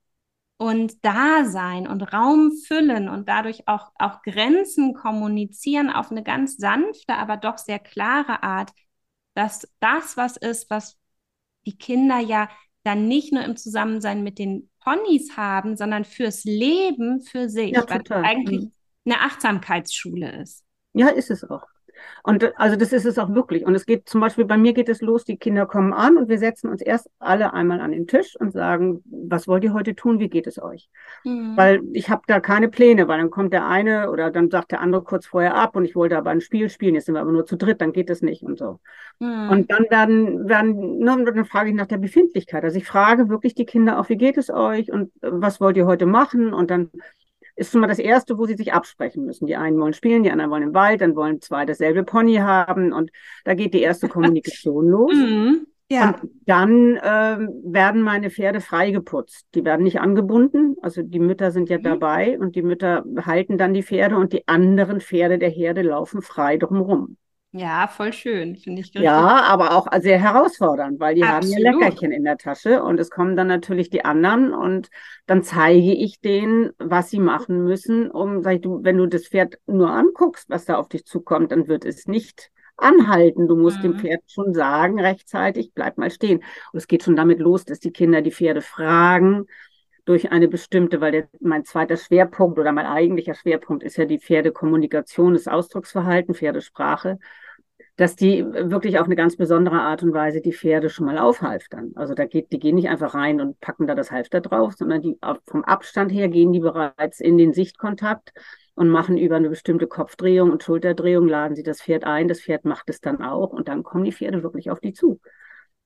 und 0.62 1.04
da 1.04 1.44
sein 1.44 1.88
und 1.88 2.12
Raum 2.12 2.52
füllen 2.52 3.08
und 3.08 3.28
dadurch 3.28 3.66
auch, 3.66 3.90
auch 3.98 4.22
Grenzen 4.22 4.94
kommunizieren 4.94 5.90
auf 5.90 6.12
eine 6.12 6.22
ganz 6.22 6.56
sanfte, 6.56 7.14
aber 7.14 7.36
doch 7.36 7.58
sehr 7.58 7.80
klare 7.80 8.44
Art, 8.44 8.70
dass 9.34 9.68
das 9.80 10.16
was 10.16 10.36
ist, 10.36 10.70
was 10.70 10.96
die 11.66 11.76
Kinder 11.76 12.20
ja 12.20 12.48
dann 12.84 13.08
nicht 13.08 13.32
nur 13.32 13.42
im 13.42 13.56
Zusammensein 13.56 14.22
mit 14.22 14.38
den 14.38 14.70
Ponys 14.78 15.36
haben, 15.36 15.76
sondern 15.76 16.04
fürs 16.04 16.44
Leben 16.44 17.22
für 17.22 17.48
sich, 17.48 17.72
ja, 17.72 17.84
weil 17.88 18.02
es 18.04 18.10
eigentlich 18.12 18.60
mhm. 18.60 18.72
eine 19.04 19.20
Achtsamkeitsschule 19.20 20.42
ist. 20.42 20.64
Ja, 20.92 21.08
ist 21.08 21.32
es 21.32 21.42
auch. 21.42 21.66
Und 22.22 22.58
also 22.58 22.76
das 22.76 22.92
ist 22.92 23.04
es 23.04 23.18
auch 23.18 23.34
wirklich. 23.34 23.66
Und 23.66 23.74
es 23.74 23.86
geht 23.86 24.08
zum 24.08 24.20
Beispiel, 24.20 24.44
bei 24.44 24.56
mir 24.56 24.72
geht 24.72 24.88
es 24.88 25.00
los, 25.00 25.24
die 25.24 25.36
Kinder 25.36 25.66
kommen 25.66 25.92
an 25.92 26.16
und 26.16 26.28
wir 26.28 26.38
setzen 26.38 26.70
uns 26.70 26.80
erst 26.80 27.10
alle 27.18 27.52
einmal 27.52 27.80
an 27.80 27.90
den 27.90 28.06
Tisch 28.06 28.36
und 28.38 28.52
sagen, 28.52 29.02
was 29.04 29.48
wollt 29.48 29.64
ihr 29.64 29.72
heute 29.72 29.94
tun, 29.94 30.20
wie 30.20 30.28
geht 30.28 30.46
es 30.46 30.62
euch? 30.62 30.88
Mhm. 31.24 31.56
Weil 31.56 31.80
ich 31.92 32.10
habe 32.10 32.22
da 32.26 32.40
keine 32.40 32.68
Pläne, 32.68 33.08
weil 33.08 33.18
dann 33.18 33.30
kommt 33.30 33.52
der 33.52 33.66
eine 33.66 34.10
oder 34.10 34.30
dann 34.30 34.50
sagt 34.50 34.72
der 34.72 34.80
andere 34.80 35.02
kurz 35.02 35.26
vorher 35.26 35.54
ab 35.56 35.74
und 35.74 35.84
ich 35.84 35.96
wollte 35.96 36.16
aber 36.16 36.30
ein 36.30 36.40
Spiel 36.40 36.68
spielen, 36.68 36.94
jetzt 36.94 37.06
sind 37.06 37.14
wir 37.14 37.20
aber 37.20 37.32
nur 37.32 37.46
zu 37.46 37.56
dritt, 37.56 37.80
dann 37.80 37.92
geht 37.92 38.10
es 38.10 38.22
nicht 38.22 38.42
und 38.42 38.58
so. 38.58 38.78
Mhm. 39.18 39.50
Und 39.50 39.70
dann 39.70 39.86
werden, 39.90 40.48
werden, 40.48 40.98
ne, 40.98 41.24
dann 41.24 41.44
frage 41.44 41.70
ich 41.70 41.74
nach 41.74 41.86
der 41.86 41.98
Befindlichkeit. 41.98 42.64
Also 42.64 42.78
ich 42.78 42.86
frage 42.86 43.28
wirklich 43.28 43.54
die 43.54 43.66
Kinder 43.66 43.98
auch, 43.98 44.08
wie 44.08 44.16
geht 44.16 44.38
es 44.38 44.50
euch 44.50 44.92
und 44.92 45.10
äh, 45.22 45.28
was 45.30 45.60
wollt 45.60 45.76
ihr 45.76 45.86
heute 45.86 46.06
machen? 46.06 46.52
Und 46.54 46.70
dann 46.70 46.90
ist 47.54 47.72
schon 47.72 47.80
mal 47.80 47.86
das 47.86 47.98
Erste, 47.98 48.38
wo 48.38 48.46
sie 48.46 48.54
sich 48.54 48.72
absprechen 48.72 49.24
müssen. 49.24 49.46
Die 49.46 49.56
einen 49.56 49.78
wollen 49.78 49.92
spielen, 49.92 50.22
die 50.22 50.30
anderen 50.30 50.50
wollen 50.50 50.62
im 50.62 50.74
Wald, 50.74 51.00
dann 51.00 51.16
wollen 51.16 51.40
zwei 51.40 51.64
dasselbe 51.66 52.04
Pony 52.04 52.36
haben 52.36 52.92
und 52.92 53.10
da 53.44 53.54
geht 53.54 53.74
die 53.74 53.82
erste 53.82 54.08
Kommunikation 54.08 54.86
los. 54.88 55.14
Mhm. 55.14 55.66
Ja. 55.90 56.18
Und 56.22 56.30
dann 56.46 56.98
ähm, 57.02 57.50
werden 57.64 58.00
meine 58.00 58.30
Pferde 58.30 58.60
freigeputzt. 58.60 59.46
Die 59.54 59.64
werden 59.64 59.82
nicht 59.82 60.00
angebunden. 60.00 60.76
Also 60.80 61.02
die 61.02 61.18
Mütter 61.18 61.50
sind 61.50 61.68
ja 61.68 61.78
mhm. 61.78 61.82
dabei 61.82 62.38
und 62.38 62.56
die 62.56 62.62
Mütter 62.62 63.04
halten 63.26 63.58
dann 63.58 63.74
die 63.74 63.82
Pferde 63.82 64.16
und 64.16 64.32
die 64.32 64.48
anderen 64.48 65.00
Pferde 65.00 65.38
der 65.38 65.50
Herde 65.50 65.82
laufen 65.82 66.22
frei 66.22 66.56
drumherum. 66.56 67.18
Ja, 67.54 67.86
voll 67.86 68.14
schön, 68.14 68.56
finde 68.56 68.80
ich. 68.80 68.86
Richtig. 68.86 69.02
Ja, 69.02 69.42
aber 69.42 69.76
auch 69.76 69.86
sehr 70.00 70.18
herausfordernd, 70.18 70.98
weil 70.98 71.14
die 71.14 71.22
Absolut. 71.22 71.54
haben 71.54 71.64
ja 71.64 71.70
Leckerchen 71.72 72.10
in 72.10 72.24
der 72.24 72.38
Tasche 72.38 72.82
und 72.82 72.98
es 72.98 73.10
kommen 73.10 73.36
dann 73.36 73.46
natürlich 73.46 73.90
die 73.90 74.06
anderen 74.06 74.54
und 74.54 74.88
dann 75.26 75.42
zeige 75.42 75.92
ich 75.92 76.20
denen, 76.20 76.70
was 76.78 77.10
sie 77.10 77.18
machen 77.18 77.62
müssen, 77.62 78.10
um, 78.10 78.42
sag 78.42 78.54
ich, 78.54 78.60
du, 78.62 78.82
wenn 78.82 78.96
du 78.96 79.06
das 79.06 79.28
Pferd 79.28 79.58
nur 79.66 79.90
anguckst, 79.90 80.48
was 80.48 80.64
da 80.64 80.76
auf 80.76 80.88
dich 80.88 81.04
zukommt, 81.04 81.52
dann 81.52 81.68
wird 81.68 81.84
es 81.84 82.06
nicht 82.06 82.50
anhalten. 82.78 83.46
Du 83.46 83.56
musst 83.56 83.78
mhm. 83.78 83.82
dem 83.82 83.98
Pferd 83.98 84.22
schon 84.28 84.54
sagen, 84.54 84.98
rechtzeitig, 84.98 85.72
bleib 85.74 85.98
mal 85.98 86.10
stehen. 86.10 86.42
Und 86.72 86.78
es 86.78 86.86
geht 86.86 87.02
schon 87.02 87.16
damit 87.16 87.38
los, 87.38 87.66
dass 87.66 87.80
die 87.80 87.92
Kinder 87.92 88.22
die 88.22 88.32
Pferde 88.32 88.62
fragen, 88.62 89.46
durch 90.04 90.32
eine 90.32 90.48
bestimmte, 90.48 91.00
weil 91.00 91.12
der, 91.12 91.28
mein 91.40 91.64
zweiter 91.64 91.96
Schwerpunkt 91.96 92.58
oder 92.58 92.72
mein 92.72 92.86
eigentlicher 92.86 93.34
Schwerpunkt 93.34 93.82
ist 93.82 93.96
ja 93.96 94.04
die 94.04 94.18
Pferdekommunikation, 94.18 95.34
das 95.34 95.48
Ausdrucksverhalten, 95.48 96.34
Pferdesprache 96.34 97.18
dass 97.96 98.16
die 98.16 98.44
wirklich 98.44 98.98
auf 98.98 99.06
eine 99.06 99.16
ganz 99.16 99.36
besondere 99.36 99.80
Art 99.80 100.02
und 100.02 100.14
Weise 100.14 100.40
die 100.40 100.52
Pferde 100.52 100.88
schon 100.88 101.06
mal 101.06 101.18
aufhalftern. 101.18 101.92
Also 101.94 102.14
da 102.14 102.24
geht, 102.24 102.50
die 102.50 102.58
gehen 102.58 102.76
nicht 102.76 102.88
einfach 102.88 103.14
rein 103.14 103.40
und 103.40 103.60
packen 103.60 103.86
da 103.86 103.94
das 103.94 104.10
Halfter 104.10 104.40
drauf, 104.40 104.74
sondern 104.76 105.02
die 105.02 105.18
vom 105.46 105.62
Abstand 105.64 106.10
her 106.10 106.28
gehen 106.28 106.52
die 106.52 106.60
bereits 106.60 107.20
in 107.20 107.36
den 107.36 107.52
Sichtkontakt 107.52 108.32
und 108.74 108.88
machen 108.88 109.18
über 109.18 109.36
eine 109.36 109.50
bestimmte 109.50 109.86
Kopfdrehung 109.86 110.50
und 110.50 110.62
Schulterdrehung, 110.62 111.28
laden 111.28 111.54
sie 111.54 111.62
das 111.62 111.82
Pferd 111.82 112.04
ein, 112.04 112.28
das 112.28 112.40
Pferd 112.40 112.64
macht 112.64 112.88
es 112.88 113.00
dann 113.00 113.20
auch 113.20 113.50
und 113.50 113.68
dann 113.68 113.82
kommen 113.82 114.04
die 114.04 114.12
Pferde 114.12 114.42
wirklich 114.42 114.70
auf 114.70 114.80
die 114.80 114.94
zu. 114.94 115.20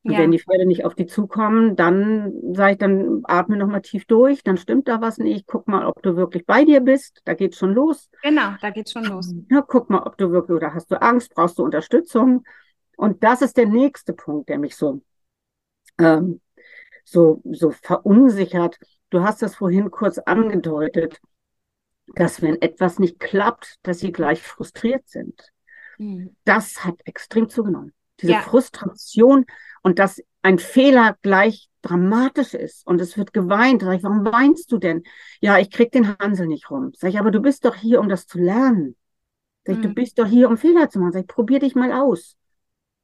Und 0.06 0.12
ja. 0.12 0.20
wenn 0.20 0.30
die 0.30 0.38
Pferde 0.38 0.66
nicht 0.66 0.84
auf 0.84 0.94
die 0.94 1.06
zukommen, 1.06 1.74
dann 1.74 2.32
sage 2.54 2.72
ich, 2.72 2.78
dann 2.78 3.22
atme 3.24 3.56
noch 3.56 3.66
mal 3.66 3.80
tief 3.80 4.04
durch, 4.04 4.44
dann 4.44 4.56
stimmt 4.56 4.86
da 4.86 5.00
was 5.00 5.18
nicht. 5.18 5.48
Guck 5.48 5.66
mal, 5.66 5.84
ob 5.84 6.00
du 6.00 6.14
wirklich 6.14 6.46
bei 6.46 6.64
dir 6.64 6.80
bist. 6.80 7.22
Da 7.24 7.34
geht's 7.34 7.58
schon 7.58 7.74
los. 7.74 8.08
Genau, 8.22 8.52
da 8.60 8.70
geht's 8.70 8.92
schon 8.92 9.02
los. 9.02 9.34
Ja, 9.50 9.62
guck 9.62 9.90
mal, 9.90 10.04
ob 10.04 10.16
du 10.16 10.30
wirklich 10.30 10.56
oder 10.56 10.74
hast 10.74 10.92
du 10.92 11.02
Angst, 11.02 11.34
brauchst 11.34 11.58
du 11.58 11.64
Unterstützung? 11.64 12.44
Und 12.96 13.24
das 13.24 13.42
ist 13.42 13.56
der 13.56 13.66
nächste 13.66 14.12
Punkt, 14.12 14.48
der 14.48 14.60
mich 14.60 14.76
so 14.76 15.02
ähm, 15.98 16.40
so 17.02 17.42
so 17.50 17.72
verunsichert. 17.72 18.78
Du 19.10 19.24
hast 19.24 19.42
das 19.42 19.56
vorhin 19.56 19.90
kurz 19.90 20.18
angedeutet, 20.18 21.20
dass 22.14 22.42
wenn 22.42 22.62
etwas 22.62 23.00
nicht 23.00 23.18
klappt, 23.18 23.74
dass 23.82 23.98
sie 23.98 24.12
gleich 24.12 24.40
frustriert 24.40 25.08
sind. 25.08 25.52
Mhm. 25.98 26.36
Das 26.44 26.84
hat 26.84 26.94
extrem 27.06 27.48
zugenommen. 27.48 27.92
Diese 28.20 28.32
ja. 28.32 28.40
Frustration 28.40 29.44
und 29.86 30.00
dass 30.00 30.20
ein 30.42 30.58
Fehler 30.58 31.16
gleich 31.22 31.68
dramatisch 31.82 32.54
ist 32.54 32.84
und 32.88 33.00
es 33.00 33.16
wird 33.16 33.32
geweint. 33.32 33.82
Sag 33.82 33.94
ich, 33.94 34.02
warum 34.02 34.24
weinst 34.24 34.72
du 34.72 34.78
denn? 34.78 35.04
Ja, 35.40 35.58
ich 35.60 35.70
krieg 35.70 35.92
den 35.92 36.18
Hansel 36.18 36.48
nicht 36.48 36.72
rum. 36.72 36.90
Sag 36.96 37.10
ich, 37.10 37.20
aber 37.20 37.30
du 37.30 37.38
bist 37.38 37.64
doch 37.64 37.76
hier, 37.76 38.00
um 38.00 38.08
das 38.08 38.26
zu 38.26 38.38
lernen. 38.38 38.96
Sag 39.64 39.74
ich, 39.74 39.78
mhm. 39.78 39.82
du 39.82 39.94
bist 39.94 40.18
doch 40.18 40.26
hier, 40.26 40.48
um 40.48 40.56
Fehler 40.56 40.90
zu 40.90 40.98
machen. 40.98 41.12
Sag 41.12 41.20
ich, 41.20 41.28
probier 41.28 41.60
dich 41.60 41.76
mal 41.76 41.92
aus. 41.92 42.34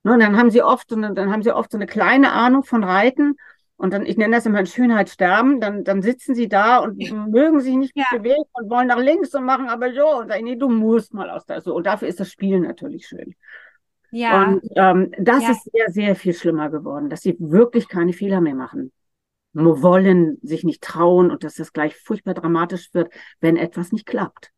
Ne, 0.02 0.14
und 0.14 0.18
dann 0.18 0.36
haben 0.36 0.50
sie 0.50 0.60
oft 0.60 0.90
so 0.90 0.96
eine, 0.96 1.14
dann 1.14 1.30
haben 1.30 1.44
sie 1.44 1.54
oft 1.54 1.70
so 1.70 1.78
eine 1.78 1.86
kleine 1.86 2.32
Ahnung 2.32 2.64
von 2.64 2.82
Reiten 2.82 3.36
und 3.76 3.92
dann, 3.92 4.04
ich 4.04 4.16
nenne 4.16 4.34
das 4.34 4.46
immer 4.46 4.58
ein 4.58 4.66
Schönheit 4.66 5.08
sterben, 5.08 5.60
dann, 5.60 5.84
dann 5.84 6.02
sitzen 6.02 6.34
sie 6.34 6.48
da 6.48 6.78
und 6.78 6.98
mögen 7.30 7.60
sich 7.60 7.76
nicht 7.76 7.96
ja. 7.96 8.06
bewegen 8.10 8.42
und 8.54 8.70
wollen 8.70 8.88
nach 8.88 8.98
links 8.98 9.32
und 9.36 9.44
machen 9.44 9.68
aber 9.68 9.94
so 9.94 10.18
und 10.18 10.30
sagen, 10.30 10.42
nee, 10.42 10.56
du 10.56 10.68
musst 10.68 11.14
mal 11.14 11.30
aus 11.30 11.46
da 11.46 11.60
so. 11.60 11.76
Und 11.76 11.86
dafür 11.86 12.08
ist 12.08 12.18
das 12.18 12.32
Spielen 12.32 12.62
natürlich 12.62 13.06
schön. 13.06 13.36
Ja. 14.12 14.44
Und 14.44 14.62
ähm, 14.76 15.10
das 15.18 15.42
ja. 15.42 15.50
ist 15.50 15.64
sehr, 15.72 15.90
sehr 15.90 16.16
viel 16.16 16.34
schlimmer 16.34 16.68
geworden, 16.68 17.08
dass 17.08 17.22
sie 17.22 17.34
wirklich 17.38 17.88
keine 17.88 18.12
Fehler 18.12 18.40
mehr 18.40 18.54
machen. 18.54 18.92
Nur 19.54 19.82
wollen, 19.82 20.38
sich 20.42 20.64
nicht 20.64 20.82
trauen 20.82 21.30
und 21.30 21.44
dass 21.44 21.54
das 21.54 21.72
gleich 21.72 21.96
furchtbar 21.96 22.34
dramatisch 22.34 22.92
wird, 22.92 23.12
wenn 23.40 23.56
etwas 23.56 23.90
nicht 23.90 24.06
klappt. 24.06 24.52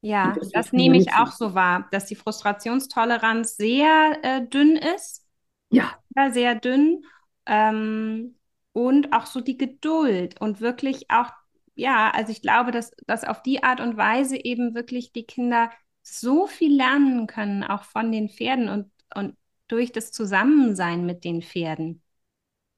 Ja, 0.00 0.32
das, 0.32 0.50
das 0.50 0.72
nehme 0.72 0.96
ich 0.96 1.12
auch 1.12 1.32
so 1.32 1.54
wahr, 1.54 1.86
dass 1.90 2.06
die 2.06 2.14
Frustrationstoleranz 2.14 3.56
sehr 3.56 4.18
äh, 4.22 4.46
dünn 4.46 4.76
ist. 4.76 5.26
Ja. 5.70 5.92
ja 6.16 6.30
sehr 6.30 6.54
dünn. 6.54 7.02
Ähm, 7.46 8.36
und 8.72 9.12
auch 9.12 9.26
so 9.26 9.40
die 9.40 9.58
Geduld 9.58 10.40
und 10.40 10.60
wirklich 10.60 11.10
auch, 11.10 11.30
ja, 11.74 12.10
also 12.10 12.32
ich 12.32 12.40
glaube, 12.40 12.70
dass, 12.70 12.92
dass 13.06 13.24
auf 13.24 13.42
die 13.42 13.62
Art 13.62 13.80
und 13.80 13.96
Weise 13.96 14.36
eben 14.36 14.74
wirklich 14.74 15.12
die 15.12 15.24
Kinder 15.24 15.70
so 16.08 16.46
viel 16.46 16.76
lernen 16.76 17.26
können, 17.26 17.64
auch 17.64 17.84
von 17.84 18.10
den 18.12 18.28
Pferden 18.28 18.68
und, 18.68 18.90
und 19.14 19.36
durch 19.68 19.92
das 19.92 20.12
Zusammensein 20.12 21.06
mit 21.06 21.24
den 21.24 21.42
Pferden. 21.42 22.02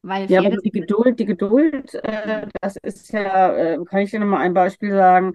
Weil 0.03 0.31
ja, 0.31 0.41
aber 0.41 0.57
die 0.57 0.71
Geduld, 0.71 1.19
die 1.19 1.27
Geduld, 1.27 1.95
äh, 1.95 2.47
das 2.61 2.77
ist 2.77 3.13
ja, 3.13 3.55
äh, 3.55 3.79
kann 3.85 4.01
ich 4.01 4.11
dir 4.11 4.21
nochmal 4.21 4.41
ein 4.41 4.55
Beispiel 4.55 4.93
sagen. 4.93 5.35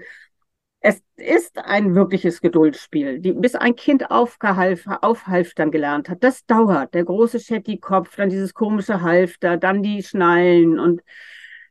Es 0.79 1.01
ist 1.15 1.57
ein 1.57 1.95
wirkliches 1.95 2.41
Geduldsspiel. 2.41 3.19
Die, 3.19 3.33
bis 3.33 3.55
ein 3.55 3.75
Kind 3.75 4.11
aufgehalf, 4.11 4.85
aufhalftern 5.01 5.71
gelernt 5.71 6.09
hat, 6.09 6.23
das 6.23 6.45
dauert. 6.45 6.93
Der 6.93 7.05
große 7.05 7.39
Shetty-Kopf, 7.39 8.15
dann 8.15 8.29
dieses 8.29 8.53
komische 8.53 9.01
Halfter, 9.01 9.57
dann 9.57 9.81
die 9.81 10.03
Schnallen 10.03 10.79
und 10.79 11.01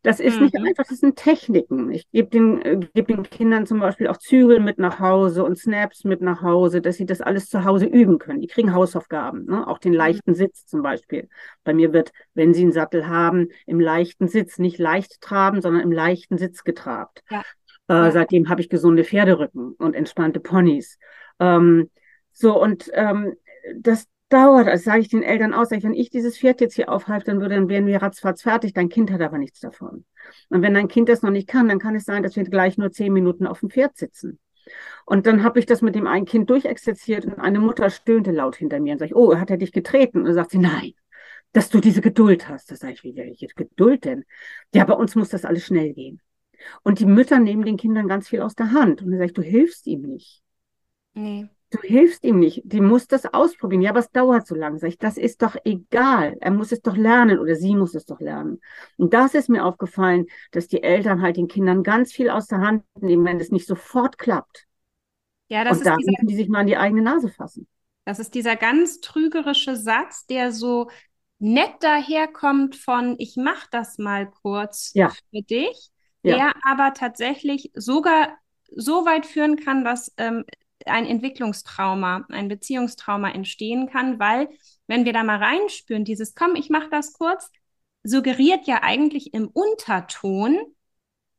das 0.05 0.21
ist 0.21 0.37
mhm. 0.37 0.45
nicht 0.45 0.57
einfach, 0.57 0.85
das 0.87 0.99
sind 0.99 1.17
Techniken. 1.17 1.91
Ich 1.91 2.09
gebe 2.11 2.29
den, 2.29 2.61
äh, 2.61 2.79
geb 2.93 3.09
den 3.09 3.23
Kindern 3.23 3.67
zum 3.67 3.81
Beispiel 3.81 4.07
auch 4.09 4.19
Zügel 4.19 4.61
mit 4.61 4.79
nach 4.79 5.01
Hause 5.01 5.43
und 5.43 5.59
Snaps 5.59 6.05
mit 6.05 6.21
nach 6.21 6.43
Hause, 6.43 6.83
dass 6.83 6.97
sie 6.97 7.07
das 7.07 7.23
alles 7.23 7.49
zu 7.49 7.65
Hause 7.65 7.87
üben 7.87 8.19
können. 8.19 8.43
Die 8.43 8.47
kriegen 8.47 8.75
Hausaufgaben, 8.75 9.47
ne? 9.47 9.67
auch 9.67 9.79
den 9.79 9.93
mhm. 9.93 9.99
leichten 9.99 10.35
Sitz 10.35 10.67
zum 10.67 10.83
Beispiel. 10.83 11.29
Bei 11.65 11.73
mir 11.73 11.95
wird, 11.95 12.13
wenn 12.35 12.53
sie 12.53 12.63
einen 12.63 12.73
Sattel 12.73 13.09
haben, 13.09 13.49
im 13.67 13.81
leichten 13.81 14.29
Sitz, 14.29 14.59
nicht 14.59 14.79
leicht 14.79 15.23
traben, 15.23 15.63
sondern 15.63 15.83
im 15.83 15.93
leichten 15.93 16.37
Sitz 16.37 16.65
getrabt. 16.65 17.23
Ja. 17.31 17.41
Äh, 17.89 17.95
ja. 17.95 18.11
Seitdem 18.11 18.51
habe 18.51 18.61
ich 18.61 18.69
gesunde 18.69 19.05
Pferderücken 19.05 19.73
und 19.79 19.95
entspannte 19.95 20.39
Ponys. 20.39 20.99
Ähm, 21.41 21.89
so, 22.31 22.61
und 22.61 22.91
ähm, 22.93 23.33
das, 23.75 24.07
dauert, 24.29 24.67
das 24.67 24.85
sage 24.85 25.01
ich 25.01 25.09
den 25.09 25.23
Eltern 25.23 25.55
aus, 25.55 25.71
wenn 25.71 25.95
ich 25.95 26.11
dieses 26.11 26.39
Pferd 26.39 26.61
jetzt 26.61 26.75
hier 26.75 26.91
aufhalte, 26.91 27.27
dann, 27.27 27.41
würde, 27.41 27.55
dann 27.55 27.69
wären 27.69 27.87
wir 27.87 28.03
ratzfatz 28.03 28.43
fertig, 28.43 28.73
dein 28.73 28.89
Kind 28.89 29.11
hat 29.11 29.21
aber 29.21 29.39
nichts 29.39 29.61
davon. 29.61 30.05
Und 30.49 30.63
wenn 30.63 30.75
dein 30.75 30.89
Kind 30.89 31.09
das 31.09 31.23
noch 31.23 31.31
nicht 31.31 31.49
kann, 31.49 31.69
dann 31.69 31.79
kann 31.79 31.95
es 31.95 32.05
sein, 32.05 32.23
dass 32.23 32.37
wir 32.37 32.45
gleich 32.45 32.79
nur 32.79 32.91
zehn 32.91 33.13
Minuten 33.13 33.47
auf 33.47 33.61
dem 33.61 33.71
Pferd 33.71 33.97
sitzen. 33.97 34.39
Und 35.05 35.27
dann 35.27 35.43
habe 35.43 35.59
ich 35.59 35.67
das 35.67 35.83
mit 35.83 35.95
dem 35.95 36.07
einen 36.07 36.25
Kind 36.25 36.49
durchexerziert 36.49 37.27
und 37.27 37.39
eine 37.39 37.61
Mutter 37.61 37.91
stöhnte 37.91 38.33
laut 38.33 38.57
hinter 38.57 38.81
mir 38.81 38.95
und 38.95 38.99
sagt, 38.99 39.15
oh, 39.15 39.37
hat 39.37 39.51
er 39.51 39.59
dich 39.59 39.73
getreten? 39.73 40.19
Und 40.19 40.25
dann 40.25 40.35
sagt 40.35 40.53
sie, 40.53 40.59
nein, 40.59 40.93
dass 41.53 41.69
du 41.69 41.81
diese 41.81 42.01
Geduld 42.01 42.49
hast. 42.49 42.71
Da 42.71 42.77
sage 42.77 42.95
ich, 42.95 43.05
wie 43.05 43.15
welche 43.15 43.47
Geduld 43.49 44.07
denn? 44.07 44.25
Ja, 44.73 44.85
bei 44.85 44.95
uns 44.95 45.15
muss 45.15 45.29
das 45.29 45.45
alles 45.45 45.67
schnell 45.67 45.93
gehen. 45.93 46.21
Und 46.83 46.99
die 46.99 47.07
Mütter 47.07 47.39
nehmen 47.39 47.67
den 47.67 47.77
Kindern 47.77 48.09
ganz 48.09 48.29
viel 48.29 48.41
aus 48.41 48.55
der 48.55 48.73
Hand. 48.73 49.03
Und 49.03 49.11
dann 49.11 49.19
sage 49.19 49.27
ich, 49.27 49.35
du 49.35 49.43
hilfst 49.43 49.87
ihm 49.87 50.01
nicht. 50.03 50.43
Nee 51.13 51.49
du 51.75 51.81
hilfst 51.81 52.25
ihm 52.25 52.39
nicht. 52.39 52.63
Die 52.65 52.81
muss 52.81 53.07
das 53.07 53.27
ausprobieren. 53.27 53.83
Ja, 53.83 53.91
aber 53.91 54.01
es 54.01 54.11
dauert 54.11 54.47
so 54.47 54.55
lang. 54.55 54.79
Sag 54.79 54.89
ich, 54.89 54.99
das 54.99 55.17
ist 55.17 55.43
doch 55.43 55.57
egal. 55.65 56.37
Er 56.41 56.51
muss 56.51 56.73
es 56.73 56.81
doch 56.81 56.97
lernen 56.97 57.39
oder 57.39 57.57
sie 57.57 57.75
muss 57.75 57.95
es 57.95 58.05
doch 58.05 58.21
lernen. 58.21 58.61
Und 58.97 59.13
das 59.13 59.35
ist 59.35 59.49
mir 59.49 59.65
aufgefallen, 59.65 60.27
dass 60.53 60.69
die 60.69 60.83
Eltern 60.83 61.23
halt 61.23 61.37
den 61.37 61.49
Kindern 61.49 61.83
ganz 61.83 62.13
viel 62.13 62.31
aus 62.31 62.47
der 62.47 62.61
Hand 62.61 62.85
nehmen, 63.01 63.25
wenn 63.25 63.41
es 63.41 63.51
nicht 63.51 63.67
sofort 63.67 64.19
klappt. 64.19 64.67
Ja, 65.49 65.65
das 65.65 65.73
Und 65.73 65.79
ist 65.79 65.87
da 65.87 65.97
müssen 65.97 66.27
die 66.27 66.37
sich 66.37 66.49
mal 66.49 66.61
an 66.61 66.67
die 66.67 66.77
eigene 66.77 67.03
Nase 67.03 67.29
fassen. 67.29 67.67
Das 68.05 68.19
ist 68.19 68.35
dieser 68.35 68.57
ganz 68.57 69.01
trügerische 69.01 69.77
Satz, 69.77 70.27
der 70.27 70.53
so 70.53 70.89
nett 71.39 71.75
daherkommt 71.81 72.77
von 72.77 73.17
ich 73.19 73.37
mach 73.37 73.67
das 73.67 73.99
mal 73.99 74.31
kurz 74.31 74.93
ja. 74.95 75.11
für 75.31 75.43
dich, 75.43 75.91
ja. 76.23 76.37
der 76.37 76.53
aber 76.69 76.95
tatsächlich 76.95 77.71
sogar 77.75 78.39
so 78.75 79.05
weit 79.05 79.27
führen 79.27 79.57
kann, 79.57 79.85
dass 79.85 80.13
ähm, 80.17 80.45
ein 80.87 81.07
Entwicklungstrauma, 81.07 82.27
ein 82.31 82.49
Beziehungstrauma 82.49 83.31
entstehen 83.31 83.89
kann, 83.89 84.19
weil 84.19 84.49
wenn 84.87 85.05
wir 85.05 85.13
da 85.13 85.23
mal 85.23 85.39
reinspüren, 85.39 86.05
dieses 86.05 86.35
komm, 86.35 86.57
ich 86.57 86.71
mache 86.71 86.89
das 86.91 87.13
kurz, 87.13 87.51
suggeriert 88.03 88.67
ja 88.67 88.83
eigentlich 88.83 89.35
im 89.35 89.49
Unterton, 89.49 90.59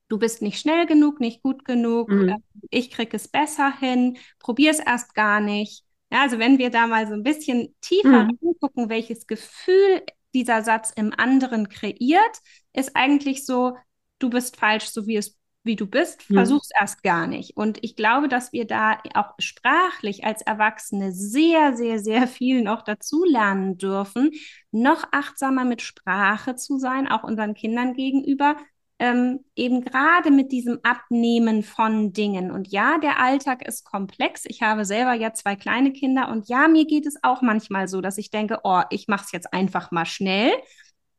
du 0.08 0.18
bist 0.18 0.42
nicht 0.42 0.60
schnell 0.60 0.86
genug, 0.86 1.20
nicht 1.20 1.42
gut 1.42 1.66
genug, 1.66 2.10
mhm. 2.10 2.30
Äh, 2.30 2.36
ich 2.70 2.92
kriege 2.92 3.16
es 3.16 3.28
besser 3.28 3.78
hin, 3.78 4.18
probier 4.40 4.72
es 4.72 4.80
erst 4.80 5.14
gar 5.14 5.40
nicht. 5.40 5.84
Ja, 6.12 6.22
also 6.22 6.40
wenn 6.40 6.58
wir 6.58 6.70
da 6.70 6.88
mal 6.88 7.08
so 7.08 7.14
ein 7.14 7.24
bisschen 7.24 7.76
tiefer 7.82 8.26
mhm. 8.26 8.40
gucken, 8.60 8.90
welches 8.90 9.28
Gefühl 9.28 10.04
dieser 10.34 10.64
Satz 10.64 10.92
im 10.96 11.14
anderen 11.16 11.70
kreiert, 11.70 12.40
ist 12.74 12.96
eigentlich 12.96 13.46
so, 13.46 13.78
du 14.20 14.30
bist 14.30 14.58
falsch, 14.58 14.86
so 14.86 15.08
wie 15.08 15.16
es 15.16 15.38
wie 15.66 15.76
du 15.76 15.88
bist, 15.88 16.30
mhm. 16.30 16.36
versuch's 16.36 16.70
erst 16.80 17.04
gar 17.04 17.28
nicht. 17.28 17.58
Und 17.58 17.80
ich 17.84 17.96
glaube, 17.96 18.28
dass 18.30 18.54
wir 18.54 18.66
da 18.66 18.98
auch 19.14 19.34
sprachlich 19.40 20.24
als 20.24 20.42
Erwachsene 20.42 21.12
sehr, 21.12 21.76
sehr, 21.76 22.00
sehr 22.00 22.28
viel 22.28 22.62
noch 22.62 22.84
dazu 22.84 23.24
lernen 23.26 23.78
dürfen, 23.78 24.32
noch 24.72 25.06
achtsamer 25.12 25.66
mit 25.66 25.82
Sprache 25.82 26.56
zu 26.56 26.78
sein, 26.78 27.08
auch 27.08 27.24
unseren 27.24 27.56
Kindern 27.56 27.94
gegenüber, 27.94 28.58
ähm, 29.00 29.44
eben 29.56 29.82
gerade 29.82 30.32
mit 30.32 30.52
diesem 30.52 30.80
Abnehmen 30.84 31.64
von 31.64 32.14
Dingen. 32.14 32.52
Und 32.52 32.70
ja, 32.70 32.98
der 32.98 33.20
Alltag 33.20 33.68
ist 33.68 33.84
komplex. 33.84 34.44
Ich 34.46 34.62
habe 34.62 34.86
selber 34.86 35.14
ja 35.14 35.34
zwei 35.34 35.56
kleine 35.56 35.92
Kinder 35.92 36.30
und 36.30 36.48
ja, 36.48 36.68
mir 36.68 36.86
geht 36.86 37.06
es 37.06 37.18
auch 37.24 37.42
manchmal 37.42 37.88
so, 37.88 38.02
dass 38.02 38.18
ich 38.18 38.30
denke, 38.30 38.60
oh, 38.64 38.84
ich 38.90 39.08
mache 39.08 39.26
es 39.26 39.32
jetzt 39.32 39.52
einfach 39.54 39.92
mal 39.92 40.06
schnell, 40.06 40.52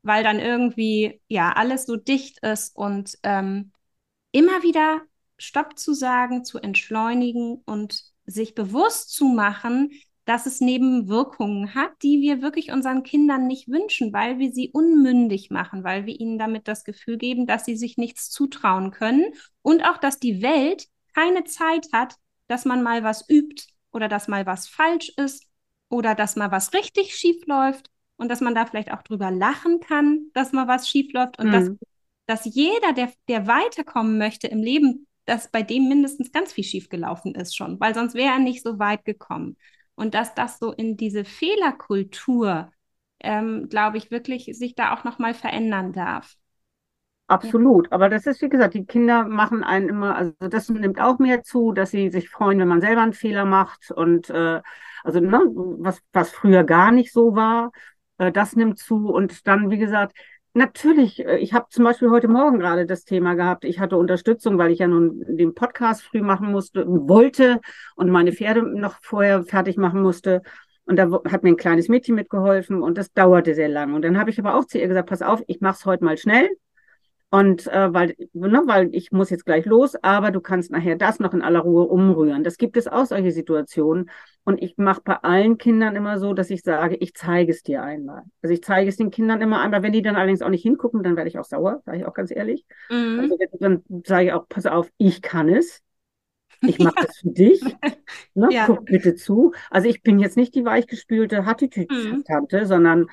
weil 0.03 0.25
dann 0.25 0.39
irgendwie 0.39 1.21
ja 1.29 1.53
alles 1.53 1.85
so 1.85 1.97
dicht 1.97 2.39
ist 2.43 2.75
und 2.77 3.19
ähm, 3.25 3.73
immer 4.37 4.62
wieder 4.62 5.01
Stopp 5.38 5.79
zu 5.79 5.94
sagen, 5.94 6.44
zu 6.44 6.59
entschleunigen 6.59 7.62
und 7.64 8.05
sich 8.27 8.55
bewusst 8.55 9.14
zu 9.14 9.25
machen, 9.25 9.92
dass 10.27 10.44
es 10.44 10.61
Nebenwirkungen 10.61 11.75
hat, 11.75 11.92
die 12.03 12.20
wir 12.20 12.42
wirklich 12.42 12.70
unseren 12.70 13.03
Kindern 13.03 13.46
nicht 13.46 13.68
wünschen, 13.68 14.12
weil 14.12 14.38
wir 14.38 14.53
sie 14.53 14.70
unmündig 14.72 15.51
machen, 15.51 15.85
weil 15.85 16.05
wir 16.05 16.20
ihnen 16.20 16.38
damit 16.38 16.68
das 16.68 16.85
Gefühl 16.85 17.16
geben, 17.16 17.46
dass 17.46 17.64
sie 17.64 17.77
sich 17.77 17.96
nichts 17.96 18.29
zutrauen 18.29 18.90
können 18.90 19.25
und 19.62 19.83
auch, 19.88 19.96
dass 19.96 20.18
die 20.18 20.42
Welt 20.42 20.87
keine 21.14 21.44
Zeit 21.44 21.87
hat, 21.92 22.16
dass 22.46 22.66
man 22.66 22.83
mal 22.83 23.03
was 23.05 23.27
übt 23.31 23.64
oder 23.90 24.07
dass 24.07 24.29
mal 24.29 24.44
was 24.44 24.68
falsch 24.68 25.12
ist 25.16 25.46
oder 25.88 26.14
dass 26.14 26.37
mal 26.37 26.51
was 26.51 26.75
richtig 26.75 27.14
schief 27.14 27.46
läuft 27.46 27.90
und 28.16 28.29
dass 28.29 28.42
man 28.42 28.55
da 28.55 28.66
vielleicht 28.66 28.92
auch 28.92 29.03
drüber 29.03 29.31
lachen 29.31 29.81
kann, 29.81 30.27
dass 30.35 30.53
mal 30.53 30.68
was 30.68 30.88
schief 30.88 31.11
läuft 31.14 31.38
und 31.38 31.46
mhm. 31.46 31.53
dass 31.53 31.70
dass 32.27 32.45
jeder, 32.45 32.93
der, 32.93 33.12
der 33.29 33.47
weiterkommen 33.47 34.19
möchte 34.19 34.49
im 34.49 34.59
Leben, 34.59 35.07
dass 35.25 35.51
bei 35.51 35.62
dem 35.62 35.89
mindestens 35.89 36.33
ganz 36.33 36.53
viel 36.53 36.65
schiefgelaufen 36.65 37.35
ist 37.35 37.57
schon, 37.57 37.81
weil 37.81 37.95
sonst 37.95 38.15
wäre 38.15 38.35
er 38.35 38.39
nicht 38.39 38.62
so 38.62 38.79
weit 38.79 39.05
gekommen. 39.05 39.57
Und 39.95 40.15
dass 40.15 40.35
das 40.35 40.59
so 40.59 40.73
in 40.73 40.97
diese 40.97 41.25
Fehlerkultur, 41.25 42.71
ähm, 43.21 43.69
glaube 43.69 43.97
ich, 43.97 44.11
wirklich 44.11 44.51
sich 44.53 44.75
da 44.75 44.95
auch 44.95 45.05
nochmal 45.05 45.35
verändern 45.35 45.93
darf. 45.93 46.37
Absolut. 47.29 47.91
Aber 47.91 48.09
das 48.09 48.27
ist, 48.27 48.41
wie 48.41 48.49
gesagt, 48.49 48.75
die 48.75 48.87
Kinder 48.87 49.25
machen 49.25 49.65
einen 49.65 49.89
immer, 49.89 50.15
also 50.15 50.33
das 50.39 50.69
nimmt 50.69 51.01
auch 51.01 51.19
mehr 51.19 51.43
zu, 51.43 51.73
dass 51.73 51.91
sie 51.91 52.11
sich 52.11 52.29
freuen, 52.29 52.61
wenn 52.61 52.69
man 52.69 52.81
selber 52.81 53.03
einen 53.03 53.15
Fehler 53.15 53.45
macht. 53.45 53.91
Und 53.91 54.31
äh, 54.31 54.61
also 55.03 55.21
ne, 55.21 55.41
was, 55.79 56.01
was 56.12 56.31
früher 56.31 56.62
gar 56.62 56.93
nicht 56.93 57.12
so 57.12 57.35
war, 57.35 57.73
äh, 58.19 58.31
das 58.31 58.55
nimmt 58.55 58.79
zu. 58.79 59.09
Und 59.09 59.47
dann, 59.49 59.71
wie 59.71 59.79
gesagt, 59.79 60.17
Natürlich, 60.57 61.23
äh, 61.23 61.37
ich 61.37 61.53
habe 61.53 61.66
zum 61.69 61.85
Beispiel 61.85 62.09
heute 62.09 62.29
Morgen 62.29 62.59
gerade 62.59 62.87
das 62.87 63.05
Thema 63.05 63.35
gehabt. 63.35 63.66
Ich 63.66 63.79
hatte 63.79 63.99
Unterstützung, 63.99 64.57
weil 64.57 64.71
ich 64.71 64.79
ja 64.79 64.88
nun 64.88 65.23
den 65.29 65.53
Podcast 65.55 66.03
früh 66.03 66.23
machen 66.23 66.51
musste, 66.51 66.87
wollte 66.87 67.61
und 67.95 68.09
meine 68.09 68.33
Pferde 68.33 68.62
noch 68.62 68.97
vorher 69.03 69.45
fertig 69.45 69.77
machen 69.77 70.01
musste. 70.01 70.40
Und 70.87 70.97
da 70.97 71.11
hat 71.31 71.42
mir 71.42 71.51
ein 71.51 71.59
kleines 71.59 71.88
Mädchen 71.88 72.14
mitgeholfen 72.14 72.83
und 72.83 72.97
das 72.97 73.12
dauerte 73.12 73.55
sehr 73.55 73.69
lang. 73.69 73.92
Und 73.92 74.01
dann 74.01 74.19
habe 74.19 74.31
ich 74.31 74.38
aber 74.38 74.55
auch 74.55 74.64
zu 74.64 74.79
ihr 74.79 74.88
gesagt, 74.88 75.11
pass 75.11 75.21
auf, 75.21 75.42
ich 75.47 75.61
mache 75.61 75.77
es 75.79 75.85
heute 75.85 76.03
mal 76.03 76.16
schnell. 76.16 76.49
Und 77.31 77.67
äh, 77.67 77.93
weil, 77.93 78.15
ne, 78.35 78.62
weil 78.67 78.89
ich 78.95 79.11
muss 79.11 79.31
jetzt 79.31 79.45
gleich 79.45 79.65
los, 79.67 79.97
aber 80.01 80.31
du 80.31 80.41
kannst 80.41 80.71
nachher 80.71 80.97
das 80.97 81.19
noch 81.19 81.35
in 81.35 81.43
aller 81.43 81.61
Ruhe 81.61 81.85
umrühren. 81.85 82.45
Das 82.45 82.57
gibt 82.57 82.77
es 82.77 82.87
auch 82.87 83.05
solche 83.05 83.33
Situationen. 83.33 84.11
Und 84.45 84.62
ich 84.62 84.79
mache 84.79 85.01
bei 85.05 85.17
allen 85.17 85.59
Kindern 85.59 85.97
immer 85.97 86.21
so, 86.21 86.35
dass 86.35 86.51
ich 86.51 86.62
sage, 86.62 86.95
ich 86.97 87.15
zeige 87.15 87.51
es 87.51 87.62
dir 87.62 87.83
einmal. 87.83 88.23
Also 88.43 88.55
ich 88.55 88.62
zeige 88.62 88.89
es 88.89 88.97
den 88.97 89.11
Kindern 89.11 89.41
immer 89.41 89.61
einmal. 89.61 89.83
Wenn 89.83 89.93
die 89.93 90.03
dann 90.03 90.15
allerdings 90.15 90.41
auch 90.41 90.51
nicht 90.51 90.62
hingucken, 90.62 91.03
dann 91.03 91.17
werde 91.17 91.29
ich 91.29 91.39
auch 91.39 91.45
sauer, 91.45 91.83
sage 91.85 91.99
ich 91.99 92.05
auch 92.05 92.15
ganz 92.15 92.31
ehrlich. 92.31 92.65
Mhm. 92.91 93.19
Also 93.21 93.37
dann 93.59 93.83
sage 94.07 94.27
ich 94.27 94.33
auch, 94.33 94.49
pass 94.49 94.67
auf, 94.67 94.89
ich 94.97 95.21
kann 95.21 95.49
es. 95.49 95.83
Ich 96.62 96.79
mache 96.79 96.95
das 97.07 97.19
für 97.19 97.31
dich. 97.31 97.61
Ne? 98.35 98.49
Ja. 98.51 98.67
Guck 98.67 98.85
bitte 98.85 99.15
zu. 99.17 99.53
Also 99.69 99.89
ich 99.89 100.03
bin 100.03 100.19
jetzt 100.19 100.37
nicht 100.37 100.55
die 100.55 100.65
weichgespülte 100.65 101.45
Hattitüte-Tante, 101.45 102.61
mhm. 102.61 102.67
sondern 102.67 103.07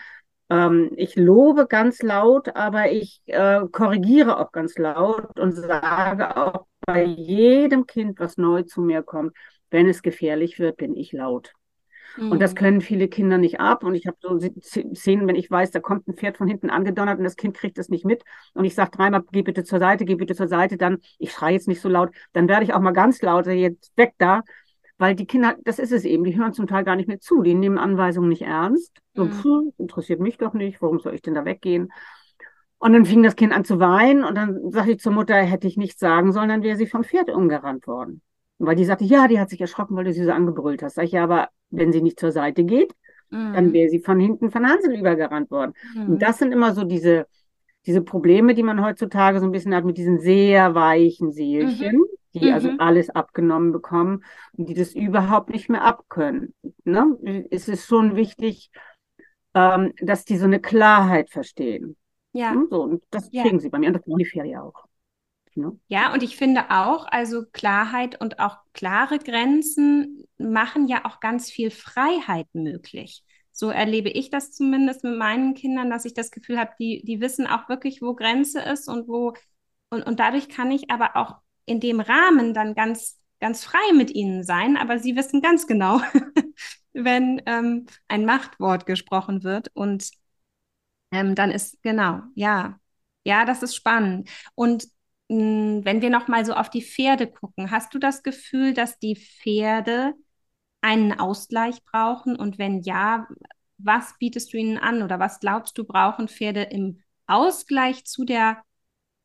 ähm, 0.49 0.91
ich 0.95 1.15
lobe 1.15 1.67
ganz 1.67 2.01
laut, 2.01 2.56
aber 2.56 2.91
ich 2.91 3.21
äh, 3.25 3.62
korrigiere 3.71 4.39
auch 4.39 4.51
ganz 4.51 4.77
laut 4.77 5.39
und 5.39 5.53
sage 5.53 6.38
auch 6.38 6.65
bei 6.86 7.03
jedem 7.03 7.86
Kind, 7.86 8.19
was 8.19 8.38
neu 8.38 8.63
zu 8.63 8.82
mir 8.82 9.03
kommt, 9.03 9.36
wenn 9.71 9.88
es 9.88 10.01
gefährlich 10.01 10.60
wird, 10.60 10.77
bin 10.77 10.95
ich 10.95 11.12
laut. 11.13 11.53
Und 12.17 12.41
das 12.41 12.51
mhm. 12.51 12.58
können 12.58 12.82
viele 12.82 13.08
Kinder 13.08 13.38
nicht 13.38 13.60
ab. 13.60 13.84
Und 13.84 13.95
ich 13.95 14.05
habe 14.05 14.18
so 14.22 14.39
Szenen, 14.61 15.28
wenn 15.28 15.36
ich 15.36 15.49
weiß, 15.49 15.72
da 15.72 15.80
kommt 15.80 16.07
ein 16.07 16.13
Pferd 16.13 16.38
von 16.38 16.47
hinten 16.47 16.70
angedonnert 16.70 17.18
und 17.18 17.24
das 17.24 17.36
Kind 17.36 17.55
kriegt 17.55 17.78
es 17.80 17.89
nicht 17.89 18.05
mit. 18.05 18.24
Und 18.53 18.65
ich 18.65 18.76
sage 18.76 18.91
dreimal, 18.91 19.24
geh 19.32 19.41
bitte 19.41 19.63
zur 19.63 19.80
Seite, 19.80 20.05
geh 20.05 20.15
bitte 20.15 20.36
zur 20.36 20.47
Seite, 20.47 20.78
dann, 20.78 20.99
ich 21.18 21.32
schreie 21.32 21.53
jetzt 21.53 21.68
nicht 21.68 21.82
so 21.82 21.89
laut, 21.89 22.11
dann 22.34 22.47
werde 22.47 22.65
ich 22.65 22.74
auch 22.74 22.82
mal 22.82 22.91
ganz 22.91 23.22
laut, 23.22 23.47
jetzt 23.47 23.97
weg 23.97 24.13
da. 24.20 24.43
Weil 25.04 25.16
die 25.16 25.26
Kinder, 25.26 25.58
das 25.66 25.80
ist 25.80 25.91
es 25.91 26.06
eben, 26.06 26.24
die 26.24 26.38
hören 26.38 26.54
zum 26.54 26.66
Teil 26.66 26.86
gar 26.86 26.95
nicht 26.95 27.10
mehr 27.10 27.20
zu, 27.20 27.41
die 27.41 27.56
nehmen 27.56 27.78
Anweisungen 27.78 28.30
nicht 28.30 28.43
ernst. 28.43 28.93
So, 29.14 29.26
mhm. 29.26 29.32
pff, 29.34 29.45
interessiert 29.78 30.22
mich 30.22 30.38
doch 30.38 30.54
nicht, 30.54 30.82
warum 30.82 31.01
soll 31.01 31.14
ich 31.14 31.22
denn 31.22 31.34
da 31.34 31.43
weggehen? 31.43 31.91
Und 32.78 32.93
dann 32.93 33.04
fing 33.04 33.22
das 33.22 33.36
Kind 33.36 33.51
an 33.51 33.66
zu 33.66 33.82
weinen 33.82 34.24
und 34.24 34.36
dann 34.36 34.72
sagte 34.72 34.91
ich 34.91 34.99
zur 34.99 35.12
Mutter, 35.12 35.36
hätte 35.36 35.68
ich 35.68 35.76
nichts 35.76 35.99
sagen 35.99 36.32
sollen, 36.32 36.47
dann 36.47 36.64
wäre 36.64 36.78
sie 36.78 36.88
vom 36.88 37.04
Pferd 37.04 37.30
umgerannt 37.32 37.86
worden. 37.86 38.22
Weil 38.60 38.78
die 38.78 38.86
sagte, 38.86 39.04
ja, 39.04 39.28
die 39.28 39.41
hat 39.41 39.49
sich 39.49 39.60
erschrocken, 39.60 39.97
weil 39.97 40.06
du 40.06 40.14
sie 40.14 40.24
so 40.24 40.32
angebrüllt 40.32 40.82
hast. 40.82 40.95
Sag 40.95 41.04
ich, 41.04 41.12
ja, 41.12 41.26
aber 41.26 41.49
wenn 41.70 41.91
sie 41.91 42.01
nicht 42.01 42.18
zur 42.18 42.32
Seite 42.32 42.64
geht, 42.64 42.93
mhm. 43.30 43.51
dann 43.56 43.74
wäre 43.74 43.89
sie 43.89 43.99
von 43.99 44.22
hinten 44.22 44.51
von 44.51 44.66
Hansel 44.66 44.97
übergerannt 44.97 45.51
worden. 45.51 45.74
Mhm. 45.95 46.12
Und 46.12 46.22
das 46.22 46.38
sind 46.38 46.54
immer 46.54 46.74
so 46.74 46.86
diese, 46.86 47.28
diese 47.86 48.01
Probleme, 48.01 48.54
die 48.54 48.64
man 48.64 48.82
heutzutage 48.82 49.41
so 49.41 49.45
ein 49.47 49.51
bisschen 49.51 49.76
hat 49.76 49.84
mit 49.84 49.97
diesen 49.97 50.20
sehr 50.20 50.76
weichen 50.76 51.34
Seelchen, 51.34 51.97
mhm. 51.97 52.06
Die 52.34 52.51
also 52.51 52.71
mhm. 52.71 52.79
alles 52.79 53.09
abgenommen 53.09 53.71
bekommen 53.71 54.23
und 54.57 54.67
die 54.69 54.73
das 54.73 54.93
überhaupt 54.93 55.49
nicht 55.49 55.69
mehr 55.69 55.84
abkönnen. 55.84 56.53
Ne? 56.84 57.45
Es 57.51 57.67
ist 57.67 57.88
schon 57.88 58.15
wichtig, 58.15 58.71
ähm, 59.53 59.93
dass 60.01 60.25
die 60.25 60.38
so 60.38 60.45
eine 60.45 60.59
Klarheit 60.59 61.29
verstehen. 61.29 61.95
Ja. 62.31 62.53
Ne? 62.53 62.67
So, 62.69 62.81
und 62.84 63.03
das 63.11 63.29
ja. 63.31 63.43
kriegen 63.43 63.59
sie 63.59 63.69
bei 63.69 63.79
mir 63.79 63.88
und 63.88 63.93
das 63.93 64.03
brauchen 64.03 64.17
die 64.17 64.25
Ferien 64.25 64.59
auch. 64.59 64.86
Ne? 65.55 65.79
Ja, 65.88 66.11
und 66.13 66.23
ich 66.23 66.36
finde 66.36 66.71
auch, 66.71 67.05
also 67.05 67.43
Klarheit 67.51 68.19
und 68.19 68.39
auch 68.39 68.57
klare 68.73 69.19
Grenzen 69.19 70.25
machen 70.38 70.88
ja 70.88 71.05
auch 71.05 71.19
ganz 71.19 71.51
viel 71.51 71.69
Freiheit 71.69 72.47
möglich. 72.53 73.23
So 73.51 73.69
erlebe 73.69 74.09
ich 74.09 74.31
das 74.31 74.51
zumindest 74.51 75.03
mit 75.03 75.15
meinen 75.15 75.53
Kindern, 75.53 75.91
dass 75.91 76.05
ich 76.05 76.15
das 76.15 76.31
Gefühl 76.31 76.57
habe, 76.57 76.71
die, 76.79 77.03
die 77.05 77.21
wissen 77.21 77.45
auch 77.45 77.69
wirklich, 77.69 78.01
wo 78.01 78.15
Grenze 78.15 78.61
ist 78.61 78.89
und 78.89 79.07
wo, 79.07 79.34
und, 79.91 80.01
und 80.01 80.19
dadurch 80.19 80.49
kann 80.49 80.71
ich 80.71 80.89
aber 80.89 81.15
auch 81.15 81.36
in 81.66 81.80
dem 81.80 81.99
Rahmen 81.99 82.53
dann 82.53 82.76
ganz, 82.76 83.20
ganz 83.39 83.64
frei 83.64 83.93
mit 83.93 84.11
ihnen 84.11 84.43
sein, 84.43 84.78
aber 84.78 84.99
sie 84.99 85.16
wissen 85.16 85.41
ganz 85.41 85.68
genau, 85.68 86.01
wenn 86.93 87.41
ähm, 87.45 87.86
ein 88.07 88.26
Machtwort 88.26 88.86
gesprochen 88.86 89.43
wird 89.43 89.70
und 89.74 90.09
ähm, 91.11 91.36
dann 91.36 91.51
ist, 91.51 91.82
genau, 91.84 92.22
ja, 92.36 92.80
ja, 93.24 93.45
das 93.45 93.64
ist 93.64 93.76
spannend. 93.76 94.30
Und 94.55 94.86
mh, 95.30 95.86
wenn 95.86 96.01
wir 96.01 96.09
nochmal 96.09 96.45
so 96.45 96.53
auf 96.53 96.70
die 96.70 96.82
Pferde 96.84 97.28
gucken, 97.28 97.72
hast 97.72 97.93
du 97.93 97.99
das 97.99 98.24
Gefühl, 98.24 98.74
dass 98.74 98.99
die 98.99 99.16
Pferde 99.16 100.14
einen 100.82 101.14
Ausgleich 101.20 101.84
brauchen? 101.86 102.36
Und 102.36 102.57
wenn 102.57 102.82
ja, 102.82 103.28
was 103.78 104.16
bietest 104.20 104.53
du 104.53 104.57
ihnen 104.57 104.78
an 104.78 105.03
oder 105.03 105.20
was 105.20 105.39
glaubst 105.39 105.78
du, 105.78 105.86
brauchen 105.86 106.28
Pferde 106.28 106.64
im 106.64 107.01
Ausgleich 107.28 108.05
zu 108.05 108.26
der 108.26 108.64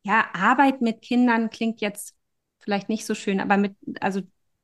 ja, 0.03 0.29
Arbeit 0.33 0.81
mit 0.81 1.01
Kindern? 1.01 1.49
Klingt 1.49 1.81
jetzt 1.81 2.15
vielleicht 2.59 2.89
nicht 2.89 3.05
so 3.05 3.15
schön, 3.15 3.39
aber 3.39 3.57
mit, 3.57 3.75
also 4.01 4.21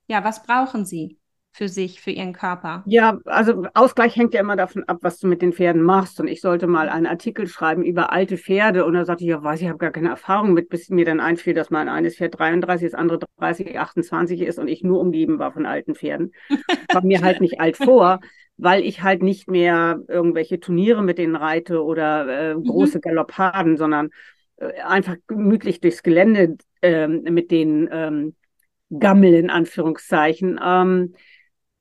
ja, 0.08 0.24
was 0.24 0.42
brauchen 0.42 0.84
sie? 0.84 1.18
für 1.56 1.68
sich, 1.68 2.02
für 2.02 2.10
ihren 2.10 2.34
Körper? 2.34 2.82
Ja, 2.84 3.18
also 3.24 3.64
Ausgleich 3.72 4.14
hängt 4.14 4.34
ja 4.34 4.40
immer 4.40 4.56
davon 4.56 4.84
ab, 4.84 4.98
was 5.00 5.18
du 5.18 5.26
mit 5.26 5.40
den 5.40 5.54
Pferden 5.54 5.80
machst. 5.80 6.20
Und 6.20 6.28
ich 6.28 6.42
sollte 6.42 6.66
mal 6.66 6.90
einen 6.90 7.06
Artikel 7.06 7.46
schreiben 7.46 7.82
über 7.82 8.12
alte 8.12 8.36
Pferde. 8.36 8.84
Und 8.84 8.92
da 8.92 9.06
sagte 9.06 9.24
ich, 9.24 9.30
ja, 9.30 9.42
weiß 9.42 9.62
ich, 9.62 9.68
habe 9.68 9.78
gar 9.78 9.90
keine 9.90 10.10
Erfahrung 10.10 10.52
mit, 10.52 10.68
bis 10.68 10.90
mir 10.90 11.06
dann 11.06 11.18
einfiel, 11.18 11.54
dass 11.54 11.70
mein 11.70 11.88
eines 11.88 12.16
Pferd 12.16 12.38
33, 12.38 12.90
das 12.90 12.98
andere 12.98 13.20
30, 13.38 13.78
28 13.78 14.42
ist 14.42 14.58
und 14.58 14.68
ich 14.68 14.82
nur 14.82 15.00
umgeben 15.00 15.38
war 15.38 15.50
von 15.50 15.64
alten 15.64 15.94
Pferden. 15.94 16.32
Kam 16.88 17.06
mir 17.06 17.22
halt 17.22 17.40
nicht 17.40 17.58
alt 17.58 17.78
vor, 17.78 18.20
weil 18.58 18.84
ich 18.84 19.02
halt 19.02 19.22
nicht 19.22 19.48
mehr 19.48 20.02
irgendwelche 20.08 20.60
Turniere 20.60 21.02
mit 21.02 21.16
denen 21.16 21.36
reite 21.36 21.82
oder 21.82 22.28
äh, 22.28 22.54
mhm. 22.54 22.64
große 22.64 23.00
Galoppaden, 23.00 23.78
sondern 23.78 24.10
einfach 24.58 25.16
gemütlich 25.26 25.80
durchs 25.80 26.02
Gelände 26.02 26.56
äh, 26.82 27.06
mit 27.08 27.50
den 27.50 27.88
ähm, 27.90 28.34
Gammel 28.90 29.34
in 29.34 29.50
Anführungszeichen. 29.50 30.60
Ähm, 30.64 31.14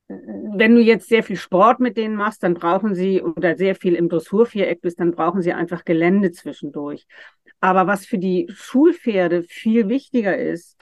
wenn 0.07 0.75
du 0.75 0.81
jetzt 0.81 1.09
sehr 1.09 1.23
viel 1.23 1.37
Sport 1.37 1.79
mit 1.79 1.97
denen 1.97 2.15
machst, 2.15 2.43
dann 2.43 2.53
brauchen 2.53 2.93
sie 2.93 3.21
oder 3.21 3.57
sehr 3.57 3.75
viel 3.75 3.95
im 3.95 4.07
Dressurviereck 4.09 4.81
bist, 4.81 4.99
dann 4.99 5.11
brauchen 5.11 5.41
sie 5.41 5.53
einfach 5.53 5.83
Gelände 5.83 6.31
zwischendurch. 6.31 7.07
Aber 7.59 7.87
was 7.87 8.05
für 8.05 8.19
die 8.19 8.47
Schulpferde 8.53 9.43
viel 9.43 9.89
wichtiger 9.89 10.37
ist, 10.37 10.77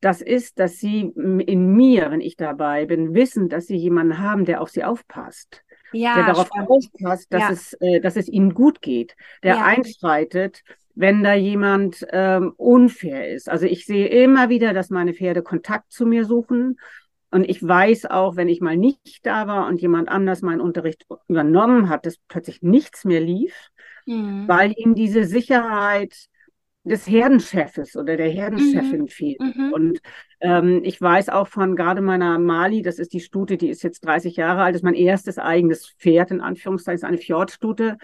das 0.00 0.22
ist, 0.22 0.58
dass 0.58 0.78
sie 0.78 1.12
in 1.16 1.74
mir, 1.74 2.10
wenn 2.10 2.20
ich 2.20 2.36
dabei 2.36 2.86
bin, 2.86 3.14
wissen, 3.14 3.48
dass 3.48 3.66
sie 3.66 3.76
jemanden 3.76 4.18
haben, 4.18 4.44
der 4.44 4.60
auf 4.60 4.70
sie 4.70 4.84
aufpasst. 4.84 5.62
Ja, 5.92 6.14
der 6.14 6.26
darauf 6.26 6.50
aufpasst, 6.52 7.26
dass, 7.32 7.42
ja. 7.42 7.50
es, 7.50 7.72
äh, 7.80 8.00
dass 8.00 8.16
es 8.16 8.28
ihnen 8.28 8.54
gut 8.54 8.80
geht, 8.80 9.16
der 9.42 9.56
ja. 9.56 9.64
einschreitet, 9.64 10.62
wenn 10.94 11.22
da 11.22 11.34
jemand 11.34 12.06
ähm, 12.10 12.52
unfair 12.56 13.32
ist. 13.32 13.48
Also 13.48 13.66
ich 13.66 13.86
sehe 13.86 14.08
immer 14.08 14.48
wieder, 14.48 14.72
dass 14.72 14.90
meine 14.90 15.14
Pferde 15.14 15.42
Kontakt 15.42 15.92
zu 15.92 16.06
mir 16.06 16.24
suchen 16.24 16.76
und 17.30 17.48
ich 17.48 17.66
weiß 17.66 18.06
auch, 18.06 18.36
wenn 18.36 18.48
ich 18.48 18.60
mal 18.60 18.76
nicht 18.76 19.24
da 19.24 19.46
war 19.46 19.68
und 19.68 19.80
jemand 19.80 20.08
anders 20.08 20.42
meinen 20.42 20.60
Unterricht 20.60 21.06
übernommen 21.28 21.88
hat, 21.88 22.04
dass 22.04 22.16
plötzlich 22.28 22.60
nichts 22.62 23.04
mehr 23.04 23.20
lief, 23.20 23.54
mhm. 24.06 24.48
weil 24.48 24.72
ihm 24.76 24.94
diese 24.94 25.24
Sicherheit 25.24 26.26
des 26.82 27.06
Herdenchefes 27.06 27.94
oder 27.94 28.16
der 28.16 28.30
Herdenchefin 28.30 29.02
mhm. 29.02 29.08
fehlt. 29.08 29.40
Mhm. 29.40 29.72
Und 29.72 30.00
ähm, 30.40 30.80
ich 30.82 31.00
weiß 31.00 31.28
auch 31.28 31.46
von 31.46 31.76
gerade 31.76 32.00
meiner 32.00 32.38
Mali, 32.38 32.82
das 32.82 32.98
ist 32.98 33.12
die 33.12 33.20
Stute, 33.20 33.56
die 33.56 33.68
ist 33.68 33.82
jetzt 33.82 34.04
30 34.04 34.34
Jahre 34.36 34.62
alt, 34.62 34.74
ist 34.74 34.82
mein 34.82 34.94
erstes 34.94 35.38
eigenes 35.38 35.90
Pferd, 35.98 36.32
in 36.32 36.40
Anführungszeichen, 36.40 36.96
ist 36.96 37.04
eine 37.04 37.18
Fjordstute, 37.18 37.96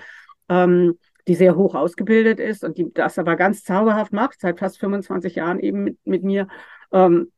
ähm, 0.49 0.99
die 1.29 1.35
sehr 1.35 1.57
hoch 1.57 1.75
ausgebildet 1.75 2.41
ist 2.41 2.65
und 2.65 2.79
die 2.79 2.93
das 2.93 3.19
aber 3.19 3.37
ganz 3.37 3.65
zauberhaft 3.65 4.13
macht, 4.13 4.41
seit 4.41 4.59
fast 4.59 4.79
25 4.79 5.35
Jahren 5.37 5.59
eben 5.61 5.83
mit, 5.83 5.99
mit 6.05 6.23
mir. 6.23 6.49
Ähm, 6.93 7.33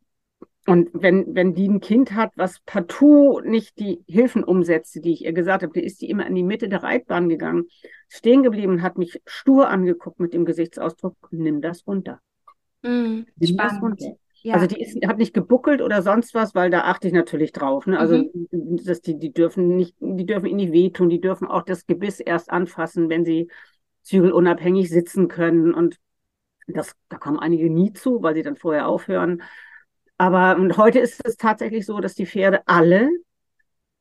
und 0.67 0.91
wenn, 0.93 1.35
wenn 1.35 1.55
die 1.55 1.67
ein 1.67 1.81
Kind 1.81 2.13
hat, 2.13 2.33
was 2.37 2.61
partout 2.67 3.41
nicht 3.41 3.79
die 3.79 4.05
Hilfen 4.07 4.45
umsetzte, 4.45 5.01
die 5.01 5.15
ich 5.15 5.25
ihr 5.25 5.33
gesagt 5.33 5.63
habe, 5.63 5.73
die 5.73 5.85
ist 5.85 6.03
die 6.03 6.11
immer 6.11 6.27
in 6.27 6.35
die 6.35 6.43
Mitte 6.43 6.69
der 6.69 6.83
Reitbahn 6.83 7.31
gegangen, 7.31 7.69
stehen 8.09 8.43
geblieben 8.43 8.75
und 8.75 8.83
hat 8.83 8.99
mich 8.99 9.23
stur 9.25 9.71
angeguckt 9.71 10.21
mit 10.21 10.35
dem 10.35 10.45
Gesichtsausdruck, 10.45 11.17
nimm 11.31 11.63
das 11.63 11.87
runter. 11.87 12.21
Mm, 12.83 13.21
nimm 13.37 13.57
das 13.57 13.81
runter. 13.81 14.17
Ja. 14.43 14.55
Also 14.55 14.67
die 14.67 14.81
ist, 14.81 15.05
hat 15.07 15.19
nicht 15.19 15.35
gebuckelt 15.35 15.81
oder 15.81 16.03
sonst 16.03 16.35
was, 16.35 16.55
weil 16.55 16.71
da 16.71 16.83
achte 16.83 17.09
ich 17.09 17.15
natürlich 17.15 17.53
drauf. 17.53 17.87
Ne? 17.87 17.99
Also 17.99 18.19
mhm. 18.19 18.77
dass 18.85 19.01
die, 19.01 19.19
die 19.19 19.33
dürfen 19.33 19.75
nicht, 19.75 19.97
die 20.01 20.27
dürfen 20.27 20.47
ihnen 20.47 20.57
nicht 20.57 20.73
wehtun, 20.73 21.09
die 21.09 21.21
dürfen 21.21 21.49
auch 21.49 21.63
das 21.63 21.87
Gebiss 21.87 22.21
erst 22.21 22.51
anfassen, 22.51 23.09
wenn 23.09 23.25
sie 23.25 23.49
zügelunabhängig 24.09 24.89
sitzen 24.89 25.29
können. 25.29 25.75
Und 25.75 25.99
das, 26.67 26.95
da 27.09 27.19
kommen 27.19 27.39
einige 27.39 27.71
nie 27.71 27.93
zu, 27.93 28.23
weil 28.23 28.35
sie 28.35 28.43
dann 28.43 28.57
vorher 28.57 28.89
aufhören. 28.89 29.43
Aber 30.17 30.57
und 30.57 30.77
heute 30.77 30.99
ist 30.99 31.21
es 31.25 31.37
tatsächlich 31.37 31.87
so, 31.87 32.01
dass 32.01 32.15
die 32.15 32.27
Pferde 32.27 32.67
alle, 32.67 33.11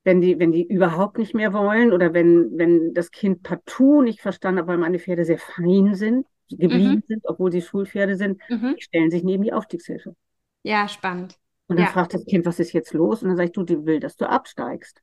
wenn 0.03 0.21
die, 0.21 0.39
wenn 0.39 0.51
die 0.51 0.65
überhaupt 0.65 1.17
nicht 1.17 1.35
mehr 1.35 1.53
wollen 1.53 1.91
oder 1.91 2.13
wenn, 2.13 2.57
wenn 2.57 2.93
das 2.93 3.11
Kind 3.11 3.43
partout 3.43 4.01
nicht 4.01 4.21
verstanden 4.21 4.61
hat, 4.61 4.67
weil 4.67 4.77
meine 4.77 4.99
Pferde 4.99 5.25
sehr 5.25 5.37
fein 5.37 5.93
sind, 5.95 6.25
geblieben 6.49 6.95
mhm. 6.95 7.03
sind, 7.05 7.23
obwohl 7.25 7.51
sie 7.51 7.61
Schulpferde 7.61 8.15
sind, 8.15 8.41
mhm. 8.49 8.75
die 8.77 8.81
stellen 8.81 9.11
sich 9.11 9.23
neben 9.23 9.43
die 9.43 9.51
Aufstiegshilfe. 9.53 10.15
Ja, 10.63 10.87
spannend. 10.87 11.37
Und 11.67 11.75
dann 11.77 11.85
ja. 11.85 11.91
fragt 11.91 12.13
das 12.13 12.25
Kind, 12.25 12.45
was 12.45 12.59
ist 12.59 12.71
jetzt 12.71 12.93
los? 12.93 13.21
Und 13.21 13.27
dann 13.27 13.37
sage 13.37 13.47
ich, 13.47 13.51
du, 13.51 13.63
die 13.63 13.85
will, 13.85 13.99
dass 13.99 14.15
du 14.15 14.27
absteigst 14.27 15.01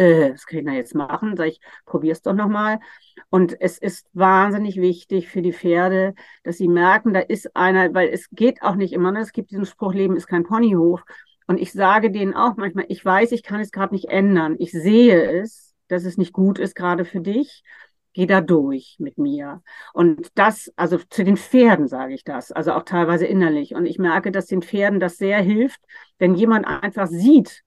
äh, 0.00 0.30
das 0.30 0.46
kann 0.46 0.60
ich 0.60 0.64
da 0.64 0.72
jetzt 0.72 0.94
machen. 0.94 1.36
Sag 1.36 1.48
ich, 1.48 1.60
probier's 1.84 2.22
doch 2.22 2.32
nochmal. 2.32 2.80
Und 3.28 3.60
es 3.60 3.78
ist 3.78 4.08
wahnsinnig 4.14 4.76
wichtig 4.80 5.28
für 5.28 5.42
die 5.42 5.52
Pferde, 5.52 6.14
dass 6.42 6.56
sie 6.56 6.68
merken, 6.68 7.12
da 7.12 7.20
ist 7.20 7.54
einer, 7.54 7.92
weil 7.92 8.08
es 8.08 8.28
geht 8.30 8.62
auch 8.62 8.76
nicht 8.76 8.94
immer, 8.94 9.12
ne? 9.12 9.20
es 9.20 9.32
gibt 9.32 9.50
diesen 9.50 9.66
Spruch, 9.66 9.92
Leben 9.92 10.16
ist 10.16 10.26
kein 10.26 10.44
Ponyhof. 10.44 11.04
Und 11.46 11.60
ich 11.60 11.72
sage 11.72 12.10
denen 12.10 12.34
auch 12.34 12.56
manchmal, 12.56 12.86
ich 12.88 13.04
weiß, 13.04 13.32
ich 13.32 13.42
kann 13.42 13.60
es 13.60 13.72
gerade 13.72 13.94
nicht 13.94 14.08
ändern. 14.08 14.56
Ich 14.58 14.72
sehe 14.72 15.22
es, 15.42 15.74
dass 15.88 16.04
es 16.04 16.16
nicht 16.16 16.32
gut 16.32 16.58
ist, 16.58 16.74
gerade 16.74 17.04
für 17.04 17.20
dich. 17.20 17.62
Geh 18.12 18.26
da 18.26 18.40
durch 18.40 18.96
mit 18.98 19.18
mir. 19.18 19.62
Und 19.92 20.28
das, 20.34 20.72
also 20.76 20.98
zu 20.98 21.24
den 21.24 21.36
Pferden 21.36 21.88
sage 21.88 22.14
ich 22.14 22.24
das, 22.24 22.50
also 22.52 22.72
auch 22.72 22.84
teilweise 22.84 23.26
innerlich. 23.26 23.74
Und 23.74 23.86
ich 23.86 23.98
merke, 23.98 24.32
dass 24.32 24.46
den 24.46 24.62
Pferden 24.62 24.98
das 24.98 25.16
sehr 25.16 25.40
hilft, 25.42 25.80
wenn 26.18 26.34
jemand 26.34 26.66
einfach 26.66 27.06
sieht, 27.06 27.62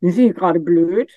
sind 0.00 0.12
sie 0.12 0.32
gerade 0.32 0.60
blöd, 0.60 1.12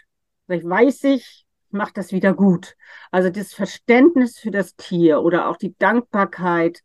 Vielleicht 0.49 0.67
weiß 0.67 1.03
ich, 1.03 1.45
macht 1.69 1.97
das 1.97 2.11
wieder 2.11 2.33
gut. 2.33 2.75
Also 3.11 3.29
das 3.29 3.53
Verständnis 3.53 4.39
für 4.39 4.49
das 4.49 4.75
Tier 4.75 5.21
oder 5.21 5.47
auch 5.47 5.57
die 5.57 5.77
Dankbarkeit. 5.77 6.81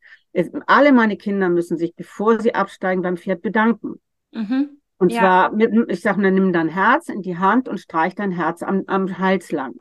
Alle 0.66 0.92
meine 0.92 1.16
Kinder 1.16 1.48
müssen 1.48 1.78
sich, 1.78 1.94
bevor 1.94 2.40
sie 2.40 2.54
absteigen, 2.54 3.00
beim 3.00 3.16
Pferd 3.16 3.40
bedanken. 3.40 3.94
Mhm. 4.32 4.80
Und 4.98 5.12
ja. 5.12 5.20
zwar, 5.20 5.52
mit, 5.52 5.72
ich 5.88 6.02
sage, 6.02 6.20
nimm 6.20 6.52
dein 6.52 6.68
Herz 6.68 7.08
in 7.08 7.22
die 7.22 7.38
Hand 7.38 7.66
und 7.66 7.80
streich 7.80 8.14
dein 8.14 8.32
Herz 8.32 8.62
am, 8.62 8.84
am 8.86 9.18
Hals 9.18 9.50
lang. 9.50 9.76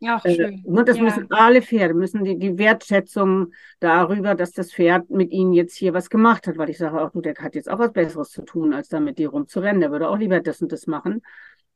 Ja, 0.00 0.18
auch 0.18 0.24
äh, 0.26 0.34
schön. 0.34 0.64
Äh, 0.66 0.84
das 0.84 0.98
ja. 0.98 1.02
müssen 1.02 1.30
alle 1.30 1.62
Pferde, 1.62 1.94
müssen 1.94 2.24
die, 2.24 2.38
die 2.38 2.58
Wertschätzung 2.58 3.52
darüber, 3.80 4.34
dass 4.34 4.52
das 4.52 4.70
Pferd 4.70 5.08
mit 5.08 5.30
ihnen 5.30 5.54
jetzt 5.54 5.76
hier 5.76 5.94
was 5.94 6.10
gemacht 6.10 6.46
hat, 6.46 6.58
weil 6.58 6.68
ich 6.68 6.76
sage 6.76 7.00
auch, 7.00 7.10
du, 7.10 7.22
der 7.22 7.34
hat 7.36 7.54
jetzt 7.54 7.70
auch 7.70 7.78
was 7.78 7.92
Besseres 7.92 8.28
zu 8.28 8.42
tun, 8.42 8.74
als 8.74 8.88
da 8.88 9.00
mit 9.00 9.16
dir 9.16 9.30
rumzurennen. 9.30 9.80
Der 9.80 9.90
würde 9.90 10.10
auch 10.10 10.18
lieber 10.18 10.40
das 10.40 10.60
und 10.60 10.72
das 10.72 10.86
machen. 10.86 11.22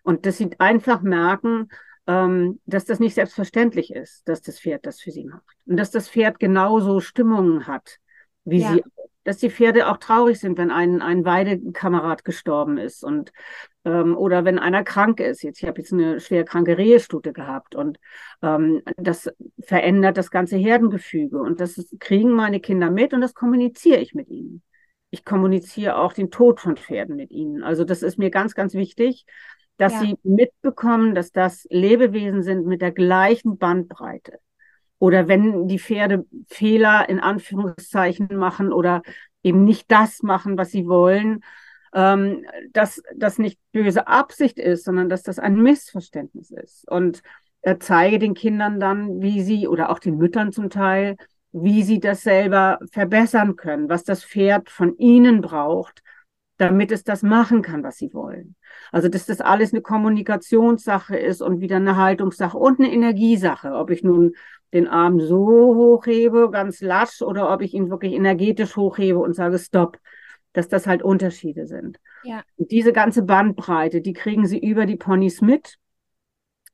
Und 0.03 0.27
dass 0.27 0.39
sie 0.39 0.51
einfach 0.59 1.03
merken, 1.03 1.69
ähm, 2.07 2.61
dass 2.65 2.87
das 2.87 3.01
nicht 3.01 3.15
selbstverständlich 3.15 3.93
ist, 3.93 4.27
dass 4.29 4.41
das 4.41 4.59
Pferd 4.59 4.87
das 4.87 5.01
für 5.01 5.11
sie 5.11 5.25
macht. 5.25 5.45
Und 5.67 5.77
dass 5.77 5.91
das 5.91 6.09
Pferd 6.09 6.41
genauso 6.41 7.01
Stimmungen 7.01 7.67
hat, 7.67 7.99
wie 8.45 8.61
ja. 8.61 8.73
sie, 8.73 8.85
dass 9.25 9.37
die 9.37 9.51
Pferde 9.51 9.89
auch 9.89 9.99
traurig 9.99 10.41
sind, 10.41 10.57
wenn 10.57 10.71
ein, 10.71 11.03
ein 11.03 11.27
Weidekamerad 11.27 12.25
gestorben 12.25 12.79
ist 12.79 13.05
und 13.05 13.31
ähm, 13.85 14.17
oder 14.17 14.47
wenn 14.47 14.59
einer 14.59 14.85
krank 14.85 15.21
ist. 15.21 15.43
Jetzt, 15.43 15.61
ich 15.63 15.69
habe 15.69 15.83
jetzt 15.83 15.93
eine 15.93 16.19
schwer 16.19 16.45
kranke 16.45 16.79
Rehestute 16.79 17.35
gehabt 17.35 17.75
und 17.75 17.99
ähm, 18.41 18.81
das 18.97 19.31
verändert 19.61 20.17
das 20.17 20.31
ganze 20.31 20.57
Herdengefüge. 20.57 21.39
Und 21.39 21.61
das 21.61 21.95
kriegen 21.99 22.33
meine 22.33 22.61
Kinder 22.61 22.91
mit 22.91 23.13
und 23.13 23.21
das 23.21 23.35
kommuniziere 23.35 23.99
ich 23.99 24.15
mit 24.15 24.31
ihnen. 24.31 24.63
Ich 25.11 25.27
kommuniziere 25.27 25.97
auch 25.97 26.15
den 26.15 26.31
Tod 26.31 26.61
von 26.61 26.79
Pferden 26.79 27.17
mit 27.17 27.31
ihnen. 27.31 27.63
Also 27.63 27.85
das 27.85 28.03
ist 28.03 28.19
mir 28.19 28.31
ganz, 28.31 28.55
ganz 28.55 28.73
wichtig, 28.73 29.27
dass 29.79 29.95
ja. 29.95 30.01
sie 30.01 30.19
mitbekommen, 30.23 31.15
dass 31.15 31.33
das 31.33 31.67
Lebewesen 31.71 32.43
sind 32.43 32.67
mit 32.67 32.83
der 32.83 32.93
gleichen 32.93 33.59
Bandbreite. 33.59 34.39
Oder 34.99 35.29
wenn 35.29 35.69
die 35.69 35.79
Pferde 35.79 36.27
Fehler 36.49 37.09
in 37.09 37.21
Anführungszeichen 37.21 38.37
machen 38.37 38.73
oder 38.73 39.03
eben 39.43 39.65
nicht 39.65 39.91
das 39.91 40.23
machen, 40.23 40.59
was 40.59 40.73
sie 40.73 40.87
wollen, 40.87 41.45
ähm, 41.95 42.45
dass 42.73 43.01
das 43.15 43.39
nicht 43.39 43.59
böse 43.73 44.09
Absicht 44.09 44.59
ist, 44.59 44.85
sondern 44.85 45.09
dass 45.09 45.23
das 45.23 45.39
ein 45.39 45.55
Missverständnis 45.55 46.51
ist. 46.51 46.87
Und 46.91 47.23
er 47.63 47.81
zeige 47.81 48.19
den 48.19 48.35
Kindern 48.35 48.81
dann, 48.81 49.23
wie 49.23 49.43
sie 49.43 49.69
oder 49.69 49.91
auch 49.91 50.01
den 50.01 50.17
Müttern 50.17 50.53
zum 50.53 50.71
Teil, 50.71 51.17
wie 51.53 51.83
sie 51.83 52.01
das 52.01 52.23
selber 52.23 52.79
verbessern 52.91 53.57
können, 53.57 53.89
was 53.89 54.05
das 54.05 54.25
Pferd 54.25 54.69
von 54.69 54.97
ihnen 54.99 55.41
braucht, 55.41 56.03
damit 56.57 56.93
es 56.93 57.05
das 57.05 57.23
machen 57.23 57.63
kann, 57.63 57.83
was 57.83 57.97
sie 57.97 58.13
wollen. 58.13 58.57
Also, 58.93 59.09
dass 59.09 59.27
das 59.27 59.41
alles 59.41 59.73
eine 59.73 59.83
Kommunikationssache 59.83 61.17
ist 61.17 61.43
und 61.43 61.61
wieder 61.61 61.77
eine 61.77 61.97
Haltungssache 61.97 62.57
und 62.57 62.81
eine 62.81 62.93
Energiesache. 62.93 63.73
Ob 63.73 63.91
ich 63.91 64.03
nun 64.03 64.33
den 64.73 64.87
Arm 64.87 65.21
so 65.21 65.47
hochhebe, 65.75 66.51
ganz 66.51 66.81
lasch, 66.81 67.23
oder 67.23 67.53
ob 67.53 67.63
ich 67.63 67.75
ihn 67.75 67.91
wirklich 67.91 68.13
energetisch 68.13 68.77
hochhebe 68.77 69.19
und 69.19 69.35
sage 69.35 69.59
Stopp, 69.59 69.99
dass 70.53 70.69
das 70.69 70.87
halt 70.87 71.03
Unterschiede 71.03 71.67
sind. 71.67 71.99
Ja. 72.25 72.43
Und 72.57 72.71
diese 72.71 72.93
ganze 72.93 73.23
Bandbreite, 73.23 74.01
die 74.01 74.13
kriegen 74.13 74.47
sie 74.47 74.59
über 74.59 74.87
die 74.87 74.97
Ponys 74.97 75.41
mit. 75.41 75.77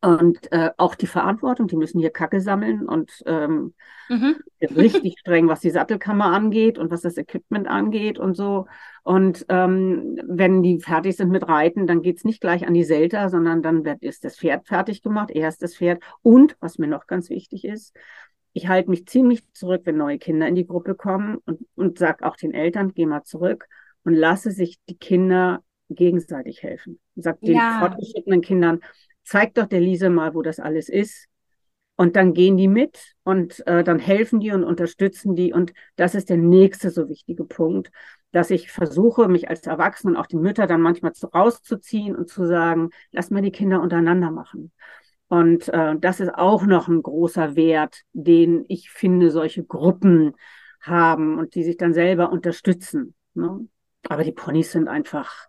Und 0.05 0.53
äh, 0.53 0.71
auch 0.77 0.95
die 0.97 1.07
Verantwortung, 1.07 1.67
die 1.67 1.77
müssen 1.77 1.99
hier 1.99 2.11
Kacke 2.11 2.43
sammeln 2.43 2.87
und 2.87 3.23
ähm, 3.25 3.73
mhm. 4.11 4.37
richtig 4.61 5.19
streng, 5.19 5.49
was 5.49 5.61
die 5.61 5.71
Sattelkammer 5.71 6.27
angeht 6.27 6.79
und 6.79 6.91
was 6.91 7.01
das 7.01 7.17
Equipment 7.17 7.67
angeht 7.67 8.19
und 8.19 8.35
so. 8.35 8.67
Und 9.03 9.47
ähm, 9.49 10.21
wenn 10.27 10.63
die 10.63 10.79
fertig 10.81 11.17
sind 11.17 11.31
mit 11.31 11.49
Reiten, 11.49 11.87
dann 11.87 12.03
geht's 12.03 12.25
nicht 12.25 12.43
gleich 12.43 12.67
an 12.67 12.75
die 12.75 12.85
Selter, 12.85 13.31
sondern 13.31 13.63
dann 13.63 13.87
wird 13.87 14.03
ist 14.03 14.25
das 14.25 14.37
Pferd 14.37 14.67
fertig 14.67 15.01
gemacht, 15.01 15.31
erst 15.31 15.63
das 15.63 15.75
Pferd. 15.75 16.03
Und 16.21 16.55
was 16.61 16.77
mir 16.77 16.89
noch 16.89 17.07
ganz 17.07 17.31
wichtig 17.31 17.65
ist, 17.65 17.97
ich 18.53 18.69
halte 18.69 18.91
mich 18.91 19.07
ziemlich 19.07 19.43
zurück, 19.55 19.83
wenn 19.85 19.97
neue 19.97 20.19
Kinder 20.19 20.47
in 20.47 20.55
die 20.55 20.67
Gruppe 20.67 20.95
kommen 20.95 21.39
und, 21.47 21.61
und 21.77 21.99
sag 21.99 22.23
auch 22.23 22.37
den 22.37 22.53
Eltern, 22.53 22.93
geh 22.93 23.07
mal 23.07 23.25
zurück 23.25 23.67
und 24.05 24.13
lasse 24.13 24.51
sich 24.51 24.79
die 24.87 24.99
Kinder 24.99 25.63
gegenseitig 25.89 26.63
helfen. 26.63 27.01
Sag 27.17 27.41
den 27.41 27.57
ja. 27.57 27.79
fortgeschrittenen 27.81 28.43
Kindern, 28.43 28.81
zeig 29.25 29.55
doch 29.55 29.67
der 29.67 29.81
Lise 29.81 30.11
mal, 30.11 30.35
wo 30.35 30.43
das 30.43 30.61
alles 30.61 30.89
ist. 30.89 31.29
Und 31.97 32.17
dann 32.17 32.35
gehen 32.35 32.57
die 32.57 32.67
mit 32.67 33.15
und 33.23 33.65
äh, 33.69 33.85
dann 33.85 34.01
helfen 34.01 34.41
die 34.41 34.51
und 34.51 34.65
unterstützen 34.65 35.37
die. 35.37 35.53
Und 35.53 35.73
das 35.97 36.15
ist 36.17 36.29
der 36.29 36.39
nächste 36.39 36.91
so 36.91 37.09
wichtige 37.09 37.45
Punkt, 37.45 37.91
dass 38.33 38.51
ich 38.51 38.73
versuche, 38.73 39.29
mich 39.29 39.49
als 39.49 39.65
Erwachsene 39.67 40.15
und 40.15 40.19
auch 40.19 40.27
die 40.27 40.37
Mütter 40.37 40.67
dann 40.67 40.81
manchmal 40.81 41.13
zu, 41.13 41.29
rauszuziehen 41.29 42.17
und 42.17 42.29
zu 42.29 42.47
sagen, 42.47 42.91
lass 43.13 43.31
mal 43.31 43.43
die 43.43 43.53
Kinder 43.53 43.81
untereinander 43.81 44.33
machen. 44.33 44.73
Und 45.29 45.69
äh, 45.69 45.95
das 45.99 46.21
ist 46.21 46.35
auch 46.35 46.65
noch 46.65 46.89
ein 46.89 47.01
großer 47.03 47.55
Wert, 47.55 48.03
den 48.13 48.65
ich 48.69 48.91
finde, 48.91 49.31
solche 49.31 49.65
Gruppen 49.65 50.35
haben 50.81 51.39
und 51.39 51.55
die 51.55 51.65
sich 51.65 51.77
dann 51.77 51.95
selber 51.95 52.31
unterstützen. 52.31 53.15
Ne? 53.35 53.67
Aber 54.09 54.25
die 54.25 54.33
Ponys 54.33 54.73
sind 54.73 54.89
einfach, 54.89 55.47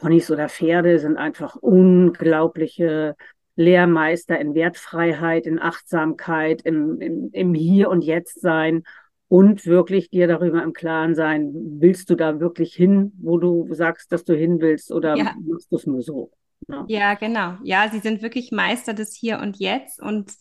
Ponys 0.00 0.30
oder 0.30 0.48
Pferde 0.48 0.98
sind 0.98 1.16
einfach 1.16 1.56
unglaubliche 1.56 3.16
Lehrmeister 3.56 4.38
in 4.38 4.54
Wertfreiheit, 4.54 5.46
in 5.46 5.58
Achtsamkeit, 5.58 6.62
im, 6.62 7.00
im, 7.00 7.30
im 7.32 7.54
Hier 7.54 7.90
und 7.90 8.02
Jetzt 8.02 8.40
sein 8.40 8.82
und 9.28 9.66
wirklich 9.66 10.10
dir 10.10 10.26
darüber 10.26 10.62
im 10.62 10.72
Klaren 10.72 11.14
sein, 11.14 11.52
willst 11.52 12.10
du 12.10 12.14
da 12.14 12.40
wirklich 12.40 12.74
hin, 12.74 13.12
wo 13.20 13.38
du 13.38 13.68
sagst, 13.70 14.10
dass 14.12 14.24
du 14.24 14.34
hin 14.34 14.60
willst 14.60 14.90
oder 14.90 15.16
ja. 15.16 15.34
machst 15.46 15.70
du 15.70 15.76
es 15.76 15.86
nur 15.86 16.02
so? 16.02 16.32
Ja. 16.68 16.84
ja, 16.88 17.14
genau. 17.14 17.54
Ja, 17.62 17.88
sie 17.90 18.00
sind 18.00 18.22
wirklich 18.22 18.52
Meister 18.52 18.94
des 18.94 19.14
Hier 19.14 19.38
und 19.40 19.58
Jetzt 19.58 20.00
und 20.00 20.32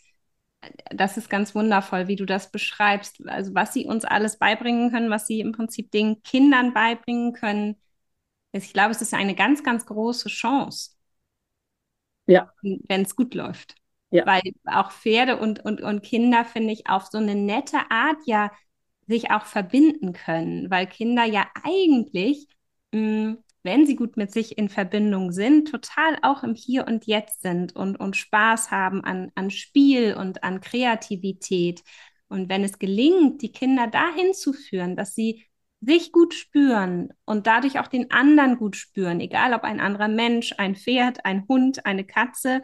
das 0.91 1.17
ist 1.17 1.29
ganz 1.29 1.55
wundervoll, 1.55 2.07
wie 2.07 2.15
du 2.15 2.25
das 2.25 2.51
beschreibst. 2.51 3.21
Also 3.27 3.53
was 3.55 3.73
sie 3.73 3.85
uns 3.85 4.05
alles 4.05 4.37
beibringen 4.37 4.91
können, 4.91 5.09
was 5.09 5.27
sie 5.27 5.39
im 5.39 5.51
Prinzip 5.51 5.91
den 5.91 6.21
Kindern 6.23 6.73
beibringen 6.73 7.33
können, 7.33 7.75
ich 8.51 8.73
glaube, 8.73 8.91
es 8.91 9.01
ist 9.01 9.13
eine 9.13 9.35
ganz, 9.35 9.63
ganz 9.63 9.85
große 9.85 10.29
Chance. 10.29 10.91
Ja. 12.25 12.51
Wenn 12.61 13.01
es 13.01 13.15
gut 13.15 13.33
läuft. 13.33 13.75
Ja. 14.11 14.25
Weil 14.25 14.41
auch 14.65 14.91
Pferde 14.91 15.37
und, 15.37 15.63
und, 15.63 15.81
und 15.81 16.01
Kinder, 16.01 16.45
finde 16.45 16.73
ich, 16.73 16.89
auf 16.89 17.07
so 17.07 17.17
eine 17.17 17.35
nette 17.35 17.79
Art 17.89 18.17
ja 18.25 18.51
sich 19.07 19.31
auch 19.31 19.45
verbinden 19.45 20.13
können. 20.13 20.69
Weil 20.69 20.87
Kinder 20.87 21.25
ja 21.25 21.47
eigentlich, 21.63 22.47
mh, 22.91 23.01
mm, 23.01 23.43
wenn 23.63 23.85
sie 23.85 23.95
gut 23.95 24.15
mit 24.15 24.31
sich 24.31 24.57
in 24.57 24.69
Verbindung 24.69 25.31
sind, 25.31 25.69
total 25.69 26.17
auch 26.21 26.43
im 26.43 26.55
Hier 26.55 26.87
und 26.87 27.05
Jetzt 27.07 27.41
sind 27.41 27.75
und, 27.75 27.99
und 27.99 28.15
Spaß 28.15 28.71
haben 28.71 29.03
an, 29.03 29.31
an 29.35 29.51
Spiel 29.51 30.15
und 30.15 30.43
an 30.43 30.61
Kreativität. 30.61 31.83
Und 32.29 32.47
wenn 32.47 32.63
es 32.63 32.79
gelingt, 32.79 33.41
die 33.41 33.51
Kinder 33.51 33.87
dahin 33.87 34.33
zu 34.33 34.53
führen, 34.53 34.95
dass 34.95 35.13
sie 35.13 35.45
sich 35.81 36.11
gut 36.11 36.33
spüren 36.33 37.09
und 37.25 37.47
dadurch 37.47 37.79
auch 37.79 37.87
den 37.87 38.11
anderen 38.11 38.57
gut 38.57 38.75
spüren, 38.75 39.19
egal 39.19 39.53
ob 39.53 39.63
ein 39.63 39.79
anderer 39.79 40.09
Mensch, 40.09 40.53
ein 40.57 40.75
Pferd, 40.75 41.25
ein 41.25 41.45
Hund, 41.47 41.85
eine 41.85 42.03
Katze, 42.03 42.61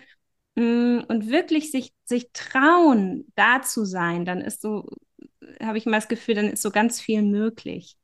mm, 0.56 1.00
und 1.08 1.30
wirklich 1.30 1.72
sich, 1.72 1.94
sich 2.04 2.32
trauen, 2.34 3.32
da 3.36 3.62
zu 3.62 3.86
sein, 3.86 4.26
dann 4.26 4.42
ist 4.42 4.62
so, 4.62 4.90
habe 5.62 5.78
ich 5.78 5.86
immer 5.86 5.98
das 5.98 6.08
Gefühl, 6.08 6.36
dann 6.36 6.50
ist 6.50 6.62
so 6.62 6.72
ganz 6.72 7.00
viel 7.00 7.22
möglich. 7.22 7.96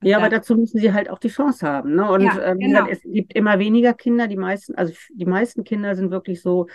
Und 0.00 0.08
ja, 0.08 0.16
aber 0.16 0.28
dazu 0.28 0.56
müssen 0.56 0.80
sie 0.80 0.92
halt 0.92 1.08
auch 1.08 1.20
die 1.20 1.28
Chance 1.28 1.66
haben. 1.66 1.94
Ne? 1.94 2.10
Und 2.10 2.22
ja, 2.22 2.42
ähm, 2.44 2.58
genau. 2.58 2.88
es 2.88 3.02
gibt 3.02 3.34
immer 3.34 3.60
weniger 3.60 3.94
Kinder. 3.94 4.26
Die 4.26 4.36
meisten, 4.36 4.74
also 4.74 4.92
die 5.14 5.26
meisten 5.26 5.62
Kinder 5.62 5.94
sind 5.94 6.10
wirklich 6.10 6.42
so, 6.42 6.66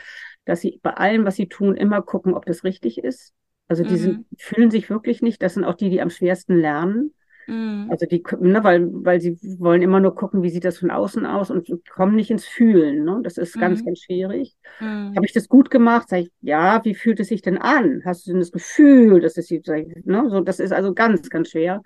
dass 0.45 0.61
sie 0.61 0.79
bei 0.81 0.91
allem, 0.91 1.25
was 1.25 1.35
sie 1.35 1.49
tun, 1.49 1.75
immer 1.75 2.01
gucken, 2.01 2.33
ob 2.33 2.45
das 2.45 2.63
richtig 2.63 2.99
ist. 2.99 3.33
Also 3.67 3.83
die 3.83 3.95
mhm. 3.95 3.97
sind, 3.97 4.25
fühlen 4.37 4.71
sich 4.71 4.89
wirklich 4.89 5.21
nicht. 5.21 5.41
Das 5.41 5.55
sind 5.55 5.65
auch 5.65 5.73
die, 5.73 5.89
die 5.89 6.01
am 6.01 6.09
schwersten 6.09 6.55
lernen. 6.55 7.13
Mhm. 7.47 7.87
Also 7.89 8.05
die, 8.05 8.23
ne, 8.39 8.63
weil, 8.63 8.87
weil 8.91 9.21
sie 9.21 9.37
wollen 9.59 9.81
immer 9.81 9.99
nur 9.99 10.13
gucken, 10.13 10.43
wie 10.43 10.49
sieht 10.49 10.65
das 10.65 10.77
von 10.77 10.91
außen 10.91 11.25
aus 11.25 11.49
und 11.49 11.67
kommen 11.89 12.15
nicht 12.15 12.29
ins 12.29 12.45
Fühlen. 12.45 13.03
Ne? 13.05 13.21
Das 13.23 13.37
ist 13.37 13.55
mhm. 13.55 13.61
ganz, 13.61 13.85
ganz 13.85 13.99
schwierig. 13.99 14.55
Mhm. 14.79 15.13
Habe 15.15 15.25
ich 15.25 15.33
das 15.33 15.47
gut 15.47 15.71
gemacht? 15.71 16.09
Sag 16.09 16.19
ich, 16.19 16.31
ja, 16.41 16.83
wie 16.83 16.93
fühlt 16.93 17.19
es 17.19 17.29
sich 17.29 17.41
denn 17.41 17.57
an? 17.57 18.01
Hast 18.05 18.27
du 18.27 18.31
denn 18.31 18.39
das 18.39 18.51
Gefühl, 18.51 19.21
dass 19.21 19.37
es 19.37 19.47
sieht, 19.47 19.67
ne? 19.67 20.29
so, 20.29 20.41
das 20.41 20.59
ist 20.59 20.73
also 20.73 20.93
ganz, 20.93 21.29
ganz 21.29 21.49
schwer. 21.49 21.81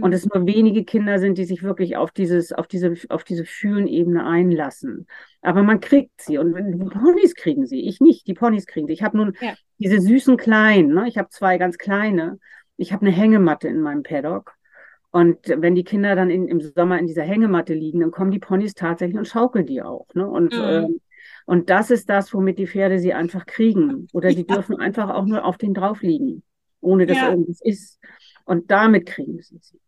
Und 0.00 0.12
es 0.12 0.24
nur 0.24 0.46
wenige 0.46 0.84
Kinder 0.84 1.18
sind, 1.18 1.36
die 1.36 1.44
sich 1.44 1.64
wirklich 1.64 1.96
auf 1.96 2.12
dieses, 2.12 2.52
auf 2.52 2.68
diese, 2.68 2.94
auf 3.08 3.24
diese 3.24 3.44
Fühlenebene 3.44 4.24
einlassen. 4.24 5.08
Aber 5.42 5.64
man 5.64 5.80
kriegt 5.80 6.22
sie 6.22 6.38
und 6.38 6.54
die 6.54 6.84
Ponys 6.84 7.34
kriegen 7.34 7.66
sie. 7.66 7.88
Ich 7.88 8.00
nicht, 8.00 8.28
die 8.28 8.34
Ponys 8.34 8.66
kriegen 8.66 8.86
sie. 8.86 8.92
Ich 8.92 9.02
habe 9.02 9.16
nun 9.16 9.36
ja. 9.40 9.54
diese 9.78 10.00
süßen 10.00 10.36
kleinen, 10.36 10.94
ne? 10.94 11.08
ich 11.08 11.18
habe 11.18 11.28
zwei 11.30 11.58
ganz 11.58 11.76
kleine. 11.76 12.38
Ich 12.76 12.92
habe 12.92 13.04
eine 13.04 13.14
Hängematte 13.14 13.66
in 13.66 13.80
meinem 13.80 14.04
Paddock. 14.04 14.54
Und 15.12 15.38
wenn 15.48 15.74
die 15.74 15.84
Kinder 15.84 16.14
dann 16.14 16.30
in, 16.30 16.46
im 16.46 16.60
Sommer 16.60 16.98
in 16.98 17.06
dieser 17.06 17.22
Hängematte 17.22 17.74
liegen, 17.74 18.00
dann 18.00 18.12
kommen 18.12 18.30
die 18.30 18.38
Ponys 18.38 18.74
tatsächlich 18.74 19.18
und 19.18 19.26
schaukeln 19.26 19.66
die 19.66 19.82
auch. 19.82 20.06
Ne? 20.14 20.26
Und, 20.26 20.52
mhm. 20.52 20.60
äh, 20.60 20.88
und 21.46 21.68
das 21.68 21.90
ist 21.90 22.08
das, 22.08 22.32
womit 22.32 22.58
die 22.58 22.68
Pferde 22.68 23.00
sie 23.00 23.12
einfach 23.12 23.44
kriegen. 23.44 24.06
Oder 24.12 24.28
die 24.30 24.46
ja. 24.48 24.54
dürfen 24.54 24.78
einfach 24.78 25.10
auch 25.10 25.24
nur 25.24 25.44
auf 25.44 25.58
den 25.58 25.74
drauf 25.74 26.02
liegen, 26.02 26.42
ohne 26.80 27.06
dass 27.06 27.16
ja. 27.16 27.30
irgendwas 27.30 27.60
ist. 27.60 27.98
Und 28.44 28.70
damit 28.70 29.06
kriegen 29.06 29.40
sie 29.42 29.58
sie. 29.58 29.80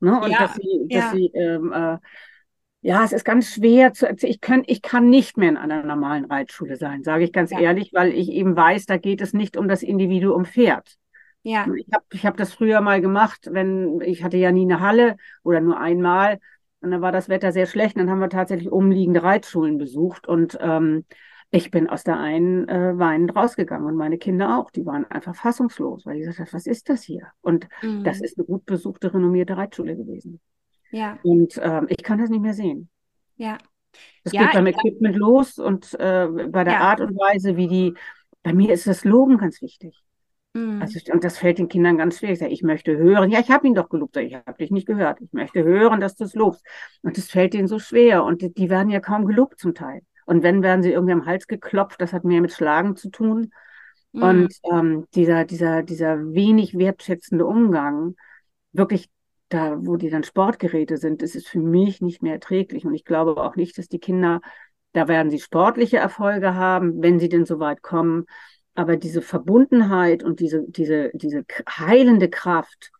Ne? 0.00 0.18
Und 0.18 0.30
ja. 0.30 0.38
dass 0.38 0.54
sie, 0.54 0.86
dass 0.88 1.04
ja. 1.04 1.10
sie 1.12 1.26
ähm, 1.34 1.72
äh, 1.72 1.98
ja, 2.82 3.04
es 3.04 3.12
ist 3.12 3.24
ganz 3.24 3.52
schwer 3.52 3.92
zu 3.92 4.08
erzählen. 4.08 4.32
Ich 4.32 4.40
kann, 4.40 4.62
ich 4.66 4.80
kann 4.80 5.10
nicht 5.10 5.36
mehr 5.36 5.50
in 5.50 5.56
einer 5.58 5.82
normalen 5.82 6.24
Reitschule 6.24 6.76
sein, 6.76 7.02
sage 7.02 7.24
ich 7.24 7.32
ganz 7.32 7.52
ehrlich, 7.52 7.90
weil 7.92 8.12
ich 8.14 8.30
eben 8.30 8.56
weiß, 8.56 8.86
da 8.86 8.96
geht 8.96 9.20
es 9.20 9.34
nicht 9.34 9.58
um 9.58 9.68
das 9.68 9.82
Individuum 9.82 10.46
Pferd. 10.46 10.96
Ja. 11.42 11.66
Ich 11.74 11.86
habe 11.92 12.04
ich 12.12 12.26
hab 12.26 12.36
das 12.36 12.52
früher 12.52 12.80
mal 12.80 13.00
gemacht, 13.00 13.48
wenn 13.50 14.00
ich 14.02 14.22
hatte 14.22 14.36
ja 14.36 14.52
nie 14.52 14.64
eine 14.64 14.80
Halle 14.80 15.16
oder 15.42 15.60
nur 15.60 15.78
einmal. 15.78 16.38
Und 16.80 16.90
dann 16.90 17.02
war 17.02 17.12
das 17.12 17.28
Wetter 17.28 17.52
sehr 17.52 17.66
schlecht. 17.66 17.96
Und 17.96 18.02
dann 18.02 18.10
haben 18.10 18.20
wir 18.20 18.28
tatsächlich 18.28 18.70
umliegende 18.70 19.22
Reitschulen 19.22 19.78
besucht. 19.78 20.26
Und 20.26 20.58
ähm, 20.60 21.04
ich 21.50 21.70
bin 21.70 21.88
aus 21.88 22.04
der 22.04 22.18
einen 22.18 22.68
äh, 22.68 22.96
weinend 22.96 23.34
rausgegangen 23.34 23.86
und 23.86 23.96
meine 23.96 24.18
Kinder 24.18 24.58
auch. 24.58 24.70
Die 24.70 24.86
waren 24.86 25.04
einfach 25.06 25.34
fassungslos, 25.34 26.06
weil 26.06 26.14
die 26.14 26.20
gesagt 26.20 26.38
haben, 26.38 26.52
was 26.52 26.66
ist 26.66 26.88
das 26.88 27.02
hier? 27.02 27.28
Und 27.40 27.68
mhm. 27.82 28.04
das 28.04 28.20
ist 28.20 28.38
eine 28.38 28.46
gut 28.46 28.64
besuchte, 28.66 29.12
renommierte 29.12 29.56
Reitschule 29.56 29.96
gewesen. 29.96 30.40
Ja. 30.90 31.18
Und 31.22 31.60
ähm, 31.62 31.86
ich 31.88 32.02
kann 32.02 32.18
das 32.18 32.30
nicht 32.30 32.42
mehr 32.42 32.54
sehen. 32.54 32.88
Ja. 33.36 33.58
Das 34.22 34.32
ja, 34.32 34.42
geht 34.42 34.52
beim 34.52 34.66
Equipment 34.66 35.16
los 35.16 35.58
und 35.58 35.94
äh, 35.94 36.28
bei 36.48 36.64
der 36.64 36.74
ja. 36.74 36.80
Art 36.80 37.00
und 37.00 37.16
Weise, 37.16 37.56
wie 37.56 37.66
die, 37.66 37.94
bei 38.42 38.52
mir 38.52 38.72
ist 38.72 38.86
das 38.86 39.04
Loben 39.04 39.36
ganz 39.36 39.60
wichtig. 39.60 40.00
Mhm. 40.52 40.82
Also, 40.82 40.98
und 41.12 41.22
das 41.22 41.38
fällt 41.38 41.58
den 41.58 41.68
Kindern 41.68 41.98
ganz 41.98 42.18
schwer. 42.18 42.32
Ich 42.32 42.40
sage, 42.40 42.52
ich 42.52 42.62
möchte 42.62 42.96
hören. 42.96 43.30
Ja, 43.30 43.40
ich 43.40 43.50
habe 43.50 43.66
ihn 43.66 43.74
doch 43.74 43.88
gelobt. 43.88 44.16
Ich 44.16 44.34
habe 44.34 44.58
dich 44.58 44.70
nicht 44.70 44.86
gehört. 44.86 45.20
Ich 45.20 45.32
möchte 45.32 45.62
hören, 45.62 46.00
dass 46.00 46.16
du 46.16 46.24
es 46.24 46.34
lobst. 46.34 46.64
Und 47.02 47.16
das 47.16 47.30
fällt 47.30 47.54
denen 47.54 47.68
so 47.68 47.78
schwer. 47.78 48.24
Und 48.24 48.42
die, 48.42 48.52
die, 48.52 48.70
werden 48.70 48.90
ja 48.90 49.00
kaum 49.00 49.26
gelobt 49.26 49.60
zum 49.60 49.74
Teil. 49.74 50.02
Und 50.26 50.42
wenn, 50.42 50.62
werden 50.62 50.82
sie 50.82 50.92
irgendwie 50.92 51.12
am 51.12 51.26
Hals 51.26 51.46
geklopft. 51.46 52.00
Das 52.00 52.12
hat 52.12 52.24
mehr 52.24 52.40
mit 52.40 52.52
Schlagen 52.52 52.96
zu 52.96 53.10
tun. 53.10 53.52
Mhm. 54.12 54.22
Und 54.22 54.54
ähm, 54.72 55.06
dieser, 55.14 55.44
dieser, 55.44 55.82
dieser 55.82 56.18
wenig 56.32 56.76
wertschätzende 56.76 57.46
Umgang, 57.46 58.16
wirklich 58.72 59.08
da, 59.50 59.76
wo 59.80 59.96
die 59.96 60.10
dann 60.10 60.24
Sportgeräte 60.24 60.96
sind, 60.96 61.22
das 61.22 61.34
ist 61.34 61.48
für 61.48 61.60
mich 61.60 62.00
nicht 62.00 62.22
mehr 62.22 62.34
erträglich. 62.34 62.84
Und 62.84 62.94
ich 62.94 63.04
glaube 63.04 63.36
auch 63.36 63.56
nicht, 63.56 63.78
dass 63.78 63.88
die 63.88 63.98
Kinder 64.00 64.40
Da 64.92 65.06
werden 65.06 65.30
sie 65.30 65.38
sportliche 65.38 65.98
Erfolge 65.98 66.54
haben, 66.54 67.00
wenn 67.02 67.20
sie 67.20 67.28
denn 67.28 67.46
so 67.46 67.60
weit 67.60 67.82
kommen. 67.82 68.26
Aber 68.80 68.96
diese 68.96 69.20
Verbundenheit 69.20 70.22
und 70.22 70.40
diese, 70.40 70.64
diese, 70.66 71.10
diese 71.12 71.44
heilende 71.68 72.30
Kraft, 72.30 72.92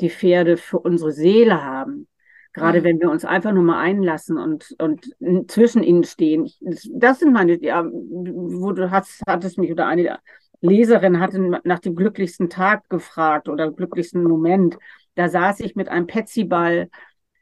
die 0.00 0.08
Pferde 0.08 0.56
für 0.56 0.78
unsere 0.78 1.12
Seele 1.12 1.62
haben, 1.62 2.08
gerade 2.54 2.82
wenn 2.84 2.98
wir 3.00 3.10
uns 3.10 3.26
einfach 3.26 3.52
nur 3.52 3.62
mal 3.62 3.78
einlassen 3.78 4.38
und, 4.38 4.74
und 4.78 5.12
zwischen 5.50 5.82
ihnen 5.82 6.04
stehen. 6.04 6.50
Das 6.90 7.18
sind 7.18 7.34
meine, 7.34 7.62
ja, 7.62 7.84
wo 7.84 8.72
du 8.72 8.90
hast, 8.90 9.20
hattest 9.26 9.58
mich 9.58 9.70
oder 9.70 9.86
eine 9.86 10.20
Leserin 10.62 11.20
hatte 11.20 11.38
nach 11.64 11.80
dem 11.80 11.94
glücklichsten 11.94 12.48
Tag 12.48 12.88
gefragt 12.88 13.50
oder 13.50 13.70
glücklichsten 13.70 14.22
Moment. 14.22 14.78
Da 15.16 15.28
saß 15.28 15.60
ich 15.60 15.76
mit 15.76 15.90
einem 15.90 16.06
Petsyball 16.06 16.88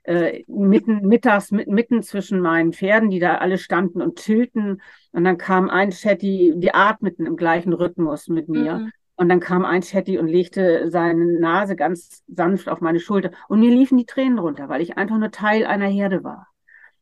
äh, 0.04 0.44
mitten, 0.46 1.06
mittags, 1.06 1.50
mitten 1.50 2.02
zwischen 2.02 2.40
meinen 2.40 2.72
Pferden, 2.72 3.10
die 3.10 3.18
da 3.18 3.36
alle 3.36 3.58
standen 3.58 4.02
und 4.02 4.18
chillten. 4.18 4.82
Und 5.12 5.24
dann 5.24 5.38
kam 5.38 5.70
ein 5.70 5.90
Chatty, 5.90 6.54
die 6.56 6.74
atmeten 6.74 7.26
im 7.26 7.36
gleichen 7.36 7.72
Rhythmus 7.72 8.28
mit 8.28 8.48
mir. 8.48 8.78
Mhm. 8.78 8.92
Und 9.16 9.28
dann 9.28 9.40
kam 9.40 9.64
ein 9.64 9.82
Chatty 9.82 10.18
und 10.18 10.26
legte 10.26 10.90
seine 10.90 11.38
Nase 11.38 11.76
ganz 11.76 12.22
sanft 12.26 12.68
auf 12.68 12.80
meine 12.80 13.00
Schulter. 13.00 13.30
Und 13.48 13.60
mir 13.60 13.70
liefen 13.70 13.96
die 13.96 14.06
Tränen 14.06 14.38
runter, 14.38 14.68
weil 14.68 14.82
ich 14.82 14.98
einfach 14.98 15.18
nur 15.18 15.30
Teil 15.30 15.66
einer 15.66 15.86
Herde 15.86 16.24
war. 16.24 16.48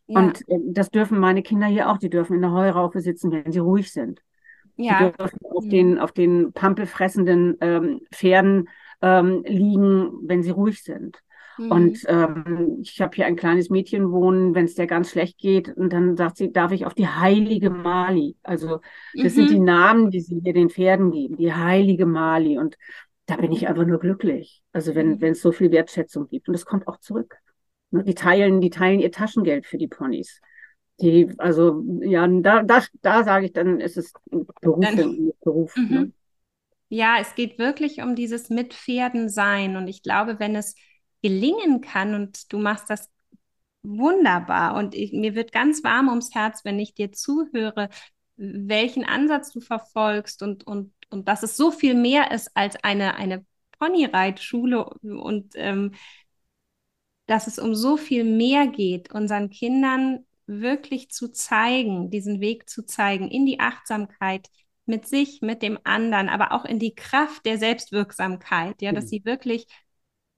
Ja. 0.07 0.20
Und 0.20 0.48
äh, 0.48 0.59
das 0.66 0.90
dürfen 0.90 1.18
meine 1.18 1.42
Kinder 1.42 1.66
hier 1.66 1.90
auch. 1.90 1.98
Die 1.98 2.11
dürfen 2.11 2.34
in 2.36 2.42
der 2.42 2.53
Heuraufe 2.53 3.00
sitzen, 3.00 3.32
wenn 3.32 3.50
sie 3.50 3.61
ruhig 3.61 3.92
sind. 3.92 4.20
Ja. 4.76 5.11
Die 5.11 5.16
dürfen 5.16 5.38
auf 5.50 5.64
mhm. 5.64 5.70
den, 5.70 5.98
auf 5.98 6.12
den 6.12 6.53
pampelfressenden 6.53 7.57
ähm, 7.61 8.00
Pferden 8.12 8.68
ähm, 9.00 9.42
liegen, 9.46 10.12
wenn 10.22 10.42
sie 10.42 10.50
ruhig 10.50 10.82
sind. 10.82 11.18
Mhm. 11.59 11.70
Und 11.70 11.98
ähm, 12.07 12.78
ich 12.82 13.00
habe 13.00 13.14
hier 13.14 13.26
ein 13.26 13.36
kleines 13.36 13.70
Mädchen 13.70 14.11
wohnen, 14.11 14.55
wenn 14.55 14.64
es 14.64 14.74
der 14.74 14.86
ganz 14.86 15.11
schlecht 15.11 15.38
geht, 15.38 15.68
und 15.76 15.92
dann 15.92 16.16
sagt 16.16 16.36
sie, 16.36 16.53
darf 16.53 16.72
ich 16.72 16.86
auf 16.86 16.94
die 16.94 17.09
heilige 17.09 17.70
Mali. 17.70 18.36
Also 18.42 18.80
das 19.14 19.34
mhm. 19.34 19.36
sind 19.36 19.50
die. 19.50 19.59
Namen, 19.61 20.11
die 20.11 20.20
sie 20.20 20.40
hier 20.40 20.53
den 20.53 20.70
Pferden 20.70 21.11
geben, 21.11 21.36
die 21.36 21.53
heilige 21.53 22.07
Mali. 22.07 22.59
Und 22.59 22.76
da 23.26 23.36
bin 23.36 23.53
ich 23.53 23.68
einfach 23.68 23.86
nur 23.86 24.00
glücklich. 24.00 24.62
Also 24.72 24.94
wenn 24.94 25.16
mhm. 25.16 25.24
es 25.24 25.42
so 25.42 25.53
viel 25.53 25.70
Wertschätzung 25.70 26.28
gibt. 26.28 26.48
Und 26.48 26.55
es 26.55 26.64
kommt 26.64 26.88
auch 26.88 26.98
zurück. 26.98 27.36
Ne, 27.90 28.03
die 28.03 28.14
teilen, 28.14 28.61
die 28.61 28.70
teilen 28.70 29.00
ihr 29.00 29.12
Taschengeld 29.12 29.66
für 29.66 29.78
die 29.78 29.88
Ponys. 29.88 30.40
Die, 31.00 31.32
also 31.38 31.82
ja, 32.00 32.26
da, 32.26 32.62
da, 32.62 32.82
da 33.03 33.24
sage 33.24 33.46
ich 33.46 33.53
dann, 33.53 33.80
ist 33.80 33.96
es 33.96 34.12
Beruf, 34.61 34.86
Beruf. 35.42 35.76
Mhm. 35.76 35.88
Ne? 35.90 36.12
Ja, 36.88 37.16
es 37.20 37.34
geht 37.34 37.59
wirklich 37.59 38.03
um 38.03 38.14
dieses 38.14 38.50
Mitpferden-Sein. 38.50 39.76
Und 39.76 39.88
ich 39.88 40.03
glaube, 40.03 40.38
wenn 40.38 40.55
es 40.55 40.74
gelingen 41.23 41.81
kann 41.81 42.14
und 42.14 42.53
du 42.53 42.59
machst 42.59 42.91
das 42.91 43.11
wunderbar 43.83 44.77
und 44.77 44.95
ich, 44.95 45.12
mir 45.12 45.35
wird 45.35 45.53
ganz 45.53 45.83
warm 45.83 46.09
ums 46.09 46.35
Herz, 46.35 46.64
wenn 46.64 46.79
ich 46.79 46.95
dir 46.95 47.12
zuhöre, 47.12 47.89
welchen 48.37 49.05
Ansatz 49.05 49.53
du 49.53 49.61
verfolgst 49.61 50.43
und, 50.43 50.66
und, 50.66 50.93
und 51.11 51.29
dass 51.29 51.43
es 51.43 51.57
so 51.57 51.70
viel 51.70 51.95
mehr 51.95 52.31
ist 52.31 52.51
als 52.55 52.77
eine, 52.83 53.16
eine 53.16 53.45
Ponyreitschule 53.79 54.85
und 54.85 55.53
ähm, 55.57 55.93
dass 57.27 57.47
es 57.47 57.59
um 57.59 57.75
so 57.75 57.97
viel 57.97 58.25
mehr 58.25 58.66
geht, 58.66 59.12
unseren 59.12 59.51
Kindern 59.51 60.27
wirklich 60.47 61.11
zu 61.11 61.29
zeigen, 61.29 62.11
diesen 62.11 62.41
Weg 62.41 62.68
zu 62.68 62.85
zeigen 62.85 63.31
in 63.31 63.47
die 63.47 63.61
Achtsamkeit 63.61 64.49
mit 64.87 65.07
sich, 65.07 65.41
mit 65.41 65.62
dem 65.62 65.79
anderen, 65.85 66.29
aber 66.29 66.53
auch 66.53 66.64
in 66.64 66.79
die 66.79 66.95
Kraft 66.95 67.47
der 67.47 67.59
Selbstwirksamkeit, 67.59 68.83
ja, 68.83 68.93
dass 68.93 69.05
mhm. 69.05 69.09
sie 69.09 69.25
wirklich 69.25 69.66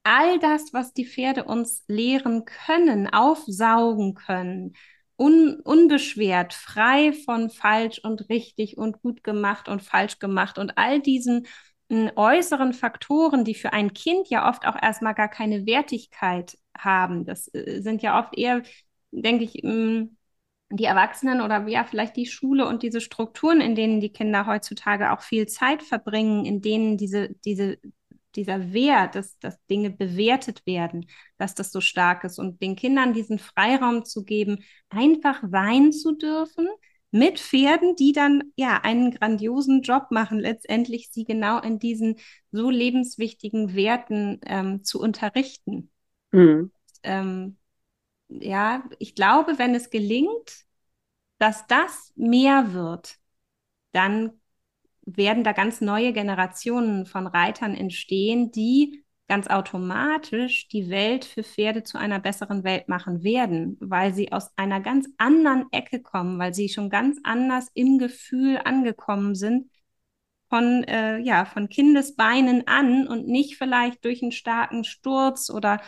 all 0.05 0.38
das, 0.38 0.72
was 0.72 0.92
die 0.92 1.07
Pferde 1.07 1.44
uns 1.44 1.84
lehren 1.88 2.44
können, 2.44 3.09
aufsaugen 3.12 4.14
können, 4.14 4.74
un 5.16 5.61
unbeschwert, 5.61 6.55
frei 6.55 7.12
von 7.24 7.50
falsch 7.50 8.00
und 8.00 8.28
richtig 8.28 8.76
und 8.78 9.00
gut 9.02 9.22
gemacht 9.24 9.68
und 9.68 9.82
falsch 9.82 10.18
gemacht 10.18 10.59
und 10.59 10.76
all 10.78 11.00
diesen 11.00 11.46
äh, 11.88 12.11
äußeren 12.16 12.72
Faktoren, 12.72 13.44
die 13.44 13.55
für 13.55 13.72
ein 13.72 13.92
Kind 13.94 14.28
ja 14.28 14.48
oft 14.48 14.66
auch 14.66 14.80
erstmal 14.80 15.14
gar 15.14 15.28
keine 15.28 15.66
Wertigkeit 15.66 16.59
haben. 16.76 17.24
Das 17.24 17.48
äh, 17.55 17.80
sind 17.82 18.02
ja 18.02 18.18
oft 18.20 18.36
eher, 18.36 18.62
denke 19.12 19.44
ich, 19.44 19.62
mh, 19.62 20.09
die 20.70 20.84
Erwachsenen 20.84 21.40
oder 21.40 21.66
ja, 21.68 21.84
vielleicht 21.84 22.16
die 22.16 22.26
Schule 22.26 22.66
und 22.66 22.82
diese 22.82 23.00
Strukturen, 23.00 23.61
in 23.61 23.74
denen 23.76 24.00
die 24.00 24.12
Kinder 24.12 24.46
heutzutage 24.46 25.12
auch 25.12 25.20
viel 25.22 25.46
Zeit 25.46 25.82
verbringen, 25.82 26.44
in 26.44 26.62
denen 26.62 26.96
diese, 26.96 27.30
diese 27.44 27.78
dieser 28.37 28.72
Wert, 28.72 29.14
dass, 29.14 29.39
dass 29.39 29.64
Dinge 29.66 29.91
bewertet 29.91 30.66
werden, 30.66 31.07
dass 31.39 31.55
das 31.55 31.72
so 31.72 31.80
stark 31.80 32.24
ist 32.24 32.39
und 32.39 32.61
den 32.62 32.76
Kindern 32.76 33.12
diesen 33.12 33.39
Freiraum 33.39 34.05
zu 34.05 34.24
geben, 34.24 34.64
einfach 34.89 35.43
sein 35.51 35.93
zu 35.93 36.12
dürfen 36.12 36.68
mit 37.11 37.39
Pferden, 37.39 37.95
die 37.95 38.12
dann 38.12 38.53
ja 38.57 38.80
einen 38.82 39.12
grandiosen 39.12 39.82
Job 39.82 40.07
machen, 40.11 40.41
letztendlich 40.41 41.11
sie 41.12 41.24
genau 41.24 41.61
in 41.61 41.78
diesen 41.78 42.16
so 42.51 42.70
lebenswichtigen 42.70 43.74
Werten 43.74 44.41
ähm, 44.47 44.82
zu 44.82 45.01
unterrichten. 45.01 45.91
Mhm. 46.32 46.72
Ähm, 47.05 47.57
ja, 48.28 48.82
ich 48.99 49.14
glaube, 49.14 49.59
wenn 49.59 49.74
es 49.76 49.91
gelingt, 49.91 50.64
dass 51.39 51.66
das 51.68 52.12
mehr 52.16 52.72
wird, 52.72 53.16
dann 53.93 54.41
werden 55.07 55.44
da 55.44 55.52
ganz 55.52 55.80
neue 55.80 56.12
Generationen 56.12 57.07
von 57.07 57.26
Reitern 57.26 57.74
entstehen, 57.74 58.50
die 58.50 59.05
ganz 59.28 59.46
automatisch 59.48 60.68
die 60.68 60.90
Welt 60.90 61.24
für 61.24 61.42
Pferde 61.42 61.82
zu 61.82 61.98
einer 61.98 62.20
besseren 62.20 62.62
Welt 62.62 62.88
machen 62.88 63.22
werden, 63.22 63.78
weil 63.80 64.12
sie 64.12 64.32
aus 64.32 64.50
einer 64.57 64.80
ganz 64.80 65.09
anderen 65.16 65.66
Ecke 65.72 66.02
kommen, 66.02 66.38
weil 66.38 66.55
sie 66.55 66.68
schon 66.68 66.90
ganz 66.90 67.18
anders 67.24 67.70
im 67.74 67.98
Gefühl 67.98 68.61
angekommen 68.62 69.34
sind 69.34 69.70
von 70.50 70.84
äh, 70.84 71.18
ja 71.18 71.46
von 71.46 71.68
Kindesbeinen 71.68 72.66
an 72.68 73.09
und 73.09 73.26
nicht 73.26 73.57
vielleicht 73.57 74.05
durch 74.05 74.22
einen 74.22 74.32
starken 74.32 74.84
Sturz 74.84 75.50
oder 75.50 75.80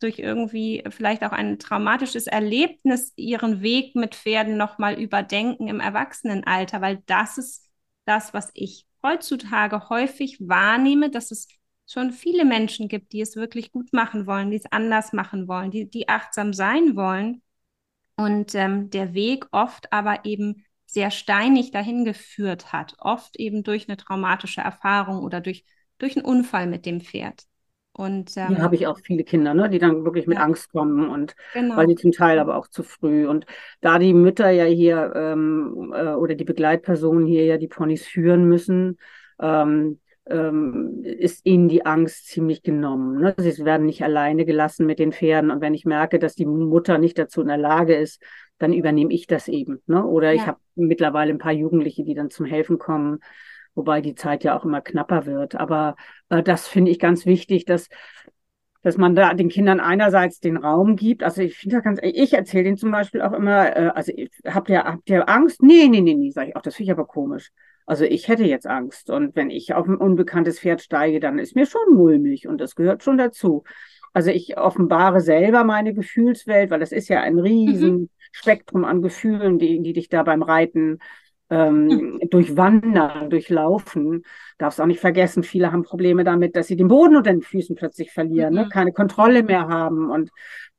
durch 0.00 0.18
irgendwie 0.18 0.84
vielleicht 0.90 1.24
auch 1.24 1.32
ein 1.32 1.58
traumatisches 1.58 2.26
Erlebnis 2.26 3.12
ihren 3.16 3.62
Weg 3.62 3.94
mit 3.94 4.14
Pferden 4.14 4.56
noch 4.56 4.78
mal 4.78 5.00
überdenken 5.00 5.68
im 5.68 5.80
Erwachsenenalter, 5.80 6.80
weil 6.80 7.02
das 7.06 7.38
ist 7.38 7.71
das, 8.04 8.34
was 8.34 8.50
ich 8.54 8.86
heutzutage 9.02 9.88
häufig 9.88 10.38
wahrnehme, 10.40 11.10
dass 11.10 11.30
es 11.30 11.48
schon 11.86 12.12
viele 12.12 12.44
Menschen 12.44 12.88
gibt, 12.88 13.12
die 13.12 13.20
es 13.20 13.36
wirklich 13.36 13.72
gut 13.72 13.92
machen 13.92 14.26
wollen, 14.26 14.50
die 14.50 14.56
es 14.56 14.70
anders 14.70 15.12
machen 15.12 15.48
wollen, 15.48 15.70
die, 15.70 15.90
die 15.90 16.08
achtsam 16.08 16.52
sein 16.52 16.96
wollen. 16.96 17.42
Und 18.16 18.54
ähm, 18.54 18.90
der 18.90 19.14
Weg 19.14 19.46
oft 19.52 19.92
aber 19.92 20.24
eben 20.24 20.64
sehr 20.86 21.10
steinig 21.10 21.70
dahin 21.70 22.04
geführt 22.04 22.72
hat, 22.72 22.94
oft 22.98 23.36
eben 23.36 23.62
durch 23.62 23.88
eine 23.88 23.96
traumatische 23.96 24.60
Erfahrung 24.60 25.20
oder 25.20 25.40
durch, 25.40 25.64
durch 25.98 26.16
einen 26.16 26.26
Unfall 26.26 26.66
mit 26.66 26.86
dem 26.86 27.00
Pferd. 27.00 27.44
Und 27.94 28.36
ähm, 28.38 28.48
hier 28.48 28.58
habe 28.58 28.74
ich 28.74 28.86
auch 28.86 28.98
viele 28.98 29.22
Kinder, 29.22 29.52
ne, 29.52 29.68
die 29.68 29.78
dann 29.78 30.04
wirklich 30.04 30.26
mit 30.26 30.38
ja. 30.38 30.44
Angst 30.44 30.72
kommen 30.72 31.10
und 31.10 31.34
genau. 31.52 31.76
weil 31.76 31.86
die 31.86 31.94
zum 31.94 32.10
Teil 32.10 32.38
aber 32.38 32.56
auch 32.56 32.68
zu 32.68 32.82
früh. 32.82 33.26
Und 33.26 33.44
da 33.82 33.98
die 33.98 34.14
Mütter 34.14 34.48
ja 34.50 34.64
hier 34.64 35.12
ähm, 35.14 35.92
äh, 35.94 36.14
oder 36.14 36.34
die 36.34 36.44
Begleitpersonen 36.44 37.26
hier 37.26 37.44
ja 37.44 37.58
die 37.58 37.68
Ponys 37.68 38.06
führen 38.06 38.48
müssen, 38.48 38.98
ähm, 39.40 40.00
ähm, 40.26 41.02
ist 41.02 41.44
ihnen 41.44 41.68
die 41.68 41.84
Angst 41.84 42.28
ziemlich 42.28 42.62
genommen. 42.62 43.20
Ne? 43.20 43.34
Sie 43.36 43.64
werden 43.64 43.86
nicht 43.86 44.02
alleine 44.02 44.46
gelassen 44.46 44.86
mit 44.86 44.98
den 44.98 45.12
Pferden. 45.12 45.50
Und 45.50 45.60
wenn 45.60 45.74
ich 45.74 45.84
merke, 45.84 46.18
dass 46.18 46.34
die 46.34 46.46
Mutter 46.46 46.96
nicht 46.96 47.18
dazu 47.18 47.42
in 47.42 47.48
der 47.48 47.58
Lage 47.58 47.94
ist, 47.94 48.22
dann 48.58 48.72
übernehme 48.72 49.12
ich 49.12 49.26
das 49.26 49.48
eben. 49.48 49.82
Ne? 49.86 50.02
Oder 50.06 50.32
ja. 50.32 50.40
ich 50.40 50.46
habe 50.46 50.58
mittlerweile 50.76 51.30
ein 51.30 51.38
paar 51.38 51.52
Jugendliche, 51.52 52.04
die 52.04 52.14
dann 52.14 52.30
zum 52.30 52.46
Helfen 52.46 52.78
kommen 52.78 53.18
wobei 53.74 54.00
die 54.00 54.14
Zeit 54.14 54.44
ja 54.44 54.56
auch 54.56 54.64
immer 54.64 54.80
knapper 54.80 55.26
wird. 55.26 55.54
Aber 55.54 55.96
äh, 56.28 56.42
das 56.42 56.68
finde 56.68 56.90
ich 56.90 56.98
ganz 56.98 57.26
wichtig, 57.26 57.64
dass 57.64 57.88
dass 58.82 58.96
man 58.96 59.14
da 59.14 59.32
den 59.32 59.48
Kindern 59.48 59.80
einerseits 59.80 60.40
den 60.40 60.56
Raum 60.56 60.96
gibt. 60.96 61.22
Also 61.22 61.40
ich 61.40 61.56
finde 61.56 61.76
ja 61.76 61.80
ganz, 61.80 62.00
ich 62.02 62.32
erzähle 62.32 62.64
denen 62.64 62.76
zum 62.76 62.90
Beispiel 62.90 63.22
auch 63.22 63.32
immer, 63.32 63.76
äh, 63.76 63.92
also 63.94 64.12
habt 64.44 64.68
ihr, 64.68 64.84
habt 64.84 65.08
ihr 65.08 65.28
Angst? 65.28 65.62
Nee, 65.62 65.88
nee, 65.88 66.00
nee, 66.00 66.14
nee, 66.14 66.30
sage 66.30 66.50
ich 66.50 66.56
auch, 66.56 66.62
das 66.62 66.74
finde 66.74 66.90
ich 66.90 66.98
aber 66.98 67.06
komisch. 67.06 67.50
Also 67.86 68.04
ich 68.04 68.28
hätte 68.28 68.44
jetzt 68.44 68.66
Angst. 68.66 69.08
Und 69.10 69.36
wenn 69.36 69.50
ich 69.50 69.74
auf 69.74 69.86
ein 69.86 69.96
unbekanntes 69.96 70.58
Pferd 70.58 70.82
steige, 70.82 71.20
dann 71.20 71.38
ist 71.38 71.54
mir 71.54 71.66
schon 71.66 71.94
mulmig 71.94 72.48
und 72.48 72.60
das 72.60 72.74
gehört 72.74 73.02
schon 73.02 73.18
dazu. 73.18 73.62
Also 74.12 74.30
ich 74.30 74.58
offenbare 74.58 75.20
selber 75.20 75.64
meine 75.64 75.94
Gefühlswelt, 75.94 76.70
weil 76.70 76.80
das 76.80 76.92
ist 76.92 77.08
ja 77.08 77.20
ein 77.20 77.38
riesen 77.38 77.92
mhm. 77.92 78.10
Spektrum 78.32 78.84
an 78.84 79.00
Gefühlen, 79.00 79.58
die, 79.58 79.80
die 79.80 79.92
dich 79.92 80.08
da 80.08 80.22
beim 80.22 80.42
Reiten 80.42 80.98
ähm, 81.50 82.18
durchwandern, 82.30 83.30
durchlaufen. 83.30 84.24
Darfst 84.58 84.80
auch 84.80 84.86
nicht 84.86 85.00
vergessen, 85.00 85.42
viele 85.42 85.72
haben 85.72 85.82
Probleme 85.82 86.24
damit, 86.24 86.56
dass 86.56 86.66
sie 86.66 86.76
den 86.76 86.88
Boden 86.88 87.16
unter 87.16 87.30
den 87.30 87.42
Füßen 87.42 87.76
plötzlich 87.76 88.12
verlieren, 88.12 88.54
ne? 88.54 88.62
mhm. 88.62 88.66
ne? 88.68 88.72
keine 88.72 88.92
Kontrolle 88.92 89.42
mehr 89.42 89.68
haben 89.68 90.10
und 90.10 90.30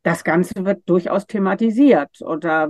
das 0.04 0.26
Ganze 0.26 0.66
wird 0.66 0.84
durchaus 0.86 1.26
thematisiert. 1.26 2.22
Oder 2.22 2.70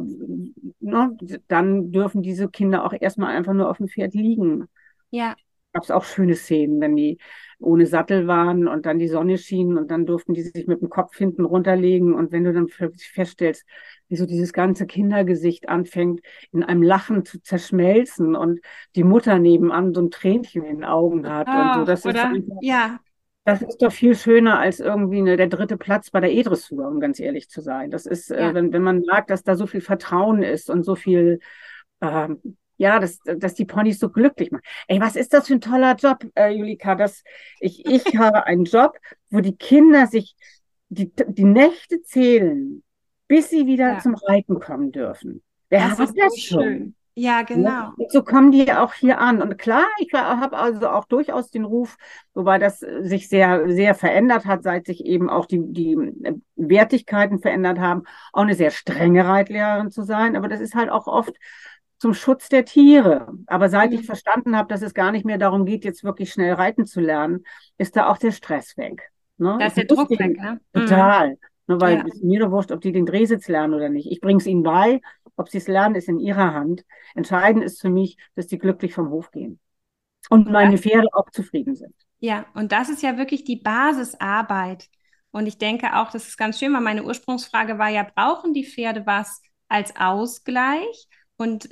ne, 0.79 1.17
dann 1.47 1.91
dürfen 1.91 2.21
diese 2.21 2.47
Kinder 2.47 2.85
auch 2.85 2.93
erstmal 2.97 3.35
einfach 3.35 3.53
nur 3.53 3.69
auf 3.69 3.77
dem 3.77 3.87
Pferd 3.87 4.13
liegen. 4.13 4.67
Ja. 5.09 5.35
Gab 5.73 5.83
es 5.83 5.91
auch 5.91 6.03
schöne 6.03 6.35
Szenen, 6.35 6.79
wenn 6.79 6.95
die 6.95 7.17
ohne 7.59 7.87
Sattel 7.87 8.27
waren 8.27 8.67
und 8.67 8.85
dann 8.85 8.99
die 8.99 9.07
Sonne 9.07 9.39
schien 9.39 9.77
und 9.77 9.89
dann 9.89 10.05
durften 10.05 10.35
die 10.35 10.43
sich 10.43 10.67
mit 10.67 10.81
dem 10.81 10.89
Kopf 10.89 11.17
hinten 11.17 11.45
runterlegen. 11.45 12.13
Und 12.13 12.31
wenn 12.31 12.43
du 12.43 12.53
dann 12.53 12.67
feststellst, 12.67 13.65
wie 14.14 14.18
so 14.18 14.28
dieses 14.28 14.53
ganze 14.53 14.86
Kindergesicht 14.86 15.70
anfängt, 15.70 16.22
in 16.51 16.64
einem 16.64 16.84
Lachen 16.84 17.26
zu 17.26 17.41
zerschmelzen 17.41 18.36
und 18.36 18.59
die 18.95 19.03
Mutter 19.03 19.39
nebenan 19.39 19.91
so 19.91 20.01
ein 20.01 20.11
Tränchen 20.11 20.64
in 20.64 20.76
den 20.78 20.86
Augen 20.86 21.28
hat 21.28 21.47
oh, 21.49 21.51
und 21.51 21.74
so, 21.80 21.86
das 21.86 22.05
oder? 22.05 22.14
ist 22.14 22.26
einfach, 22.26 22.57
ja. 22.61 22.99
Das 23.43 23.64
ist 23.64 23.82
doch 23.82 23.91
viel 23.91 24.16
schöner 24.16 24.59
als 24.59 24.80
irgendwie 24.80 25.18
eine, 25.18 25.36
der 25.36 25.47
dritte 25.47 25.78
Platz 25.78 26.11
bei 26.11 26.20
der 26.20 26.32
E-Dressur, 26.32 26.88
um 26.88 26.99
ganz 26.99 27.20
ehrlich 27.20 27.49
zu 27.49 27.59
sein. 27.59 27.89
Das 27.89 28.05
ist, 28.05 28.30
äh, 28.30 28.39
ja. 28.39 28.49
äh, 28.51 28.53
wenn, 28.53 28.72
wenn 28.72 28.84
man 28.84 28.99
merkt, 28.99 29.32
dass 29.32 29.43
da 29.43 29.55
so 29.55 29.66
viel 29.66 29.82
Vertrauen 29.82 30.43
ist 30.43 30.70
und 30.70 30.84
so 30.84 30.93
viel, 30.93 31.39
äh, 31.99 32.30
ja, 32.78 32.99
dass, 32.99 33.18
dass 33.26 33.55
die 33.55 33.66
Ponys 33.66 33.97
so 33.97 34.11
glücklich 34.11 34.51
machen. 34.51 34.64
Ey, 34.88 35.01
was 35.01 35.16
ist 35.16 35.34
das 35.34 35.47
für 35.47 35.55
ein 35.55 35.61
toller 35.61 35.95
Job, 35.95 36.24
äh, 36.36 36.51
Julika? 36.51 36.93
Das, 36.93 37.24
ich, 37.59 37.84
ich 37.88 38.05
habe 38.18 38.45
einen 38.45 38.66
Job, 38.66 38.95
wo 39.32 39.39
die 39.39 39.57
Kinder 39.57 40.05
sich 40.05 40.36
die, 40.89 41.11
die 41.28 41.45
Nächte 41.45 42.03
zählen, 42.03 42.84
bis 43.28 43.49
sie 43.49 43.65
wieder 43.65 43.93
ja. 43.93 43.99
zum 43.99 44.15
Reiten 44.15 44.59
kommen 44.59 44.91
dürfen. 44.91 45.41
Wer 45.69 45.89
das 45.89 45.99
hat 45.99 46.09
das 46.15 46.38
schon? 46.39 46.61
Schön. 46.61 46.95
Ja, 47.15 47.43
genau. 47.43 47.91
Und 47.95 48.11
so 48.11 48.24
kommen 48.24 48.51
die 48.51 48.71
auch 48.74 48.93
hier 48.93 49.19
an. 49.19 49.41
Und 49.41 49.59
klar, 49.59 49.86
ich 49.99 50.11
habe 50.13 50.57
also 50.57 50.89
auch 50.89 51.05
durchaus 51.05 51.51
den 51.51 51.63
Ruf, 51.63 51.97
wobei 52.34 52.57
das 52.57 52.80
sich 52.80 53.30
sehr, 53.30 53.69
sehr 53.69 53.93
verändert 53.93 54.45
hat, 54.45 54.63
seit 54.63 54.88
sich 54.88 55.05
eben 55.05 55.30
auch 55.30 55.45
die, 55.45 55.61
die 55.61 55.95
Wertigkeiten 56.55 57.39
verändert 57.39 57.78
haben, 57.78 58.03
auch 58.32 58.41
eine 58.41 58.55
sehr 58.55 58.71
strenge 58.71 59.28
Reitlehrerin 59.28 59.91
zu 59.91 60.01
sein. 60.01 60.36
Aber 60.36 60.47
das 60.47 60.59
ist 60.59 60.74
halt 60.74 60.89
auch 60.89 61.05
oft 61.05 61.36
zum 61.99 62.15
Schutz 62.15 62.49
der 62.49 62.65
Tiere. 62.65 63.32
Aber 63.45 63.69
seit 63.69 63.91
mhm. 63.91 63.99
ich 63.99 64.05
verstanden 64.07 64.57
habe, 64.57 64.67
dass 64.69 64.82
es 64.82 64.95
gar 64.95 65.11
nicht 65.11 65.26
mehr 65.26 65.38
darum 65.38 65.65
geht, 65.65 65.86
jetzt 65.86 66.03
wirklich 66.03 66.34
schnell 66.34 66.53
reiten 66.53 66.88
zu 66.88 66.99
lernen, 66.99 67.45
ist 67.78 67.95
da 67.95 68.07
auch 68.07 68.17
der 68.17 68.32
Stress 68.32 68.76
weg. 68.76 69.11
Ne? 69.38 69.57
Da 69.59 69.67
ist 69.67 69.78
der 69.78 69.86
Druck 69.86 70.09
weg, 70.09 70.38
ne? 70.39 70.59
Total. 70.74 71.30
Mhm. 71.30 71.38
Ne, 71.68 71.80
weil 71.80 71.97
ja. 71.97 72.05
mir 72.22 72.39
doch 72.41 72.51
wurscht, 72.51 72.72
ob 72.72 72.82
die 72.82 72.91
den 72.91 73.05
Drehsitz 73.05 73.47
lernen 73.47 73.74
oder 73.74 73.89
nicht. 73.89 74.11
Ich 74.11 74.20
bringe 74.20 74.39
es 74.39 74.47
ihnen 74.47 74.64
bei. 74.64 75.01
Ob 75.36 75.49
sie 75.49 75.57
es 75.57 75.68
lernen, 75.68 75.95
ist 75.95 76.09
in 76.09 76.20
ihrer 76.20 76.53
Hand. 76.53 76.86
Entscheidend 77.16 77.64
ist 77.64 77.82
für 77.82 77.89
mich, 77.89 78.18
dass 78.36 78.47
die 78.47 78.57
glücklich 78.57 78.93
vom 78.93 79.09
Hof 79.09 79.32
gehen. 79.32 79.59
Und 80.30 80.49
meine 80.49 80.78
Pferde 80.78 81.07
auch 81.14 81.30
zufrieden 81.32 81.76
sind. 81.76 81.93
Ja, 82.20 82.45
und 82.53 82.72
das 82.72 82.89
ist 82.89 83.01
ja 83.01 83.18
wirklich 83.18 83.43
die 83.43 83.57
Basisarbeit. 83.57 84.88
Und 85.32 85.47
ich 85.47 85.57
denke 85.57 85.97
auch, 85.97 86.11
das 86.11 86.28
ist 86.28 86.38
ganz 86.38 86.59
schön, 86.59 86.74
weil 86.74 86.82
meine 86.82 87.03
Ursprungsfrage 87.03 87.78
war 87.80 87.89
ja, 87.89 88.03
brauchen 88.03 88.53
die 88.53 88.66
Pferde 88.66 89.05
was 89.05 89.41
als 89.68 89.95
Ausgleich? 89.95 91.07
Und 91.38 91.70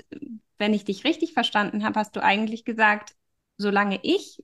wenn 0.57 0.73
ich 0.73 0.83
dich 0.83 1.03
richtig 1.03 1.33
verstanden 1.33 1.83
habe, 1.85 1.99
hast 1.99 2.15
du 2.15 2.23
eigentlich 2.23 2.65
gesagt, 2.65 3.13
solange 3.57 3.99
ich 4.01 4.43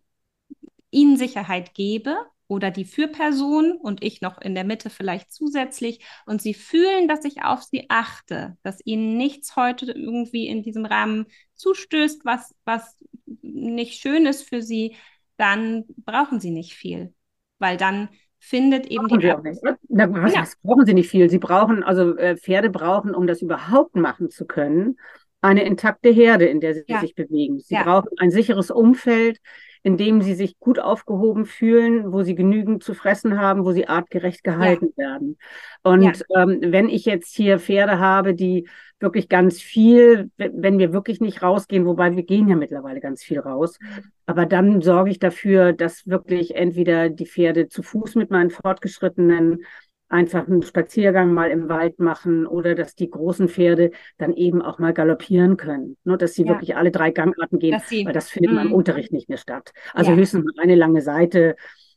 ihnen 0.91 1.17
Sicherheit 1.17 1.73
gebe, 1.73 2.15
oder 2.47 2.71
die 2.71 2.85
Fürperson 2.85 3.73
und 3.73 4.03
ich 4.03 4.21
noch 4.21 4.39
in 4.39 4.55
der 4.55 4.63
Mitte 4.63 4.89
vielleicht 4.89 5.31
zusätzlich 5.31 6.05
und 6.25 6.41
sie 6.41 6.53
fühlen, 6.53 7.07
dass 7.07 7.25
ich 7.25 7.43
auf 7.43 7.63
sie 7.63 7.85
achte, 7.89 8.57
dass 8.63 8.79
ihnen 8.85 9.17
nichts 9.17 9.55
heute 9.55 9.91
irgendwie 9.91 10.47
in 10.47 10.63
diesem 10.63 10.85
Rahmen 10.85 11.25
zustößt, 11.55 12.23
was, 12.23 12.55
was 12.63 12.97
nicht 13.41 13.99
schön 13.99 14.25
ist 14.25 14.47
für 14.47 14.61
sie, 14.61 14.95
dann 15.35 15.85
brauchen 15.97 16.39
sie 16.39 16.51
nicht 16.51 16.73
viel, 16.73 17.13
weil 17.59 17.77
dann 17.77 18.09
findet 18.39 18.87
eben 18.87 19.07
brauchen 19.07 19.19
die. 19.19 19.31
Auch 19.31 19.43
nicht. 19.43 19.61
Na, 19.89 20.11
was, 20.11 20.33
ja. 20.33 20.41
was 20.41 20.55
brauchen 20.57 20.85
sie 20.85 20.93
nicht 20.93 21.09
viel? 21.09 21.29
Sie 21.29 21.39
brauchen, 21.39 21.83
also 21.83 22.15
äh, 22.17 22.37
Pferde 22.37 22.69
brauchen, 22.69 23.13
um 23.13 23.27
das 23.27 23.41
überhaupt 23.41 23.95
machen 23.95 24.29
zu 24.29 24.45
können, 24.45 24.97
eine 25.41 25.63
intakte 25.63 26.09
Herde, 26.09 26.45
in 26.45 26.61
der 26.61 26.73
sie 26.73 26.83
ja. 26.87 26.99
sich 26.99 27.15
bewegen. 27.15 27.59
Sie 27.59 27.75
ja. 27.75 27.83
brauchen 27.83 28.09
ein 28.17 28.31
sicheres 28.31 28.71
Umfeld, 28.71 29.39
in 29.87 29.95
dem 29.95 30.21
sie 30.21 30.33
sich 30.33 30.59
gut 30.59 30.79
aufgehoben 30.79 31.45
fühlen, 31.45 32.11
wo 32.11 32.21
sie 32.21 32.35
genügend 32.35 32.83
zu 32.83 32.93
fressen 32.93 33.39
haben, 33.39 33.63
wo 33.63 33.71
sie 33.71 33.87
artgerecht 33.87 34.43
gehalten 34.43 34.89
ja. 34.97 35.05
werden. 35.05 35.37
Und 35.81 36.03
ja. 36.03 36.43
ähm, 36.43 36.59
wenn 36.61 36.89
ich 36.89 37.05
jetzt 37.05 37.33
hier 37.33 37.57
Pferde 37.57 37.97
habe, 37.97 38.33
die 38.33 38.67
wirklich 38.99 39.29
ganz 39.29 39.61
viel, 39.61 40.29
wenn 40.35 40.77
wir 40.77 40.91
wirklich 40.91 41.21
nicht 41.21 41.41
rausgehen, 41.41 41.85
wobei 41.85 42.13
wir 42.17 42.23
gehen 42.23 42.49
ja 42.49 42.57
mittlerweile 42.57 42.99
ganz 42.99 43.23
viel 43.23 43.39
raus, 43.39 43.79
aber 44.25 44.45
dann 44.45 44.81
sorge 44.81 45.09
ich 45.09 45.19
dafür, 45.19 45.71
dass 45.71 46.05
wirklich 46.05 46.55
entweder 46.55 47.07
die 47.07 47.25
Pferde 47.25 47.69
zu 47.69 47.81
Fuß 47.81 48.15
mit 48.15 48.29
meinen 48.29 48.49
Fortgeschrittenen 48.49 49.63
einfach 50.09 50.47
einen 50.47 50.61
Spaziergang 50.61 51.33
mal 51.33 51.51
im 51.51 51.69
Wald 51.69 51.99
machen 51.99 52.47
oder 52.47 52.75
dass 52.75 52.95
die 52.95 53.09
großen 53.09 53.49
Pferde 53.49 53.91
dann 54.17 54.33
eben 54.33 54.61
auch 54.61 54.79
mal 54.79 54.93
galoppieren 54.93 55.57
können. 55.57 55.97
Ne, 56.03 56.17
dass 56.17 56.33
sie 56.33 56.43
ja. 56.43 56.49
wirklich 56.49 56.75
alle 56.75 56.91
drei 56.91 57.11
Gangarten 57.11 57.59
gehen, 57.59 57.81
sie, 57.85 58.05
weil 58.05 58.13
das 58.13 58.29
findet 58.29 58.53
mm. 58.53 58.67
im 58.67 58.73
Unterricht 58.73 59.11
nicht 59.11 59.27
mehr 59.29 59.37
statt. 59.37 59.73
Also 59.93 60.11
ja. 60.11 60.17
höchstens 60.17 60.45
eine 60.57 60.75
lange 60.75 61.01
Seite, 61.01 61.55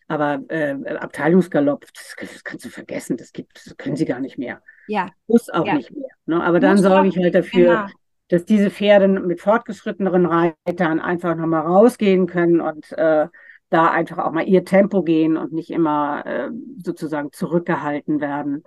aber 0.08 0.42
äh, 0.48 0.74
Abteilungsgalopp, 0.96 1.86
das, 1.94 2.16
das, 2.20 2.42
kannst 2.42 2.64
du 2.64 2.68
vergessen, 2.68 3.16
das 3.16 3.32
gibt, 3.32 3.64
das 3.64 3.76
können 3.76 3.94
sie 3.94 4.06
gar 4.06 4.18
nicht 4.18 4.38
mehr. 4.38 4.60
Ja. 4.88 5.08
Muss 5.28 5.48
auch 5.48 5.66
ja. 5.66 5.74
nicht 5.74 5.92
mehr. 5.92 6.08
Ne? 6.26 6.42
Aber 6.42 6.58
dann 6.58 6.78
sorge 6.78 7.08
ich 7.08 7.16
halt 7.16 7.36
dafür, 7.36 7.66
genau. 7.68 7.86
dass 8.26 8.44
diese 8.44 8.70
Pferde 8.70 9.06
mit 9.06 9.40
fortgeschritteneren 9.40 10.26
Reitern 10.26 10.98
einfach 10.98 11.36
nochmal 11.36 11.62
rausgehen 11.62 12.26
können 12.26 12.60
und 12.60 12.90
äh, 12.98 13.28
da 13.70 13.90
einfach 13.90 14.18
auch 14.18 14.32
mal 14.32 14.46
ihr 14.46 14.64
Tempo 14.64 15.02
gehen 15.02 15.36
und 15.36 15.52
nicht 15.52 15.70
immer 15.70 16.26
äh, 16.26 16.50
sozusagen 16.82 17.32
zurückgehalten 17.32 18.20
werden 18.20 18.64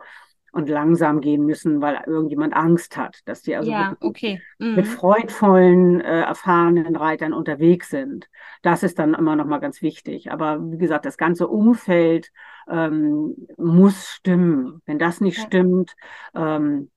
und 0.54 0.70
langsam 0.70 1.20
gehen 1.20 1.46
müssen, 1.46 1.82
weil 1.82 2.04
irgendjemand 2.06 2.54
Angst 2.54 2.96
hat, 2.96 3.22
dass 3.26 3.42
die 3.42 3.56
also 3.56 3.72
ja, 3.72 3.98
okay. 4.00 4.40
mhm. 4.60 4.76
mit 4.76 4.88
freudvollen, 4.88 6.00
äh, 6.00 6.22
erfahrenen 6.22 6.96
Reitern 6.96 7.34
unterwegs 7.34 7.90
sind. 7.90 8.30
Das 8.62 8.84
ist 8.84 9.00
dann 9.00 9.16
immer 9.16 9.36
noch 9.36 9.46
mal 9.46 9.58
ganz 9.58 9.82
wichtig. 9.82 10.32
Aber 10.32 10.60
wie 10.72 10.78
gesagt, 10.78 11.06
das 11.06 11.18
ganze 11.18 11.48
Umfeld 11.48 12.32
ähm, 12.70 13.36
muss 13.58 14.08
stimmen. 14.10 14.82
Wenn 14.86 15.00
das 15.00 15.22
nicht 15.22 15.40
ja. 15.40 15.44
stimmt, 15.44 15.96
ähm, 16.36 16.92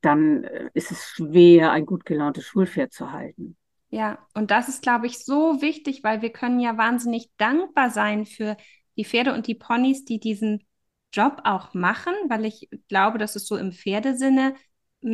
dann 0.00 0.44
äh, 0.44 0.70
ist 0.74 0.92
es 0.92 1.04
schwer, 1.08 1.72
ein 1.72 1.86
gut 1.86 2.06
gelauntes 2.06 2.44
Schulpferd 2.44 2.92
zu 2.92 3.10
halten. 3.10 3.56
Ja, 3.90 4.18
und 4.34 4.50
das 4.52 4.68
ist, 4.68 4.82
glaube 4.82 5.06
ich, 5.06 5.24
so 5.24 5.60
wichtig, 5.62 6.04
weil 6.04 6.22
wir 6.22 6.30
können 6.30 6.60
ja 6.60 6.76
wahnsinnig 6.78 7.30
dankbar 7.38 7.90
sein 7.90 8.24
für 8.24 8.56
die 8.96 9.04
Pferde 9.04 9.34
und 9.34 9.46
die 9.48 9.54
Ponys, 9.56 10.04
die 10.04 10.20
diesen 10.20 10.64
Job 11.12 11.40
auch 11.44 11.74
machen, 11.74 12.14
weil 12.28 12.44
ich 12.44 12.68
glaube, 12.88 13.18
dass 13.18 13.34
es 13.34 13.46
so 13.46 13.56
im 13.56 13.72
Pferdesinne 13.72 14.54
mh, 15.02 15.10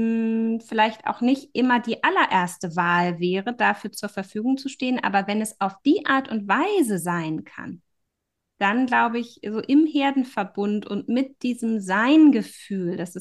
hm, 0.58 0.60
vielleicht 0.60 1.06
auch 1.06 1.22
nicht 1.22 1.50
immer 1.54 1.80
die 1.80 2.02
allererste 2.04 2.76
Wahl 2.76 3.18
wäre, 3.18 3.54
dafür 3.54 3.92
zur 3.92 4.10
Verfügung 4.10 4.58
zu 4.58 4.68
stehen. 4.68 5.02
Aber 5.02 5.26
wenn 5.26 5.40
es 5.40 5.58
auf 5.60 5.74
die 5.86 6.04
Art 6.06 6.28
und 6.30 6.46
Weise 6.48 6.98
sein 6.98 7.44
kann, 7.44 7.82
dann 8.58 8.86
glaube 8.86 9.18
ich, 9.18 9.40
so 9.44 9.60
im 9.60 9.86
Herdenverbund 9.86 10.86
und 10.86 11.08
mit 11.08 11.42
diesem 11.42 11.80
Sein-Gefühl, 11.80 12.96
dass 12.96 13.14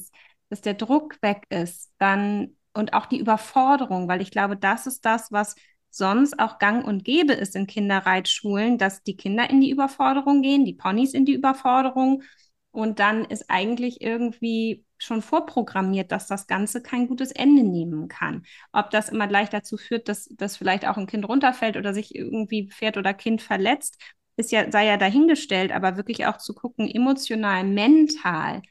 dass 0.50 0.62
der 0.62 0.76
Druck 0.76 1.22
weg 1.24 1.44
ist, 1.50 1.92
dann 1.98 2.56
und 2.76 2.94
auch 2.94 3.06
die 3.06 3.20
Überforderung, 3.20 4.08
weil 4.08 4.22
ich 4.22 4.32
glaube, 4.32 4.58
das 4.58 4.88
ist 4.88 5.06
das, 5.06 5.32
was 5.32 5.56
sonst 5.90 6.40
auch 6.40 6.60
gang 6.60 6.86
und 6.86 7.04
gäbe 7.06 7.34
ist 7.34 7.56
in 7.56 7.68
Kinderreitschulen, 7.68 8.78
dass 8.78 9.04
die 9.04 9.16
Kinder 9.16 9.50
in 9.50 9.62
die 9.62 9.72
Überforderung 9.72 10.42
gehen, 10.42 10.66
die 10.66 10.74
Ponys 10.74 11.14
in 11.14 11.26
die 11.26 11.34
Überforderung 11.34 12.24
und 12.72 13.00
dann 13.00 13.24
ist 13.26 13.50
eigentlich 13.50 14.02
irgendwie 14.02 14.84
schon 14.98 15.22
vorprogrammiert, 15.22 16.12
dass 16.12 16.28
das 16.28 16.48
Ganze 16.48 16.82
kein 16.82 17.08
gutes 17.08 17.32
Ende 17.32 17.64
nehmen 17.64 18.08
kann. 18.08 18.46
Ob 18.74 18.90
das 18.92 19.10
immer 19.10 19.28
gleich 19.28 19.50
dazu 19.50 19.78
führt, 19.78 20.10
dass, 20.10 20.26
dass 20.32 20.58
vielleicht 20.58 20.86
auch 20.88 20.98
ein 20.98 21.08
Kind 21.08 21.28
runterfällt 21.28 21.78
oder 21.78 21.94
sich 21.94 22.16
irgendwie 22.16 22.70
Pferd 22.70 22.98
oder 22.98 23.14
Kind 23.14 23.42
verletzt, 23.42 23.98
ist 24.38 24.52
ja, 24.52 24.70
sei 24.72 24.86
ja 24.88 24.98
dahingestellt, 24.98 25.72
aber 25.72 25.96
wirklich 25.98 26.26
auch 26.26 26.38
zu 26.38 26.54
gucken, 26.54 26.90
emotional, 26.90 27.64
mental, 27.64 28.62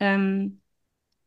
ähm, 0.00 0.60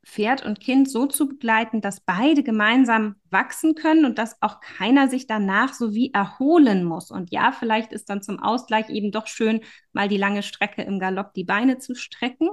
Pferd 0.07 0.45
und 0.45 0.61
Kind 0.61 0.89
so 0.89 1.05
zu 1.05 1.27
begleiten, 1.27 1.81
dass 1.81 1.99
beide 1.99 2.41
gemeinsam 2.41 3.17
wachsen 3.29 3.75
können 3.75 4.05
und 4.05 4.17
dass 4.17 4.41
auch 4.41 4.61
keiner 4.61 5.09
sich 5.09 5.27
danach 5.27 5.73
so 5.73 5.93
wie 5.93 6.13
erholen 6.13 6.85
muss. 6.85 7.11
Und 7.11 7.29
ja, 7.31 7.51
vielleicht 7.51 7.91
ist 7.91 8.09
dann 8.09 8.23
zum 8.23 8.39
Ausgleich 8.39 8.89
eben 8.89 9.11
doch 9.11 9.27
schön, 9.27 9.61
mal 9.91 10.07
die 10.07 10.17
lange 10.17 10.43
Strecke 10.43 10.81
im 10.83 10.99
Galopp 10.99 11.33
die 11.33 11.43
Beine 11.43 11.77
zu 11.79 11.93
strecken. 11.93 12.49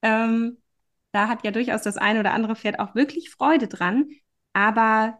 Ähm, 0.00 0.56
da 1.12 1.28
hat 1.28 1.44
ja 1.44 1.50
durchaus 1.50 1.82
das 1.82 1.98
eine 1.98 2.20
oder 2.20 2.32
andere 2.32 2.56
Pferd 2.56 2.78
auch 2.80 2.94
wirklich 2.94 3.30
Freude 3.30 3.68
dran. 3.68 4.08
Aber 4.54 5.18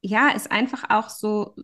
ja, 0.00 0.30
es 0.34 0.46
einfach 0.46 0.90
auch 0.90 1.08
so, 1.08 1.56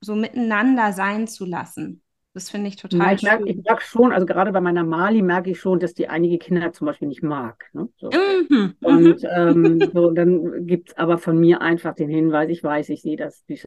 so 0.00 0.16
miteinander 0.16 0.92
sein 0.92 1.28
zu 1.28 1.44
lassen. 1.44 2.02
Das 2.38 2.50
finde 2.50 2.68
ich 2.68 2.76
total 2.76 3.00
ja, 3.00 3.12
ich 3.14 3.22
merke, 3.24 3.48
ich 3.48 3.56
merke 3.56 3.82
schon, 3.82 4.12
also 4.12 4.24
gerade 4.24 4.52
bei 4.52 4.60
meiner 4.60 4.84
Mali 4.84 5.22
merke 5.22 5.50
ich 5.50 5.58
schon, 5.58 5.80
dass 5.80 5.92
die 5.92 6.06
einige 6.06 6.38
Kinder 6.38 6.72
zum 6.72 6.86
Beispiel 6.86 7.08
nicht 7.08 7.24
mag. 7.24 7.68
Ne? 7.72 7.88
So. 7.96 8.10
Mhm. 8.10 8.76
Und 8.80 9.24
ähm, 9.36 9.90
so, 9.92 10.12
dann 10.12 10.64
gibt 10.64 10.90
es 10.90 10.96
aber 10.96 11.18
von 11.18 11.36
mir 11.36 11.60
einfach 11.60 11.96
den 11.96 12.08
Hinweis, 12.08 12.48
ich 12.48 12.62
weiß, 12.62 12.90
ich 12.90 13.02
sehe 13.02 13.16
das, 13.16 13.44
die 13.46 13.60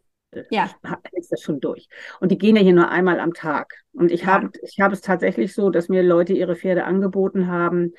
ja. 0.51 0.69
ist 1.11 1.34
das 1.34 1.41
schon 1.41 1.59
durch. 1.59 1.89
Und 2.22 2.32
die 2.32 2.38
gehen 2.38 2.55
ja 2.55 2.61
hier 2.61 2.72
nur 2.72 2.88
einmal 2.88 3.19
am 3.19 3.34
Tag. 3.34 3.74
Und 3.91 4.09
ich 4.09 4.22
ja. 4.22 4.28
habe 4.28 4.51
ich 4.63 4.80
hab 4.80 4.93
es 4.93 5.01
tatsächlich 5.01 5.53
so, 5.53 5.69
dass 5.69 5.89
mir 5.89 6.01
Leute 6.01 6.32
ihre 6.32 6.55
Pferde 6.55 6.86
angeboten 6.86 7.47
haben, 7.47 7.91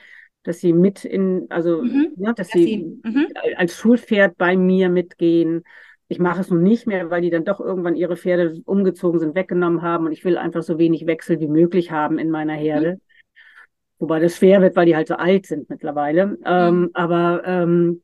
dass 0.43 0.61
sie 0.61 0.73
mit 0.73 1.05
in, 1.05 1.49
also, 1.51 1.83
mhm. 1.83 2.15
ja, 2.17 2.33
dass, 2.33 2.49
dass, 2.49 2.53
sie, 2.59 2.65
sie 2.65 3.11
mhm. 3.11 3.27
als 3.59 3.77
Schulpferd 3.77 4.39
bei 4.39 4.57
mir 4.57 4.89
mitgehen 4.89 5.65
Ich 6.13 6.19
mache 6.19 6.43
es 6.43 6.51
nun 6.51 6.63
nicht 6.63 6.87
mehr, 6.87 7.09
weil 7.09 7.23
die 7.23 7.31
dann 7.31 7.47
doch 7.47 7.59
irgendwann 7.59 7.97
ihre 7.97 8.19
Pferde 8.19 8.61
umgezogen 8.67 9.19
sind, 9.19 9.35
weggenommen 9.35 9.81
haben 9.81 10.05
und 10.05 10.13
ich 10.13 10.27
will 10.27 10.37
einfach 10.37 10.63
so 10.63 10.77
wenig 10.77 11.07
Wechsel 11.07 11.41
wie 11.41 11.49
möglich 11.49 11.91
haben 11.91 12.19
in 12.19 12.29
meiner 12.29 12.53
Herde. 12.53 12.97
Mhm. 12.97 13.01
Wobei 13.99 14.21
das 14.21 14.37
schwer 14.37 14.61
wird, 14.61 14.77
weil 14.77 14.85
die 14.85 14.95
halt 14.95 15.09
so 15.09 15.15
alt 15.15 15.47
sind 15.47 15.71
mittlerweile. 15.71 16.37
Ähm, 16.45 16.81
mhm. 16.81 16.85
Ähm, 16.85 16.91
aber 16.93 17.43
ähm, 17.47 18.03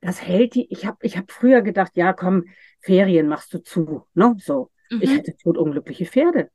das 0.00 0.22
hält 0.22 0.54
die. 0.54 0.70
Ich 0.70 0.86
habe 0.86 0.98
ich 1.02 1.18
hab 1.18 1.32
früher 1.32 1.60
gedacht, 1.62 1.96
ja, 1.96 2.12
komm, 2.12 2.44
Ferien 2.78 3.26
machst 3.26 3.52
du 3.52 3.58
zu. 3.58 4.06
Ne? 4.14 4.36
So. 4.38 4.70
Mhm. 4.92 5.02
Ich 5.02 5.18
hatte 5.18 5.36
totunglückliche 5.42 6.06
Pferde. 6.06 6.50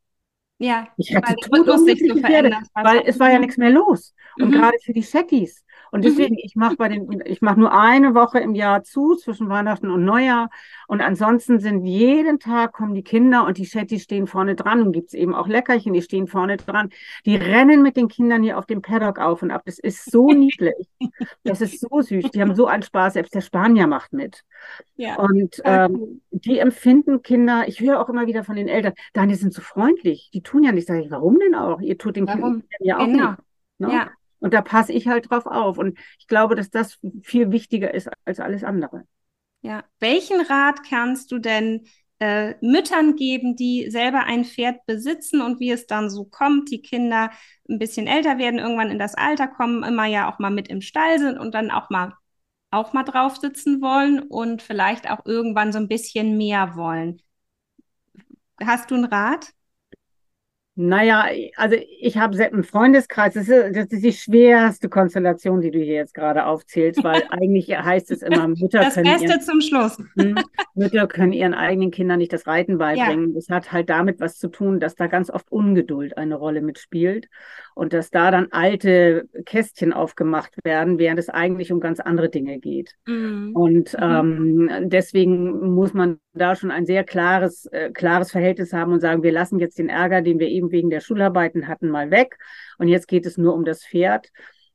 Ja, 0.59 0.87
ich 0.95 1.13
hatte 1.13 1.35
totunglückliche 1.35 2.15
so 2.15 2.21
Pferde, 2.21 2.55
weil 2.73 3.01
es 3.05 3.19
war 3.19 3.33
ja 3.33 3.39
nichts 3.39 3.57
mehr 3.57 3.69
los. 3.69 4.15
Und 4.39 4.51
mhm. 4.51 4.53
gerade 4.53 4.77
für 4.81 4.93
die 4.93 5.03
Chattis. 5.03 5.64
Und 5.95 6.01
mhm. 6.01 6.07
deswegen, 6.07 6.35
ich 6.37 6.57
mache 6.57 6.75
bei 6.75 6.89
den, 6.89 7.23
ich 7.23 7.41
mache 7.41 7.57
nur 7.57 7.71
eine 7.71 8.13
Woche 8.13 8.39
im 8.39 8.53
Jahr 8.53 8.83
zu, 8.83 9.15
zwischen 9.15 9.47
Weihnachten 9.47 9.89
und 9.89 10.03
Neujahr. 10.03 10.49
Und 10.89 10.99
ansonsten 10.99 11.61
sind 11.61 11.85
jeden 11.85 12.37
Tag 12.37 12.73
kommen 12.73 12.93
die 12.93 13.01
Kinder 13.01 13.45
und 13.45 13.57
die 13.57 13.65
Chattis 13.65 14.03
stehen 14.03 14.27
vorne 14.27 14.55
dran 14.55 14.81
und 14.81 14.91
gibt 14.91 15.07
es 15.07 15.13
eben 15.13 15.33
auch 15.33 15.47
Leckerchen, 15.47 15.93
die 15.93 16.01
stehen 16.01 16.27
vorne 16.27 16.57
dran. 16.57 16.89
Die 17.25 17.37
rennen 17.37 17.81
mit 17.81 17.95
den 17.95 18.09
Kindern 18.09 18.43
hier 18.43 18.57
auf 18.57 18.65
dem 18.65 18.81
Paddock 18.81 19.19
auf 19.19 19.41
und 19.41 19.51
ab. 19.51 19.61
Das 19.65 19.79
ist 19.79 20.11
so 20.11 20.27
niedlich. 20.33 20.75
Das 21.45 21.61
ist 21.61 21.79
so 21.79 22.01
süß. 22.01 22.29
Die 22.31 22.41
haben 22.41 22.55
so 22.55 22.67
einen 22.67 22.83
Spaß. 22.83 23.13
Selbst 23.13 23.33
der 23.33 23.39
Spanier 23.39 23.87
macht 23.87 24.11
mit. 24.11 24.43
Ja. 24.97 25.15
Und 25.15 25.61
ähm, 25.63 26.19
die 26.31 26.59
empfinden 26.59 27.21
Kinder, 27.21 27.69
ich 27.69 27.79
höre 27.79 28.01
auch 28.01 28.09
immer 28.09 28.27
wieder 28.27 28.43
von 28.43 28.57
den 28.57 28.67
Eltern, 28.67 28.95
deine 29.13 29.35
sind 29.35 29.53
so 29.53 29.61
freundlich, 29.61 30.29
die 30.33 30.41
tun 30.41 30.65
ja 30.65 30.73
nicht. 30.73 30.87
Sag 30.87 30.99
ich, 30.99 31.09
warum 31.09 31.39
denn 31.39 31.55
auch? 31.55 31.79
Ihr 31.79 31.97
tut 31.97 32.17
den 32.17 32.27
warum? 32.27 32.41
Kindern 32.41 32.65
ja 32.81 32.97
auch 32.97 33.05
genau. 33.05 33.29
nicht. 33.29 33.39
Ne? 33.77 33.93
Ja. 33.93 34.11
Und 34.39 34.53
da 34.53 34.61
passe 34.61 34.93
ich 34.93 35.07
halt 35.07 35.29
drauf 35.29 35.45
auf. 35.45 35.77
Und 35.77 35.97
ich 36.19 36.27
glaube, 36.27 36.55
dass 36.55 36.69
das 36.69 36.99
viel 37.23 37.51
wichtiger 37.51 37.93
ist 37.93 38.09
als 38.25 38.39
alles 38.39 38.63
andere. 38.63 39.03
Ja. 39.61 39.83
Welchen 39.99 40.41
Rat 40.41 40.81
kannst 40.87 41.31
du 41.31 41.39
denn 41.39 41.87
äh, 42.19 42.53
Müttern 42.61 43.15
geben, 43.15 43.55
die 43.55 43.89
selber 43.89 44.23
ein 44.23 44.45
Pferd 44.45 44.85
besitzen 44.85 45.41
und 45.41 45.59
wie 45.59 45.71
es 45.71 45.87
dann 45.87 46.09
so 46.09 46.25
kommt, 46.25 46.71
die 46.71 46.81
Kinder 46.81 47.31
ein 47.69 47.79
bisschen 47.79 48.07
älter 48.07 48.37
werden, 48.37 48.59
irgendwann 48.59 48.91
in 48.91 48.99
das 48.99 49.15
Alter 49.15 49.47
kommen, 49.47 49.83
immer 49.83 50.05
ja 50.05 50.31
auch 50.31 50.39
mal 50.39 50.51
mit 50.51 50.67
im 50.69 50.81
Stall 50.81 51.19
sind 51.19 51.37
und 51.37 51.53
dann 51.53 51.71
auch 51.71 51.89
mal 51.89 52.13
auch 52.71 52.93
mal 52.93 53.03
drauf 53.03 53.37
sitzen 53.37 53.81
wollen 53.81 54.19
und 54.19 54.61
vielleicht 54.61 55.09
auch 55.09 55.25
irgendwann 55.25 55.71
so 55.71 55.79
ein 55.79 55.87
bisschen 55.87 56.37
mehr 56.37 56.75
wollen. 56.75 57.21
Hast 58.61 58.91
du 58.91 58.95
einen 58.95 59.05
Rat? 59.05 59.53
Naja, 60.77 61.27
also 61.55 61.77
ich 62.01 62.17
habe 62.17 62.37
einen 62.43 62.65
Freundeskreis, 62.65 63.33
das 63.35 63.47
ist, 63.47 63.75
das 63.77 63.85
ist 63.85 64.03
die 64.03 64.11
schwerste 64.11 64.89
Konstellation, 64.89 65.61
die 65.61 65.71
du 65.71 65.79
hier 65.79 65.93
jetzt 65.93 66.13
gerade 66.13 66.45
aufzählst, 66.45 67.01
weil 67.01 67.23
eigentlich 67.29 67.69
heißt 67.69 68.11
es 68.11 68.21
immer, 68.21 68.49
Mütter 68.49 68.79
das 68.79 68.95
können. 68.95 69.05
Das 69.05 69.21
Beste 69.21 69.37
ihren, 69.37 69.41
zum 69.41 69.61
Schluss. 69.61 69.97
Hm, 70.19 70.35
Mütter 70.73 71.07
können 71.07 71.31
ihren 71.31 71.53
eigenen 71.53 71.91
Kindern 71.91 72.17
nicht 72.17 72.33
das 72.33 72.45
Reiten 72.45 72.77
beibringen. 72.77 73.29
Ja. 73.29 73.35
Das 73.35 73.49
hat 73.49 73.71
halt 73.71 73.89
damit 73.89 74.19
was 74.19 74.37
zu 74.37 74.49
tun, 74.49 74.81
dass 74.81 74.95
da 74.95 75.07
ganz 75.07 75.29
oft 75.29 75.49
Ungeduld 75.49 76.17
eine 76.17 76.35
Rolle 76.35 76.61
mitspielt 76.61 77.29
und 77.75 77.91
dass 77.91 78.09
da 78.09 78.31
dann 78.31 78.47
alte 78.51 79.27
Kästchen 79.45 79.91
aufgemacht 79.91 80.55
werden, 80.63 80.97
während 80.97 81.19
es 81.19 81.29
eigentlich 81.29 81.73
um 81.73 81.81
ganz 81.81 81.99
andere 81.99 82.29
Dinge 82.29 82.57
geht. 82.57 82.95
Mhm. 83.05 83.51
Und 83.53 83.93
mhm. 83.93 84.69
ähm, 84.69 84.89
deswegen 84.89 85.73
muss 85.75 85.93
man 85.93 86.17
da 86.33 86.55
schon 86.55 86.71
ein 86.71 86.85
sehr 86.85 87.03
klares, 87.03 87.65
äh, 87.67 87.91
klares 87.91 88.31
Verhältnis 88.31 88.71
haben 88.71 88.93
und 88.93 89.01
sagen, 89.01 89.23
wir 89.23 89.33
lassen 89.33 89.59
jetzt 89.59 89.77
den 89.77 89.89
Ärger, 89.89 90.21
den 90.21 90.39
wir 90.39 90.47
eben 90.47 90.71
wegen 90.71 90.89
der 90.89 91.01
Schularbeiten 91.01 91.67
hatten, 91.67 91.89
mal 91.89 92.11
weg. 92.11 92.37
Und 92.77 92.87
jetzt 92.87 93.09
geht 93.09 93.25
es 93.25 93.37
nur 93.37 93.53
um 93.53 93.65
das 93.65 93.85
Pferd. 93.85 94.31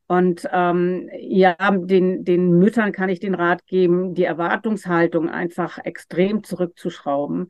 Und 0.07 0.47
ähm, 0.53 1.09
ja, 1.19 1.55
den, 1.71 2.25
den 2.25 2.59
Müttern 2.59 2.93
kann 2.93 3.09
ich 3.09 3.21
den 3.21 3.35
Rat 3.35 3.67
geben, 3.67 4.13
die 4.13 4.25
Erwartungshaltung 4.25 5.31
einfach 5.31 5.79
extrem 5.79 6.45
zurückzuschrauben 6.45 7.49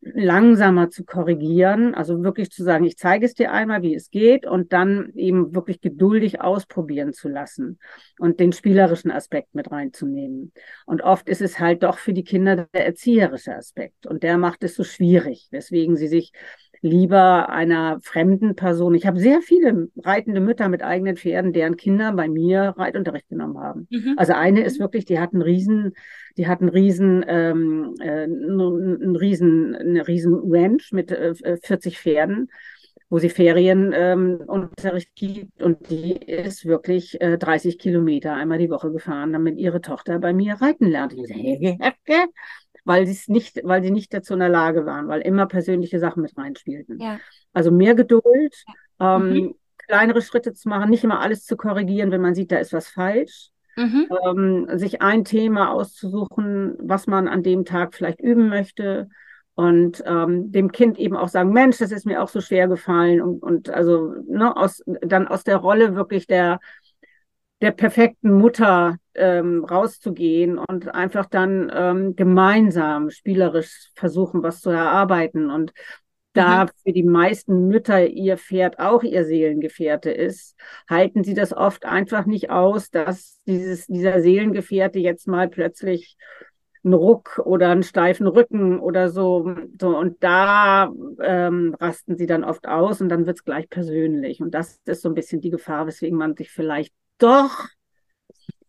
langsamer 0.00 0.90
zu 0.90 1.04
korrigieren, 1.04 1.94
also 1.94 2.22
wirklich 2.22 2.50
zu 2.50 2.62
sagen, 2.62 2.84
ich 2.84 2.96
zeige 2.96 3.26
es 3.26 3.34
dir 3.34 3.52
einmal, 3.52 3.82
wie 3.82 3.94
es 3.94 4.10
geht 4.10 4.46
und 4.46 4.72
dann 4.72 5.12
eben 5.14 5.54
wirklich 5.54 5.80
geduldig 5.80 6.40
ausprobieren 6.40 7.12
zu 7.12 7.28
lassen 7.28 7.78
und 8.18 8.38
den 8.38 8.52
spielerischen 8.52 9.10
Aspekt 9.10 9.54
mit 9.54 9.70
reinzunehmen. 9.70 10.52
Und 10.86 11.02
oft 11.02 11.28
ist 11.28 11.40
es 11.40 11.58
halt 11.58 11.82
doch 11.82 11.98
für 11.98 12.12
die 12.12 12.24
Kinder 12.24 12.68
der 12.72 12.86
erzieherische 12.86 13.56
Aspekt 13.56 14.06
und 14.06 14.22
der 14.22 14.38
macht 14.38 14.62
es 14.62 14.76
so 14.76 14.84
schwierig, 14.84 15.48
weswegen 15.50 15.96
sie 15.96 16.08
sich 16.08 16.32
lieber 16.80 17.48
einer 17.48 18.00
fremden 18.00 18.54
Person. 18.54 18.94
Ich 18.94 19.06
habe 19.06 19.18
sehr 19.18 19.40
viele 19.42 19.88
reitende 20.02 20.40
Mütter 20.40 20.68
mit 20.68 20.82
eigenen 20.82 21.16
Pferden, 21.16 21.52
deren 21.52 21.76
Kinder 21.76 22.12
bei 22.12 22.28
mir 22.28 22.74
Reitunterricht 22.76 23.28
genommen 23.28 23.58
haben. 23.58 23.88
Mhm. 23.90 24.14
Also 24.16 24.32
eine 24.32 24.62
ist 24.62 24.78
mhm. 24.78 24.84
wirklich, 24.84 25.04
die 25.04 25.18
hat 25.18 25.32
einen 25.32 25.42
riesen, 25.42 25.94
die 26.36 26.46
hat 26.46 26.60
einen 26.60 26.70
riesen, 26.70 27.24
ähm, 27.26 27.94
äh, 28.00 28.24
einen 28.24 29.16
riesen, 29.16 29.74
eine 29.74 30.06
riesen 30.06 30.40
Ranch 30.44 30.92
mit 30.92 31.10
äh, 31.10 31.34
40 31.62 31.98
Pferden 31.98 32.48
wo 33.10 33.18
sie 33.18 33.30
Ferienunterricht 33.30 35.08
ähm, 35.08 35.32
gibt 35.32 35.62
und 35.62 35.90
die 35.90 36.12
ist 36.12 36.66
wirklich 36.66 37.20
äh, 37.20 37.38
30 37.38 37.78
Kilometer 37.78 38.34
einmal 38.34 38.58
die 38.58 38.70
Woche 38.70 38.92
gefahren, 38.92 39.32
damit 39.32 39.58
ihre 39.58 39.80
Tochter 39.80 40.18
bei 40.18 40.32
mir 40.34 40.54
reiten 40.54 40.86
lernt. 40.86 41.14
Ich 41.14 41.26
so, 41.26 41.34
weil 42.88 43.04
sie 43.06 43.12
es 43.12 43.28
nicht, 43.28 43.60
weil 43.64 43.82
sie 43.82 43.90
nicht 43.90 44.14
dazu 44.14 44.32
in 44.32 44.40
der 44.40 44.48
Lage 44.48 44.86
waren, 44.86 45.08
weil 45.08 45.20
immer 45.20 45.46
persönliche 45.46 45.98
Sachen 46.00 46.22
mit 46.22 46.36
reinspielten. 46.38 46.98
Ja. 46.98 47.20
Also 47.52 47.70
mehr 47.70 47.94
Geduld, 47.94 48.54
ja. 48.98 49.16
ähm, 49.16 49.30
mhm. 49.30 49.54
kleinere 49.86 50.22
Schritte 50.22 50.54
zu 50.54 50.70
machen, 50.70 50.88
nicht 50.88 51.04
immer 51.04 51.20
alles 51.20 51.44
zu 51.44 51.56
korrigieren, 51.56 52.10
wenn 52.10 52.22
man 52.22 52.34
sieht, 52.34 52.50
da 52.50 52.56
ist 52.56 52.72
was 52.72 52.88
falsch. 52.88 53.50
Mhm. 53.76 54.08
Ähm, 54.26 54.78
sich 54.78 55.02
ein 55.02 55.24
Thema 55.24 55.70
auszusuchen, 55.70 56.76
was 56.80 57.06
man 57.06 57.28
an 57.28 57.42
dem 57.42 57.66
Tag 57.66 57.94
vielleicht 57.94 58.20
üben 58.20 58.48
möchte 58.48 59.08
und 59.54 60.02
ähm, 60.06 60.50
dem 60.50 60.72
Kind 60.72 60.98
eben 60.98 61.16
auch 61.16 61.28
sagen, 61.28 61.52
Mensch, 61.52 61.76
das 61.76 61.92
ist 61.92 62.06
mir 62.06 62.22
auch 62.22 62.28
so 62.28 62.40
schwer 62.40 62.68
gefallen 62.68 63.20
und, 63.20 63.42
und 63.42 63.70
also 63.70 64.14
ne, 64.26 64.56
aus, 64.56 64.82
dann 64.86 65.28
aus 65.28 65.44
der 65.44 65.58
Rolle 65.58 65.94
wirklich 65.94 66.26
der 66.26 66.58
der 67.60 67.72
perfekten 67.72 68.32
Mutter 68.32 68.96
ähm, 69.14 69.64
rauszugehen 69.64 70.58
und 70.58 70.94
einfach 70.94 71.26
dann 71.26 71.70
ähm, 71.74 72.16
gemeinsam 72.16 73.10
spielerisch 73.10 73.90
versuchen, 73.94 74.42
was 74.42 74.60
zu 74.60 74.70
erarbeiten. 74.70 75.50
Und 75.50 75.72
da 76.34 76.64
mhm. 76.64 76.68
für 76.84 76.92
die 76.92 77.02
meisten 77.02 77.66
Mütter 77.66 78.06
ihr 78.06 78.36
Pferd 78.36 78.78
auch 78.78 79.02
ihr 79.02 79.24
Seelengefährte 79.24 80.10
ist, 80.10 80.56
halten 80.88 81.24
sie 81.24 81.34
das 81.34 81.52
oft 81.52 81.84
einfach 81.84 82.26
nicht 82.26 82.50
aus, 82.50 82.90
dass 82.90 83.40
dieses, 83.46 83.86
dieser 83.86 84.20
Seelengefährte 84.20 85.00
jetzt 85.00 85.26
mal 85.26 85.48
plötzlich 85.48 86.16
einen 86.84 86.94
Ruck 86.94 87.42
oder 87.44 87.70
einen 87.70 87.82
steifen 87.82 88.28
Rücken 88.28 88.78
oder 88.78 89.08
so. 89.10 89.52
so 89.80 89.96
und 89.96 90.22
da 90.22 90.92
ähm, 91.20 91.74
rasten 91.80 92.16
sie 92.16 92.26
dann 92.26 92.44
oft 92.44 92.68
aus 92.68 93.00
und 93.00 93.08
dann 93.08 93.26
wird 93.26 93.38
es 93.38 93.44
gleich 93.44 93.68
persönlich. 93.68 94.40
Und 94.40 94.52
das 94.52 94.78
ist 94.84 95.02
so 95.02 95.08
ein 95.08 95.14
bisschen 95.14 95.40
die 95.40 95.50
Gefahr, 95.50 95.88
weswegen 95.88 96.16
man 96.16 96.36
sich 96.36 96.52
vielleicht 96.52 96.94
doch 97.18 97.66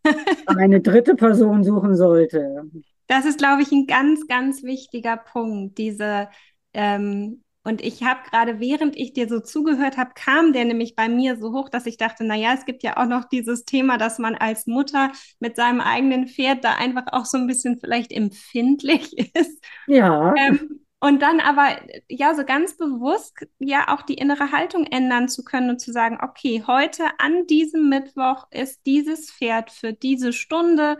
eine 0.45 0.81
dritte 0.81 1.15
Person 1.15 1.63
suchen 1.63 1.95
sollte. 1.95 2.63
Das 3.07 3.25
ist, 3.25 3.39
glaube 3.39 3.61
ich, 3.61 3.71
ein 3.71 3.87
ganz, 3.87 4.27
ganz 4.27 4.63
wichtiger 4.63 5.17
Punkt. 5.17 5.77
Diese, 5.77 6.29
ähm, 6.73 7.43
und 7.63 7.81
ich 7.81 8.03
habe 8.03 8.21
gerade, 8.29 8.59
während 8.59 8.95
ich 8.95 9.13
dir 9.13 9.27
so 9.27 9.39
zugehört 9.39 9.97
habe, 9.97 10.11
kam 10.15 10.53
der 10.53 10.65
nämlich 10.65 10.95
bei 10.95 11.09
mir 11.09 11.37
so 11.37 11.51
hoch, 11.53 11.69
dass 11.69 11.85
ich 11.85 11.97
dachte, 11.97 12.23
naja, 12.23 12.53
es 12.57 12.65
gibt 12.65 12.83
ja 12.83 12.97
auch 12.97 13.05
noch 13.05 13.25
dieses 13.25 13.65
Thema, 13.65 13.97
dass 13.97 14.19
man 14.19 14.35
als 14.35 14.65
Mutter 14.65 15.11
mit 15.39 15.55
seinem 15.55 15.81
eigenen 15.81 16.27
Pferd 16.27 16.63
da 16.63 16.75
einfach 16.75 17.05
auch 17.11 17.25
so 17.25 17.37
ein 17.37 17.47
bisschen 17.47 17.77
vielleicht 17.79 18.11
empfindlich 18.11 19.17
ist. 19.35 19.63
Ja. 19.87 20.33
Ähm, 20.35 20.81
und 21.01 21.21
dann 21.21 21.39
aber 21.39 21.77
ja 22.09 22.35
so 22.35 22.43
ganz 22.43 22.75
bewusst 22.75 23.47
ja 23.59 23.87
auch 23.93 24.01
die 24.01 24.15
innere 24.15 24.51
Haltung 24.51 24.85
ändern 24.85 25.29
zu 25.29 25.43
können 25.43 25.69
und 25.69 25.79
zu 25.79 25.91
sagen, 25.93 26.19
okay, 26.21 26.63
heute 26.67 27.05
an 27.19 27.47
diesem 27.47 27.87
Mittwoch 27.89 28.47
ist 28.51 28.85
dieses 28.85 29.31
Pferd 29.31 29.71
für 29.71 29.93
diese 29.93 30.33
Stunde 30.33 30.97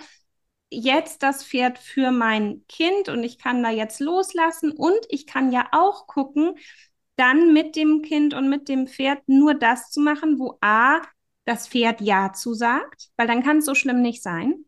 jetzt 0.70 1.24
das 1.24 1.43
Pferd 1.43 1.80
für 1.80 2.12
mein 2.12 2.64
Kind 2.68 3.10
und 3.10 3.24
ich 3.24 3.39
kann 3.39 3.64
da 3.64 3.72
jetzt 3.72 4.00
loslassen 4.00 4.72
und 4.72 5.00
ich 5.10 5.26
kann 5.28 5.52
ja 5.52 5.68
auch 5.72 6.08
gucken, 6.08 6.56
dann 7.16 7.54
mit 7.54 7.76
dem 7.76 8.02
Kind 8.02 8.34
und 8.34 8.50
mit 8.50 8.70
dem 8.70 8.88
Pferd 8.88 9.28
nur 9.28 9.54
das 9.54 9.89
zu 9.91 10.00
machen, 10.00 10.39
wo 10.39 10.58
A 10.62 11.02
das 11.45 11.68
Pferd 11.68 12.02
Ja 12.02 12.32
zu 12.34 12.54
sagt, 12.54 13.10
weil 13.18 13.28
dann 13.28 13.43
kann 13.43 13.58
es 13.58 13.66
so 13.66 13.76
schlimm 13.76 14.02
nicht 14.02 14.24
sein. 14.24 14.66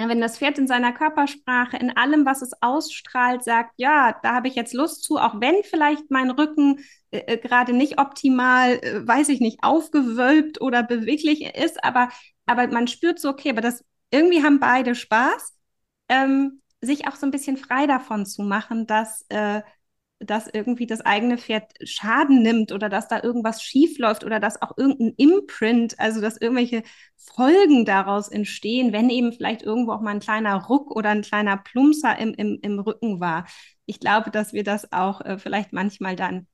Ja, 0.00 0.08
wenn 0.08 0.22
das 0.22 0.38
Pferd 0.38 0.56
in 0.56 0.66
seiner 0.66 0.92
Körpersprache, 0.92 1.76
in 1.76 1.94
allem, 1.94 2.24
was 2.24 2.40
es 2.40 2.52
ausstrahlt, 2.62 3.44
sagt, 3.44 3.74
ja, 3.76 4.18
da 4.22 4.34
habe 4.34 4.48
ich 4.48 4.54
jetzt 4.54 4.72
Lust 4.72 5.04
zu, 5.04 5.18
auch 5.18 5.38
wenn 5.42 5.62
vielleicht 5.62 6.10
mein 6.10 6.30
Rücken 6.30 6.78
äh, 7.10 7.18
äh, 7.18 7.36
gerade 7.36 7.74
nicht 7.74 7.98
optimal, 8.00 8.78
äh, 8.82 9.06
weiß 9.06 9.28
ich 9.28 9.40
nicht, 9.40 9.58
aufgewölbt 9.62 10.58
oder 10.62 10.82
beweglich 10.82 11.54
ist, 11.54 11.84
aber, 11.84 12.08
aber 12.46 12.68
man 12.68 12.88
spürt 12.88 13.18
so, 13.20 13.28
okay, 13.28 13.50
aber 13.50 13.60
das 13.60 13.84
irgendwie 14.10 14.42
haben 14.42 14.58
beide 14.58 14.94
Spaß, 14.94 15.54
ähm, 16.08 16.62
sich 16.80 17.06
auch 17.06 17.16
so 17.16 17.26
ein 17.26 17.30
bisschen 17.30 17.58
frei 17.58 17.86
davon 17.86 18.24
zu 18.24 18.42
machen, 18.42 18.86
dass 18.86 19.26
äh, 19.28 19.60
dass 20.20 20.46
irgendwie 20.46 20.86
das 20.86 21.00
eigene 21.00 21.38
Pferd 21.38 21.72
Schaden 21.82 22.42
nimmt 22.42 22.72
oder 22.72 22.88
dass 22.88 23.08
da 23.08 23.22
irgendwas 23.22 23.62
schief 23.62 23.98
läuft 23.98 24.22
oder 24.22 24.38
dass 24.38 24.60
auch 24.60 24.76
irgendein 24.76 25.14
Imprint, 25.16 25.98
also 25.98 26.20
dass 26.20 26.36
irgendwelche 26.36 26.82
Folgen 27.16 27.86
daraus 27.86 28.28
entstehen, 28.28 28.92
wenn 28.92 29.08
eben 29.08 29.32
vielleicht 29.32 29.62
irgendwo 29.62 29.92
auch 29.92 30.02
mal 30.02 30.10
ein 30.12 30.20
kleiner 30.20 30.64
Ruck 30.66 30.94
oder 30.94 31.10
ein 31.10 31.22
kleiner 31.22 31.56
Plumpser 31.56 32.18
im, 32.18 32.34
im, 32.34 32.58
im 32.62 32.78
Rücken 32.78 33.20
war. 33.20 33.46
Ich 33.86 33.98
glaube, 33.98 34.30
dass 34.30 34.52
wir 34.52 34.62
das 34.62 34.92
auch 34.92 35.22
äh, 35.22 35.38
vielleicht 35.38 35.72
manchmal 35.72 36.16
dann 36.16 36.46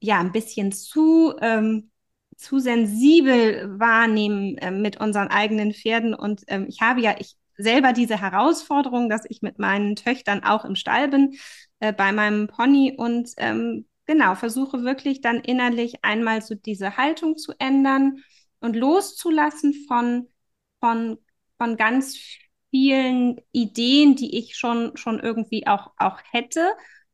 ja 0.00 0.20
ein 0.20 0.32
bisschen 0.32 0.70
zu 0.72 1.34
ähm, 1.40 1.90
zu 2.36 2.60
sensibel 2.60 3.78
wahrnehmen 3.80 4.56
äh, 4.58 4.70
mit 4.70 5.00
unseren 5.00 5.28
eigenen 5.28 5.74
Pferden. 5.74 6.14
Und 6.14 6.42
ähm, 6.46 6.66
ich 6.68 6.80
habe 6.80 7.00
ja 7.00 7.16
ich 7.18 7.36
selber 7.56 7.92
diese 7.92 8.20
Herausforderung, 8.20 9.08
dass 9.10 9.24
ich 9.28 9.42
mit 9.42 9.58
meinen 9.58 9.96
Töchtern 9.96 10.44
auch 10.44 10.64
im 10.64 10.76
Stall 10.76 11.08
bin, 11.08 11.34
äh, 11.80 11.92
bei 11.92 12.12
meinem 12.12 12.48
Pony 12.48 12.94
und 12.96 13.30
ähm, 13.36 13.86
genau, 14.06 14.34
versuche 14.34 14.82
wirklich 14.84 15.20
dann 15.20 15.40
innerlich 15.40 16.04
einmal 16.04 16.42
so 16.42 16.54
diese 16.54 16.96
Haltung 16.96 17.36
zu 17.36 17.52
ändern 17.58 18.22
und 18.60 18.74
loszulassen 18.76 19.74
von, 19.86 20.28
von, 20.80 21.18
von 21.58 21.76
ganz 21.76 22.18
vielen 22.70 23.40
Ideen, 23.52 24.16
die 24.16 24.38
ich 24.38 24.56
schon, 24.56 24.96
schon 24.96 25.20
irgendwie 25.20 25.66
auch, 25.66 25.92
auch 25.96 26.18
hätte, 26.30 26.68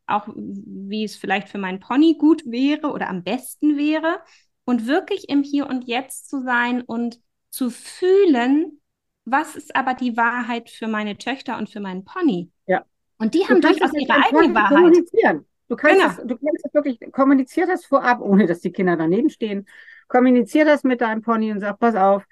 auch 0.07 0.29
wie 0.35 1.05
es 1.05 1.17
vielleicht 1.17 1.49
für 1.49 1.59
meinen 1.59 1.81
Pony 1.81 2.17
gut 2.19 2.45
wäre 2.47 2.91
oder 2.91 3.09
am 3.09 3.23
besten 3.23 3.77
wäre 3.77 4.21
und 4.65 4.87
wirklich 4.87 5.29
im 5.29 5.43
Hier 5.43 5.67
und 5.67 5.87
Jetzt 5.87 6.29
zu 6.29 6.43
sein 6.43 6.83
und 6.83 7.21
zu 7.51 7.71
fühlen, 7.71 8.81
was 9.25 9.57
ist 9.57 9.75
aber 9.75 9.95
die 9.95 10.17
Wahrheit 10.17 10.71
für 10.71 10.89
meine 10.89 11.17
Töchter 11.17 11.57
und 11.57 11.71
für 11.71 11.81
meinen 11.81 12.05
Pony? 12.05 12.51
Ja. 12.67 12.85
Und 13.25 13.35
die 13.35 13.45
haben 13.47 13.61
durchaus 13.61 13.93
ihre 13.93 14.13
eigene 14.13 14.55
Wahrheit. 14.55 14.77
Kommunizieren. 14.77 15.45
Du 15.69 15.77
kannst, 15.77 15.97
genau. 15.97 16.09
das, 16.09 16.17
du 16.19 16.37
kannst 16.37 16.65
das 16.65 16.75
wirklich, 16.75 17.01
kommunizier 17.13 17.67
das 17.67 17.85
vorab, 17.85 18.21
ohne 18.21 18.47
dass 18.47 18.61
die 18.61 18.71
Kinder 18.71 18.97
daneben 18.97 19.31
stehen. 19.31 19.67
Kommunizier 20.09 20.65
das 20.65 20.85
mit 20.85 21.01
deinem 21.01 21.23
Pony 21.23 21.53
und 21.53 21.61
sag, 21.61 21.79
pass 21.79 21.95
auf, 21.95 22.25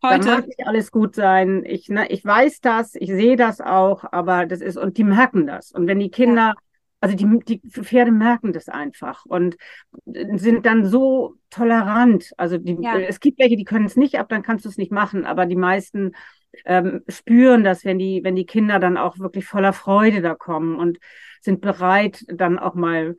Heute. 0.00 0.26
Da 0.26 0.36
mag 0.36 0.46
nicht 0.46 0.64
alles 0.64 0.92
gut 0.92 1.16
sein. 1.16 1.64
Ich, 1.66 1.88
ne, 1.88 2.08
ich 2.08 2.24
weiß 2.24 2.60
das, 2.60 2.94
ich 2.94 3.10
sehe 3.10 3.34
das 3.34 3.60
auch, 3.60 4.04
aber 4.12 4.46
das 4.46 4.60
ist, 4.60 4.76
und 4.76 4.96
die 4.96 5.02
merken 5.02 5.48
das. 5.48 5.72
Und 5.72 5.88
wenn 5.88 5.98
die 5.98 6.10
Kinder 6.10 6.54
ja 6.54 6.54
also 7.00 7.16
die, 7.16 7.38
die 7.46 7.60
Pferde 7.70 8.10
merken 8.10 8.52
das 8.52 8.68
einfach 8.68 9.24
und 9.24 9.56
sind 10.04 10.66
dann 10.66 10.84
so 10.84 11.36
tolerant. 11.50 12.32
Also 12.36 12.58
die, 12.58 12.76
ja. 12.80 12.98
es 12.98 13.20
gibt 13.20 13.38
welche, 13.38 13.56
die 13.56 13.64
können 13.64 13.86
es 13.86 13.96
nicht 13.96 14.18
ab, 14.18 14.28
dann 14.28 14.42
kannst 14.42 14.64
du 14.64 14.68
es 14.68 14.78
nicht 14.78 14.90
machen, 14.90 15.24
aber 15.24 15.46
die 15.46 15.56
meisten 15.56 16.12
ähm, 16.64 17.02
spüren 17.08 17.64
das, 17.64 17.84
wenn 17.84 17.98
die, 17.98 18.22
wenn 18.24 18.36
die 18.36 18.46
Kinder 18.46 18.78
dann 18.78 18.96
auch 18.96 19.18
wirklich 19.18 19.46
voller 19.46 19.72
Freude 19.72 20.22
da 20.22 20.34
kommen 20.34 20.76
und 20.76 20.98
sind 21.40 21.60
bereit, 21.60 22.24
dann 22.28 22.58
auch 22.58 22.74
mal 22.74 23.16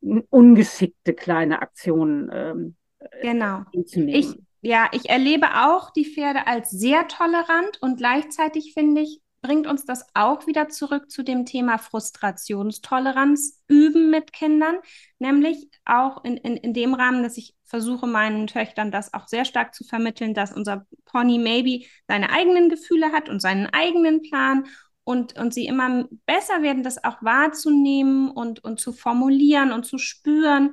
ungeschickte 0.00 1.14
kleine 1.14 1.62
Aktionen 1.62 2.30
ähm, 2.32 2.76
genau. 3.22 3.62
Ich, 3.72 4.34
ja, 4.60 4.88
ich 4.92 5.08
erlebe 5.08 5.46
auch 5.66 5.90
die 5.90 6.04
Pferde 6.04 6.46
als 6.46 6.70
sehr 6.70 7.08
tolerant 7.08 7.78
und 7.80 7.96
gleichzeitig 7.96 8.72
finde 8.74 9.02
ich, 9.02 9.20
bringt 9.44 9.66
uns 9.66 9.84
das 9.84 10.06
auch 10.14 10.46
wieder 10.46 10.70
zurück 10.70 11.10
zu 11.10 11.22
dem 11.22 11.44
Thema 11.44 11.76
Frustrationstoleranz 11.76 13.62
üben 13.68 14.08
mit 14.08 14.32
Kindern, 14.32 14.76
nämlich 15.18 15.68
auch 15.84 16.24
in, 16.24 16.38
in, 16.38 16.56
in 16.56 16.72
dem 16.72 16.94
Rahmen, 16.94 17.22
dass 17.22 17.36
ich 17.36 17.54
versuche, 17.62 18.06
meinen 18.06 18.46
Töchtern 18.46 18.90
das 18.90 19.12
auch 19.12 19.28
sehr 19.28 19.44
stark 19.44 19.74
zu 19.74 19.84
vermitteln, 19.84 20.32
dass 20.32 20.50
unser 20.50 20.86
Pony 21.04 21.38
maybe 21.38 21.84
seine 22.08 22.30
eigenen 22.30 22.70
Gefühle 22.70 23.12
hat 23.12 23.28
und 23.28 23.42
seinen 23.42 23.66
eigenen 23.66 24.22
Plan 24.22 24.64
und, 25.04 25.38
und 25.38 25.52
sie 25.52 25.66
immer 25.66 26.08
besser 26.24 26.62
werden, 26.62 26.82
das 26.82 27.04
auch 27.04 27.22
wahrzunehmen 27.22 28.30
und, 28.30 28.64
und 28.64 28.80
zu 28.80 28.94
formulieren 28.94 29.72
und 29.72 29.84
zu 29.84 29.98
spüren, 29.98 30.72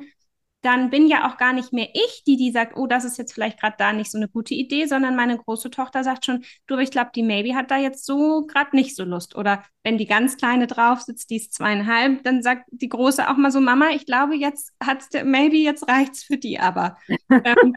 dann 0.61 0.91
bin 0.91 1.07
ja 1.07 1.27
auch 1.27 1.37
gar 1.37 1.53
nicht 1.53 1.73
mehr 1.73 1.89
ich, 1.93 2.23
die 2.25 2.37
die 2.37 2.51
sagt, 2.51 2.77
oh, 2.77 2.85
das 2.85 3.03
ist 3.03 3.17
jetzt 3.17 3.33
vielleicht 3.33 3.59
gerade 3.59 3.75
da 3.77 3.93
nicht 3.93 4.11
so 4.11 4.17
eine 4.17 4.27
gute 4.27 4.53
Idee, 4.53 4.85
sondern 4.85 5.15
meine 5.15 5.37
große 5.37 5.71
Tochter 5.71 6.03
sagt 6.03 6.25
schon, 6.25 6.43
du, 6.67 6.77
ich 6.77 6.91
glaube, 6.91 7.11
die 7.15 7.23
Maybe 7.23 7.55
hat 7.55 7.71
da 7.71 7.77
jetzt 7.77 8.05
so 8.05 8.45
gerade 8.45 8.75
nicht 8.75 8.95
so 8.95 9.03
Lust. 9.03 9.35
Oder 9.35 9.63
wenn 9.83 9.97
die 9.97 10.05
ganz 10.05 10.37
kleine 10.37 10.67
drauf 10.67 11.01
sitzt, 11.01 11.31
die 11.31 11.37
ist 11.37 11.53
zweieinhalb, 11.53 12.23
dann 12.23 12.43
sagt 12.43 12.65
die 12.71 12.89
große 12.89 13.27
auch 13.29 13.37
mal 13.37 13.51
so, 13.51 13.59
Mama, 13.59 13.89
ich 13.89 14.05
glaube, 14.05 14.35
jetzt 14.35 14.71
hat's 14.83 15.09
der 15.09 15.25
Maybe, 15.25 15.57
jetzt 15.57 15.87
reicht's 15.87 16.23
für 16.23 16.37
die 16.37 16.59
aber. 16.59 16.97
ähm, 17.29 17.75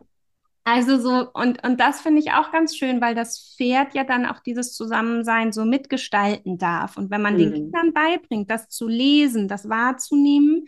also 0.64 0.98
so, 0.98 1.30
und, 1.32 1.62
und 1.66 1.78
das 1.78 2.00
finde 2.00 2.20
ich 2.20 2.32
auch 2.32 2.50
ganz 2.50 2.76
schön, 2.76 3.00
weil 3.00 3.14
das 3.14 3.54
Pferd 3.56 3.94
ja 3.94 4.04
dann 4.04 4.24
auch 4.26 4.40
dieses 4.40 4.72
Zusammensein 4.74 5.52
so 5.52 5.64
mitgestalten 5.64 6.56
darf. 6.58 6.96
Und 6.96 7.10
wenn 7.10 7.20
man 7.22 7.34
mhm. 7.34 7.38
den 7.38 7.52
Kindern 7.52 7.92
beibringt, 7.92 8.50
das 8.50 8.68
zu 8.68 8.88
lesen, 8.88 9.46
das 9.46 9.68
wahrzunehmen, 9.68 10.66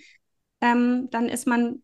ähm, 0.60 1.08
dann 1.10 1.28
ist 1.28 1.46
man 1.46 1.82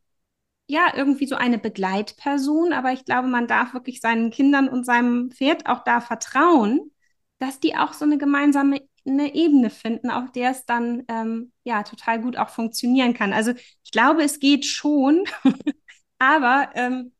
ja, 0.72 0.90
irgendwie 0.96 1.26
so 1.26 1.34
eine 1.36 1.58
Begleitperson, 1.58 2.72
aber 2.72 2.92
ich 2.92 3.04
glaube, 3.04 3.28
man 3.28 3.46
darf 3.46 3.74
wirklich 3.74 4.00
seinen 4.00 4.30
Kindern 4.30 4.70
und 4.70 4.86
seinem 4.86 5.30
Pferd 5.30 5.66
auch 5.66 5.84
da 5.84 6.00
vertrauen, 6.00 6.90
dass 7.38 7.60
die 7.60 7.76
auch 7.76 7.92
so 7.92 8.06
eine 8.06 8.16
gemeinsame 8.16 8.80
eine 9.04 9.34
Ebene 9.34 9.68
finden, 9.68 10.10
auf 10.10 10.32
der 10.32 10.52
es 10.52 10.64
dann 10.64 11.02
ähm, 11.08 11.52
ja 11.64 11.82
total 11.82 12.22
gut 12.22 12.38
auch 12.38 12.48
funktionieren 12.48 13.12
kann. 13.12 13.34
Also 13.34 13.52
ich 13.84 13.90
glaube, 13.90 14.22
es 14.22 14.38
geht 14.38 14.64
schon, 14.64 15.24
aber 16.18 16.70
ähm, 16.74 17.12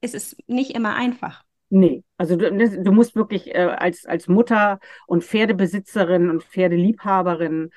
es 0.00 0.14
ist 0.14 0.36
nicht 0.46 0.70
immer 0.70 0.94
einfach. 0.94 1.42
Nee, 1.70 2.04
also 2.18 2.36
du, 2.36 2.52
du 2.52 2.92
musst 2.92 3.16
wirklich 3.16 3.52
äh, 3.52 3.74
als, 3.76 4.06
als 4.06 4.28
Mutter 4.28 4.78
und 5.08 5.24
Pferdebesitzerin 5.24 6.30
und 6.30 6.44
Pferdeliebhaberin 6.44 7.70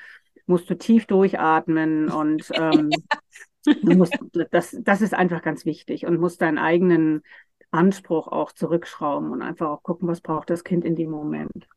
musst 0.46 0.70
du 0.70 0.76
tief 0.76 1.08
durchatmen 1.08 2.10
und 2.10 2.48
ähm, 2.54 2.92
Du 2.92 3.55
musst, 3.82 4.18
das, 4.52 4.76
das 4.80 5.02
ist 5.02 5.14
einfach 5.14 5.42
ganz 5.42 5.66
wichtig 5.66 6.06
und 6.06 6.20
musst 6.20 6.42
deinen 6.42 6.58
eigenen 6.58 7.24
Anspruch 7.72 8.28
auch 8.28 8.52
zurückschrauben 8.52 9.32
und 9.32 9.42
einfach 9.42 9.68
auch 9.68 9.84
gucken, 9.84 10.08
was 10.08 10.22
braucht 10.22 10.50
das 10.50 10.64
Kind 10.64 10.86
in 10.86 10.96
dem 10.96 11.12
Moment. 11.12 11.68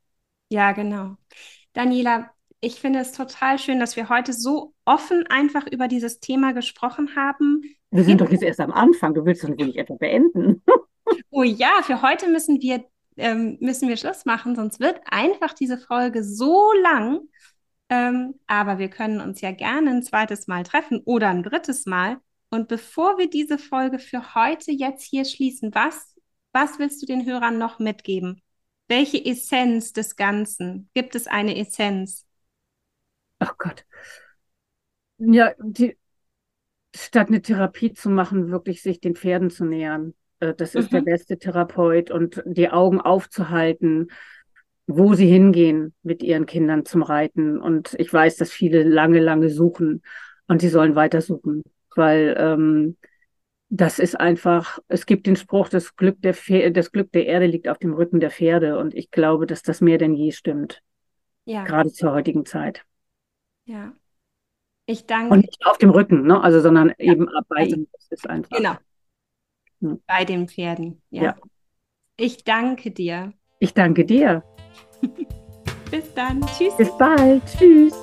Ja, 0.50 0.72
genau. 0.72 1.16
Daniela, 1.72 2.30
ich 2.60 2.80
finde 2.80 3.00
es 3.00 3.12
total 3.12 3.58
schön, 3.58 3.78
dass 3.78 3.96
wir 3.96 4.08
heute 4.08 4.32
so 4.32 4.74
offen 4.84 5.26
einfach 5.28 5.66
über 5.66 5.88
dieses 5.88 6.20
Thema 6.20 6.52
gesprochen 6.52 7.14
haben. 7.16 7.62
Wir 7.90 8.04
sind 8.04 8.20
doch 8.20 8.30
jetzt 8.30 8.42
erst 8.42 8.60
am 8.60 8.72
Anfang. 8.72 9.14
Du 9.14 9.24
willst 9.24 9.44
doch 9.44 9.48
nicht 9.48 9.76
etwa 9.76 9.94
beenden. 9.94 10.62
oh 11.30 11.42
ja, 11.42 11.80
für 11.82 12.02
heute 12.02 12.28
müssen 12.28 12.60
wir, 12.60 12.84
ähm, 13.16 13.58
müssen 13.60 13.88
wir 13.88 13.96
Schluss 13.96 14.24
machen, 14.24 14.56
sonst 14.56 14.80
wird 14.80 15.00
einfach 15.10 15.52
diese 15.52 15.78
Folge 15.78 16.24
so 16.24 16.72
lang. 16.82 17.20
Ähm, 17.90 18.34
aber 18.46 18.78
wir 18.78 18.90
können 18.90 19.20
uns 19.20 19.40
ja 19.40 19.52
gerne 19.52 19.90
ein 19.90 20.02
zweites 20.02 20.46
Mal 20.46 20.62
treffen 20.62 21.00
oder 21.04 21.28
ein 21.28 21.42
drittes 21.42 21.86
Mal. 21.86 22.18
Und 22.50 22.68
bevor 22.68 23.18
wir 23.18 23.28
diese 23.28 23.58
Folge 23.58 23.98
für 23.98 24.34
heute 24.34 24.72
jetzt 24.72 25.04
hier 25.04 25.24
schließen, 25.24 25.74
was, 25.74 26.16
was 26.52 26.78
willst 26.78 27.02
du 27.02 27.06
den 27.06 27.26
Hörern 27.26 27.58
noch 27.58 27.78
mitgeben? 27.78 28.42
Welche 28.88 29.22
Essenz 29.24 29.92
des 29.92 30.16
Ganzen? 30.16 30.88
Gibt 30.94 31.14
es 31.14 31.26
eine 31.26 31.58
Essenz? 31.58 32.26
Ach 33.38 33.56
Gott. 33.58 33.84
Ja, 35.18 35.52
die, 35.58 35.96
statt 36.94 37.28
eine 37.28 37.42
Therapie 37.42 37.92
zu 37.92 38.08
machen, 38.08 38.50
wirklich 38.50 38.82
sich 38.82 39.00
den 39.00 39.14
Pferden 39.14 39.50
zu 39.50 39.64
nähern. 39.64 40.14
Äh, 40.40 40.54
das 40.54 40.74
ist 40.74 40.90
mhm. 40.90 40.96
der 40.96 41.02
beste 41.02 41.38
Therapeut 41.38 42.10
und 42.10 42.42
die 42.46 42.70
Augen 42.70 43.00
aufzuhalten, 43.00 44.10
wo 44.88 45.12
sie 45.12 45.26
hingehen 45.28 45.94
mit 46.02 46.22
ihren 46.22 46.46
Kindern 46.46 46.86
zum 46.86 47.02
Reiten. 47.02 47.60
Und 47.60 47.94
ich 47.98 48.10
weiß, 48.10 48.36
dass 48.36 48.50
viele 48.50 48.82
lange, 48.82 49.20
lange 49.20 49.50
suchen 49.50 50.02
und 50.46 50.62
sie 50.62 50.70
sollen 50.70 50.94
weiter 50.96 51.20
suchen, 51.20 51.62
weil 51.94 52.34
ähm, 52.38 52.96
das 53.68 53.98
ist 53.98 54.18
einfach, 54.18 54.78
es 54.88 55.04
gibt 55.04 55.26
den 55.26 55.36
Spruch, 55.36 55.68
das 55.68 55.94
Glück 55.94 56.22
der, 56.22 56.32
Pferde, 56.32 56.72
das 56.72 56.90
Glück 56.90 57.12
der 57.12 57.26
Erde 57.26 57.44
liegt 57.44 57.68
auf 57.68 57.76
dem 57.76 57.92
Rücken 57.92 58.18
der 58.18 58.30
Pferde. 58.30 58.78
Und 58.78 58.94
ich 58.94 59.10
glaube, 59.10 59.46
dass 59.46 59.62
das 59.62 59.82
mehr 59.82 59.98
denn 59.98 60.14
je 60.14 60.32
stimmt. 60.32 60.82
Ja. 61.44 61.64
Gerade 61.64 61.92
zur 61.92 62.12
heutigen 62.12 62.46
Zeit. 62.46 62.84
Ja. 63.66 63.92
Ich 64.86 65.04
danke. 65.04 65.34
Und 65.34 65.40
nicht 65.40 65.66
auf 65.66 65.76
dem 65.76 65.90
Rücken, 65.90 66.22
ne? 66.22 66.40
Also, 66.42 66.60
sondern 66.60 66.94
ja. 66.98 67.12
eben 67.12 67.26
bei 67.48 67.56
also, 67.56 67.76
ihnen. 67.76 67.88
Das 67.92 68.06
ist 68.08 68.28
einfach. 68.28 68.56
Genau. 68.56 68.76
Ja. 69.80 69.96
Bei 70.06 70.24
den 70.24 70.48
Pferden. 70.48 71.02
Ja. 71.10 71.22
ja. 71.22 71.36
Ich 72.16 72.44
danke 72.44 72.90
dir. 72.90 73.34
Ich 73.60 73.74
danke 73.74 74.06
dir. 74.06 74.42
Bis 75.90 76.12
dann. 76.14 76.44
Tschüss. 76.56 76.74
Bis 76.76 76.90
bald. 76.98 77.42
Tschüss. 77.58 77.94